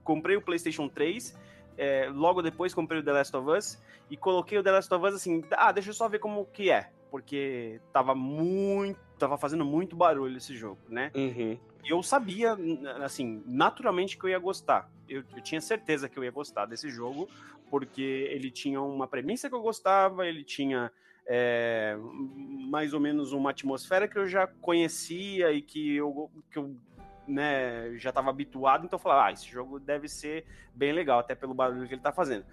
Comprei 0.04 0.36
o 0.36 0.42
PlayStation 0.42 0.88
3. 0.88 1.36
é, 1.76 2.08
logo 2.12 2.40
depois 2.42 2.72
comprei 2.72 3.00
o 3.00 3.04
The 3.04 3.12
Last 3.12 3.36
of 3.36 3.50
Us. 3.50 3.78
E 4.08 4.16
coloquei 4.16 4.58
o 4.58 4.62
The 4.62 4.70
Last 4.72 4.94
of 4.94 5.06
Us 5.06 5.14
assim. 5.14 5.42
Ah, 5.52 5.72
deixa 5.72 5.90
eu 5.90 5.94
só 5.94 6.08
ver 6.08 6.20
como 6.20 6.44
que 6.46 6.70
é. 6.70 6.90
Porque 7.10 7.80
tava 7.92 8.14
muito. 8.14 8.98
Tava 9.18 9.36
fazendo 9.36 9.64
muito 9.64 9.94
barulho 9.96 10.36
esse 10.38 10.56
jogo, 10.56 10.78
né? 10.88 11.10
uhum, 11.14 11.58
E 11.84 11.90
eu 11.92 12.02
sabia, 12.02 12.56
assim, 13.04 13.42
naturalmente 13.44 14.16
que 14.16 14.24
eu 14.24 14.30
ia 14.30 14.38
gostar. 14.38 14.90
Eu, 15.10 15.24
eu 15.36 15.42
tinha 15.42 15.60
certeza 15.60 16.08
que 16.08 16.18
eu 16.18 16.24
ia 16.24 16.30
gostar 16.30 16.66
desse 16.66 16.88
jogo, 16.88 17.28
porque 17.68 18.28
ele 18.30 18.50
tinha 18.50 18.80
uma 18.80 19.06
premissa 19.06 19.48
que 19.48 19.54
eu 19.54 19.60
gostava, 19.60 20.26
ele 20.26 20.44
tinha 20.44 20.90
é, 21.26 21.96
mais 22.68 22.92
ou 22.94 23.00
menos 23.00 23.32
uma 23.32 23.50
atmosfera 23.50 24.08
que 24.08 24.18
eu 24.18 24.26
já 24.26 24.46
conhecia 24.46 25.52
e 25.52 25.60
que 25.60 25.96
eu, 25.96 26.30
que 26.50 26.58
eu 26.58 26.76
né, 27.26 27.96
já 27.96 28.10
estava 28.10 28.30
habituado, 28.30 28.84
então 28.84 28.96
eu 28.98 29.02
falava, 29.02 29.26
ah, 29.28 29.32
esse 29.32 29.46
jogo 29.46 29.78
deve 29.78 30.08
ser 30.08 30.44
bem 30.74 30.92
legal, 30.92 31.20
até 31.20 31.34
pelo 31.34 31.54
barulho 31.54 31.86
que 31.86 31.94
ele 31.94 32.00
está 32.00 32.12
fazendo. 32.12 32.44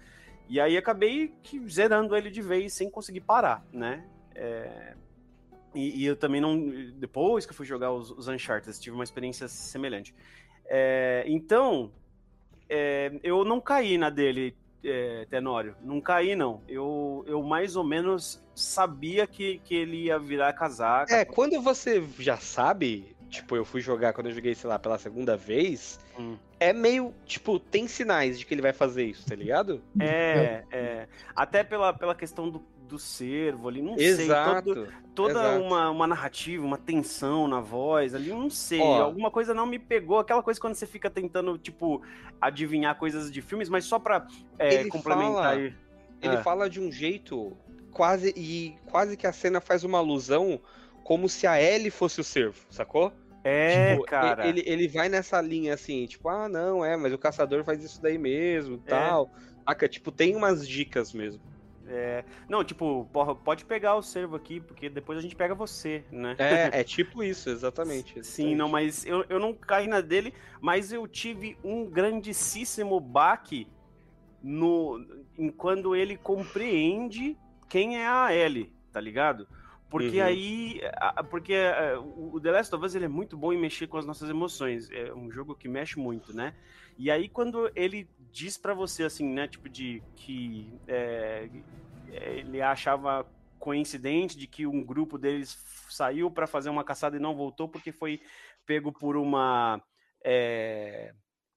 E 0.48 0.60
aí 0.60 0.76
acabei 0.76 1.34
que, 1.42 1.60
zerando 1.68 2.16
ele 2.16 2.30
de 2.30 2.40
vez 2.40 2.72
sem 2.72 2.88
conseguir 2.90 3.20
parar, 3.20 3.64
né? 3.72 4.04
É, 4.34 4.94
e, 5.74 6.02
e, 6.02 6.06
eu 6.06 6.16
também 6.16 6.40
não. 6.40 6.58
Depois 6.94 7.44
que 7.44 7.52
eu 7.52 7.56
fui 7.56 7.66
jogar 7.66 7.92
os, 7.92 8.10
os 8.10 8.28
Uncharted, 8.28 8.80
tive 8.80 8.94
uma 8.94 9.04
experiência 9.04 9.46
semelhante. 9.46 10.14
É, 10.64 11.24
então, 11.26 11.92
é, 12.68 13.12
eu 13.22 13.44
não 13.44 13.60
caí 13.60 13.96
na 13.96 14.10
dele, 14.10 14.54
é, 14.84 15.26
Tenório. 15.30 15.74
Não 15.82 16.00
caí, 16.00 16.36
não. 16.36 16.62
Eu, 16.68 17.24
eu 17.26 17.42
mais 17.42 17.76
ou 17.76 17.84
menos 17.84 18.42
sabia 18.54 19.26
que, 19.26 19.60
que 19.64 19.74
ele 19.74 20.04
ia 20.04 20.18
virar 20.18 20.52
casaca. 20.52 21.14
É, 21.14 21.24
quando 21.24 21.60
você 21.60 22.02
já 22.18 22.36
sabe, 22.36 23.16
tipo, 23.28 23.56
eu 23.56 23.64
fui 23.64 23.80
jogar 23.80 24.12
quando 24.12 24.28
eu 24.28 24.34
joguei, 24.34 24.54
sei 24.54 24.68
lá, 24.68 24.78
pela 24.78 24.98
segunda 24.98 25.36
vez, 25.36 25.98
hum. 26.18 26.36
É 26.60 26.72
meio, 26.72 27.14
tipo, 27.24 27.58
tem 27.58 27.86
sinais 27.86 28.38
de 28.38 28.44
que 28.44 28.52
ele 28.52 28.62
vai 28.62 28.72
fazer 28.72 29.04
isso, 29.04 29.26
tá 29.26 29.34
ligado? 29.34 29.80
É, 29.98 30.64
é. 30.70 31.08
Até 31.34 31.62
pela, 31.62 31.92
pela 31.92 32.14
questão 32.14 32.50
do, 32.50 32.62
do 32.88 32.98
servo 32.98 33.68
ali, 33.68 33.80
não 33.80 33.96
exato, 33.96 34.74
sei. 34.74 34.74
Todo, 34.74 34.92
toda 35.14 35.32
exato. 35.32 35.62
Uma, 35.62 35.90
uma 35.90 36.06
narrativa, 36.06 36.64
uma 36.64 36.78
tensão 36.78 37.46
na 37.46 37.60
voz 37.60 38.14
ali, 38.14 38.30
não 38.30 38.50
sei. 38.50 38.80
Ó, 38.80 39.02
alguma 39.02 39.30
coisa 39.30 39.54
não 39.54 39.66
me 39.66 39.78
pegou. 39.78 40.18
Aquela 40.18 40.42
coisa 40.42 40.60
quando 40.60 40.74
você 40.74 40.86
fica 40.86 41.08
tentando, 41.08 41.56
tipo, 41.58 42.02
adivinhar 42.40 42.96
coisas 42.96 43.30
de 43.30 43.40
filmes, 43.40 43.68
mas 43.68 43.84
só 43.84 43.98
pra 43.98 44.26
é, 44.58 44.84
complementar 44.88 45.32
fala, 45.32 45.50
aí. 45.50 45.74
Ele 46.20 46.34
é. 46.34 46.42
fala 46.42 46.68
de 46.68 46.80
um 46.80 46.90
jeito 46.90 47.56
quase. 47.92 48.34
E 48.36 48.74
quase 48.86 49.16
que 49.16 49.26
a 49.26 49.32
cena 49.32 49.60
faz 49.60 49.84
uma 49.84 49.98
alusão 49.98 50.60
como 51.04 51.28
se 51.28 51.46
a 51.46 51.60
Ellie 51.62 51.90
fosse 51.90 52.20
o 52.20 52.24
servo, 52.24 52.58
sacou? 52.68 53.12
É, 53.48 53.92
tipo, 53.92 54.04
cara. 54.06 54.46
Ele, 54.46 54.62
ele 54.66 54.88
vai 54.88 55.08
nessa 55.08 55.40
linha 55.40 55.74
assim, 55.74 56.06
tipo, 56.06 56.28
ah, 56.28 56.48
não, 56.48 56.84
é, 56.84 56.96
mas 56.96 57.12
o 57.12 57.18
caçador 57.18 57.64
faz 57.64 57.82
isso 57.82 58.00
daí 58.02 58.18
mesmo, 58.18 58.82
é. 58.86 58.90
tal. 58.90 59.30
Saca? 59.66 59.88
Tipo, 59.88 60.10
tem 60.10 60.36
umas 60.36 60.66
dicas 60.66 61.12
mesmo. 61.12 61.40
É, 61.90 62.22
não, 62.48 62.62
tipo, 62.62 63.08
pode 63.42 63.64
pegar 63.64 63.94
o 63.94 64.02
servo 64.02 64.36
aqui, 64.36 64.60
porque 64.60 64.90
depois 64.90 65.18
a 65.18 65.22
gente 65.22 65.34
pega 65.34 65.54
você, 65.54 66.04
né? 66.12 66.36
É, 66.38 66.68
é 66.80 66.84
tipo 66.84 67.22
isso, 67.22 67.48
exatamente. 67.48 68.18
exatamente. 68.18 68.26
Sim, 68.26 68.54
não, 68.54 68.68
mas 68.68 69.06
eu, 69.06 69.24
eu 69.28 69.40
não 69.40 69.54
caí 69.54 69.86
na 69.86 70.02
dele, 70.02 70.34
mas 70.60 70.92
eu 70.92 71.08
tive 71.08 71.56
um 71.64 71.86
grandíssimo 71.86 73.00
baque 73.00 73.66
no, 74.42 75.02
em 75.38 75.50
quando 75.50 75.96
ele 75.96 76.16
compreende 76.16 77.38
quem 77.68 77.98
é 77.98 78.06
a 78.06 78.34
Ellie, 78.34 78.70
tá 78.92 79.00
ligado? 79.00 79.48
Porque 79.90 80.20
uhum. 80.20 80.26
aí. 80.26 80.80
Porque 81.30 81.54
é, 81.54 81.96
o 81.98 82.38
The 82.40 82.50
Last 82.50 82.74
of 82.74 82.84
Us 82.84 82.94
ele 82.94 83.06
é 83.06 83.08
muito 83.08 83.36
bom 83.36 83.52
em 83.52 83.58
mexer 83.58 83.86
com 83.86 83.96
as 83.96 84.06
nossas 84.06 84.28
emoções. 84.28 84.90
É 84.90 85.12
um 85.14 85.30
jogo 85.30 85.54
que 85.54 85.68
mexe 85.68 85.98
muito, 85.98 86.34
né? 86.34 86.54
E 86.98 87.10
aí, 87.10 87.28
quando 87.28 87.70
ele 87.74 88.08
diz 88.30 88.58
para 88.58 88.74
você, 88.74 89.04
assim, 89.04 89.26
né? 89.32 89.48
Tipo, 89.48 89.68
de 89.68 90.02
que 90.14 90.72
é, 90.86 91.48
ele 92.12 92.60
achava 92.60 93.26
coincidente 93.58 94.36
de 94.36 94.46
que 94.46 94.66
um 94.66 94.82
grupo 94.82 95.18
deles 95.18 95.56
saiu 95.88 96.30
para 96.30 96.46
fazer 96.46 96.70
uma 96.70 96.84
caçada 96.84 97.16
e 97.16 97.20
não 97.20 97.34
voltou 97.34 97.68
porque 97.68 97.92
foi 97.92 98.20
pego 98.66 98.92
por 98.92 99.16
uma. 99.16 99.82
É, 100.24 100.97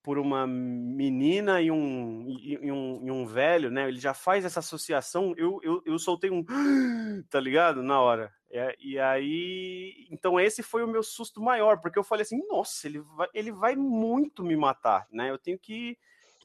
por 0.04 0.18
uma 0.18 0.48
menina 0.48 1.62
e 1.62 1.70
um, 1.70 2.26
e, 2.40 2.72
um, 2.72 3.06
e 3.06 3.12
um 3.12 3.26
velho, 3.26 3.70
né? 3.70 3.88
Ele 3.88 4.00
já 4.00 4.14
faz 4.14 4.44
essa 4.46 4.60
associação. 4.60 5.34
Eu, 5.38 5.60
eu, 5.64 5.82
eu 5.86 6.00
soltei 6.00 6.30
um. 6.30 6.44
Tá 7.30 7.40
ligado? 7.40 7.84
Na 7.84 8.00
hora. 8.00 8.32
É, 8.50 8.76
e 8.80 8.98
aí. 8.98 10.08
Então, 10.10 10.40
esse 10.40 10.64
foi 10.64 10.84
o 10.84 10.88
meu 10.88 11.04
susto 11.04 11.42
maior, 11.42 11.80
porque 11.80 12.00
eu 12.00 12.04
falei 12.04 12.24
assim: 12.24 12.40
nossa, 12.48 12.88
ele 12.88 13.00
vai, 13.00 13.28
ele 13.34 13.52
vai 13.52 13.76
muito 13.76 14.44
me 14.44 14.56
matar, 14.56 15.08
né? 15.12 15.30
Eu 15.30 15.38
tenho 15.38 15.60
que. 15.60 15.98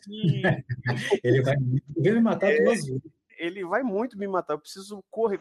que... 0.03 0.43
ele 1.25 1.43
vai 1.43 1.57
me 1.57 2.21
matar 2.21 2.53
duas 2.63 2.87
vezes. 2.87 3.03
Ele 3.39 3.65
vai 3.65 3.83
muito 3.83 4.19
me 4.19 4.27
matar. 4.27 4.55
Eu 4.55 4.59
preciso 4.59 5.03
correr. 5.11 5.41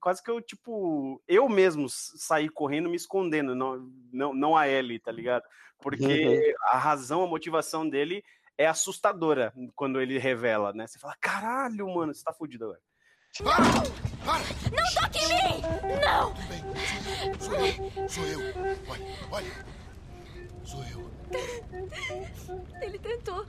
Quase 0.00 0.22
que 0.22 0.30
eu, 0.30 0.40
tipo, 0.40 1.22
eu 1.26 1.48
mesmo 1.48 1.88
sair 1.88 2.48
correndo, 2.48 2.88
me 2.88 2.96
escondendo, 2.96 3.54
não, 3.54 3.90
não, 4.12 4.34
não 4.34 4.56
a 4.56 4.68
Ellie, 4.68 4.98
tá 4.98 5.10
ligado? 5.10 5.44
Porque 5.78 6.04
uhum. 6.04 6.54
a 6.68 6.78
razão, 6.78 7.22
a 7.22 7.26
motivação 7.26 7.88
dele 7.88 8.22
é 8.56 8.66
assustadora 8.66 9.52
quando 9.74 10.00
ele 10.00 10.18
revela, 10.18 10.72
né? 10.72 10.86
Você 10.86 10.98
fala, 10.98 11.16
caralho, 11.20 11.92
mano, 11.92 12.14
você 12.14 12.22
tá 12.22 12.32
fudido 12.32 12.64
agora. 12.64 12.80
Para! 13.42 13.64
Para! 14.24 14.44
Não 14.70 15.02
toque 15.02 15.18
em 15.18 15.28
mim! 15.28 15.62
Não! 16.04 16.32
Tudo 16.34 16.48
bem, 16.48 17.38
sou 17.40 17.54
eu. 17.56 18.08
Sou 18.08 18.26
eu. 18.26 18.40
Olha, 18.88 19.04
olha. 19.30 19.50
Sou 20.64 20.84
eu. 20.84 21.10
Ele 22.80 22.98
tentou. 22.98 23.44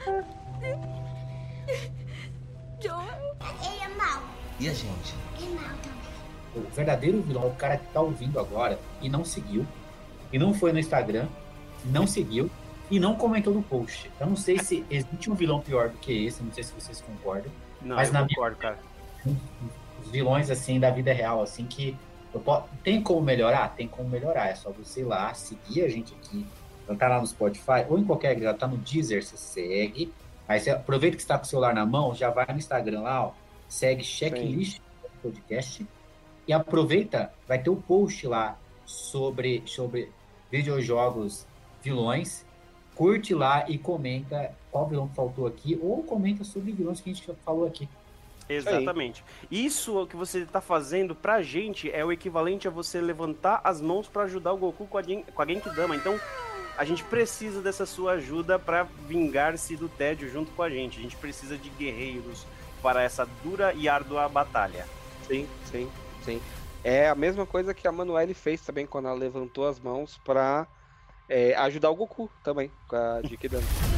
Joel. 2.86 3.36
Ele 3.64 3.84
é 3.84 3.88
mau. 3.98 4.22
E 4.60 4.70
a 4.70 4.74
gente? 4.74 5.16
É 5.42 5.46
mau 5.56 5.76
também. 5.82 6.64
O 6.64 6.70
verdadeiro 6.70 7.22
vilão, 7.22 7.48
o 7.48 7.56
cara 7.56 7.78
que 7.78 7.88
tá 7.92 8.00
ouvindo 8.00 8.40
agora 8.40 8.80
e 9.02 9.10
não 9.10 9.26
seguiu, 9.26 9.66
e 10.32 10.38
não 10.38 10.54
foi 10.54 10.72
no 10.72 10.80
Instagram, 10.80 11.28
não 11.86 12.06
seguiu 12.06 12.50
e 12.90 13.00
não 13.00 13.16
comentou 13.16 13.54
no 13.54 13.64
post. 13.64 14.12
Eu 14.20 14.28
não 14.28 14.36
sei 14.36 14.60
se 14.60 14.86
existe 14.90 15.32
um 15.32 15.34
vilão 15.34 15.60
pior 15.60 15.90
do 15.90 15.98
que 15.98 16.26
esse, 16.26 16.44
não 16.44 16.54
sei 16.54 16.64
se 16.64 16.74
vocês 16.74 17.02
concordam. 17.02 17.52
Não, 17.82 17.96
mas 17.96 18.10
eu 18.10 18.14
na 18.14 18.28
concordo, 18.28 18.58
minha... 18.60 18.76
cara. 18.76 18.80
Os 20.04 20.12
vilões, 20.12 20.52
assim, 20.52 20.80
da 20.80 20.92
vida 20.92 21.12
real, 21.12 21.42
assim, 21.42 21.66
que 21.66 21.98
posso... 22.44 22.68
tem 22.84 23.02
como 23.02 23.22
melhorar? 23.22 23.70
Tem 23.76 23.88
como 23.88 24.08
melhorar. 24.08 24.50
É 24.50 24.56
só 24.56 24.70
você 24.70 25.02
ir 25.02 25.06
lá, 25.06 25.34
seguir 25.34 25.84
a 25.84 25.90
gente 25.90 26.14
aqui. 26.14 26.46
Então 26.84 26.96
tá 26.96 27.08
lá 27.08 27.20
no 27.20 27.26
Spotify 27.26 27.84
ou 27.90 27.98
em 27.98 28.04
qualquer 28.04 28.30
agregador, 28.30 28.60
tá 28.60 28.68
no 28.68 28.78
Deezer, 28.78 29.26
você 29.26 29.36
segue. 29.36 30.14
Aí 30.48 30.60
você 30.60 30.72
aproveita 30.72 31.16
que 31.18 31.22
está 31.22 31.38
com 31.38 31.44
o 31.44 31.48
celular 31.48 31.74
na 31.74 31.86
mão, 31.86 32.14
já 32.14 32.30
vai 32.30 32.46
no 32.48 32.58
Instagram 32.58 33.02
lá, 33.02 33.28
ó, 33.28 33.32
segue 33.68 34.04
checklist 34.04 34.80
do 34.80 35.10
podcast 35.22 35.86
e 36.48 36.54
aproveita, 36.54 37.34
vai 37.48 37.60
ter 37.60 37.70
o 37.70 37.74
um 37.74 37.82
post 37.82 38.28
lá 38.28 38.58
sobre, 38.86 39.64
sobre 39.66 40.12
videojogos 40.52 41.48
vilões, 41.82 42.46
curte 42.96 43.34
lá 43.34 43.66
e 43.68 43.78
comenta 43.78 44.54
qual 44.72 44.88
vilão 44.88 45.10
faltou 45.10 45.48
aqui, 45.48 45.78
ou 45.82 46.04
comenta 46.04 46.44
sobre 46.44 46.72
vilões 46.72 47.02
que 47.02 47.10
a 47.10 47.14
gente 47.14 47.34
falou 47.44 47.66
aqui. 47.66 47.90
Exatamente. 48.48 49.24
Isso 49.50 50.00
o 50.00 50.06
que 50.06 50.16
você 50.16 50.40
está 50.40 50.62
fazendo 50.62 51.16
pra 51.16 51.42
gente 51.42 51.92
é 51.92 52.06
o 52.06 52.12
equivalente 52.12 52.68
a 52.68 52.72
você 52.72 53.02
levantar 53.02 53.60
as 53.64 53.82
mãos 53.82 54.08
para 54.08 54.24
ajudar 54.24 54.54
o 54.54 54.58
Goku 54.58 54.86
com 54.86 54.98
a, 54.98 55.04
com 55.04 55.42
a 55.42 55.46
Genkidama. 55.46 55.96
Então, 55.96 56.20
a 56.78 56.84
gente 56.84 57.04
precisa 57.04 57.62
dessa 57.62 57.86
sua 57.86 58.14
ajuda 58.14 58.60
para 58.60 58.84
vingar-se 59.08 59.76
do 59.76 59.88
tédio 59.88 60.30
junto 60.30 60.52
com 60.52 60.62
a 60.62 60.70
gente. 60.70 61.00
A 61.00 61.02
gente 61.02 61.16
precisa 61.16 61.58
de 61.58 61.70
guerreiros 61.70 62.46
para 62.82 63.02
essa 63.02 63.28
dura 63.44 63.74
e 63.74 63.88
árdua 63.88 64.28
batalha. 64.28 64.86
Sim, 65.28 65.48
sim, 65.72 65.90
sim. 66.24 66.42
É 66.84 67.10
a 67.10 67.16
mesma 67.16 67.46
coisa 67.46 67.74
que 67.74 67.88
a 67.88 67.92
Manuele 67.92 68.34
fez 68.34 68.62
também 68.62 68.86
quando 68.86 69.08
ela 69.08 69.18
levantou 69.18 69.68
as 69.68 69.80
mãos 69.80 70.20
para 70.24 70.68
é, 71.28 71.56
ajudar 71.56 71.90
o 71.90 71.96
Goku 71.96 72.30
também, 72.44 72.72
com 72.88 72.96
a 72.96 73.22
Jikidama. 73.24 73.66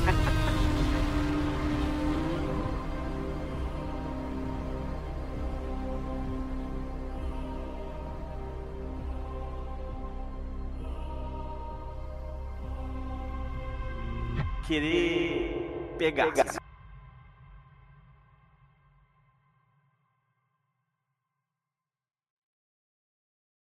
Querer 14.67 15.95
pegar. 15.97 16.33
pegar. 16.33 16.66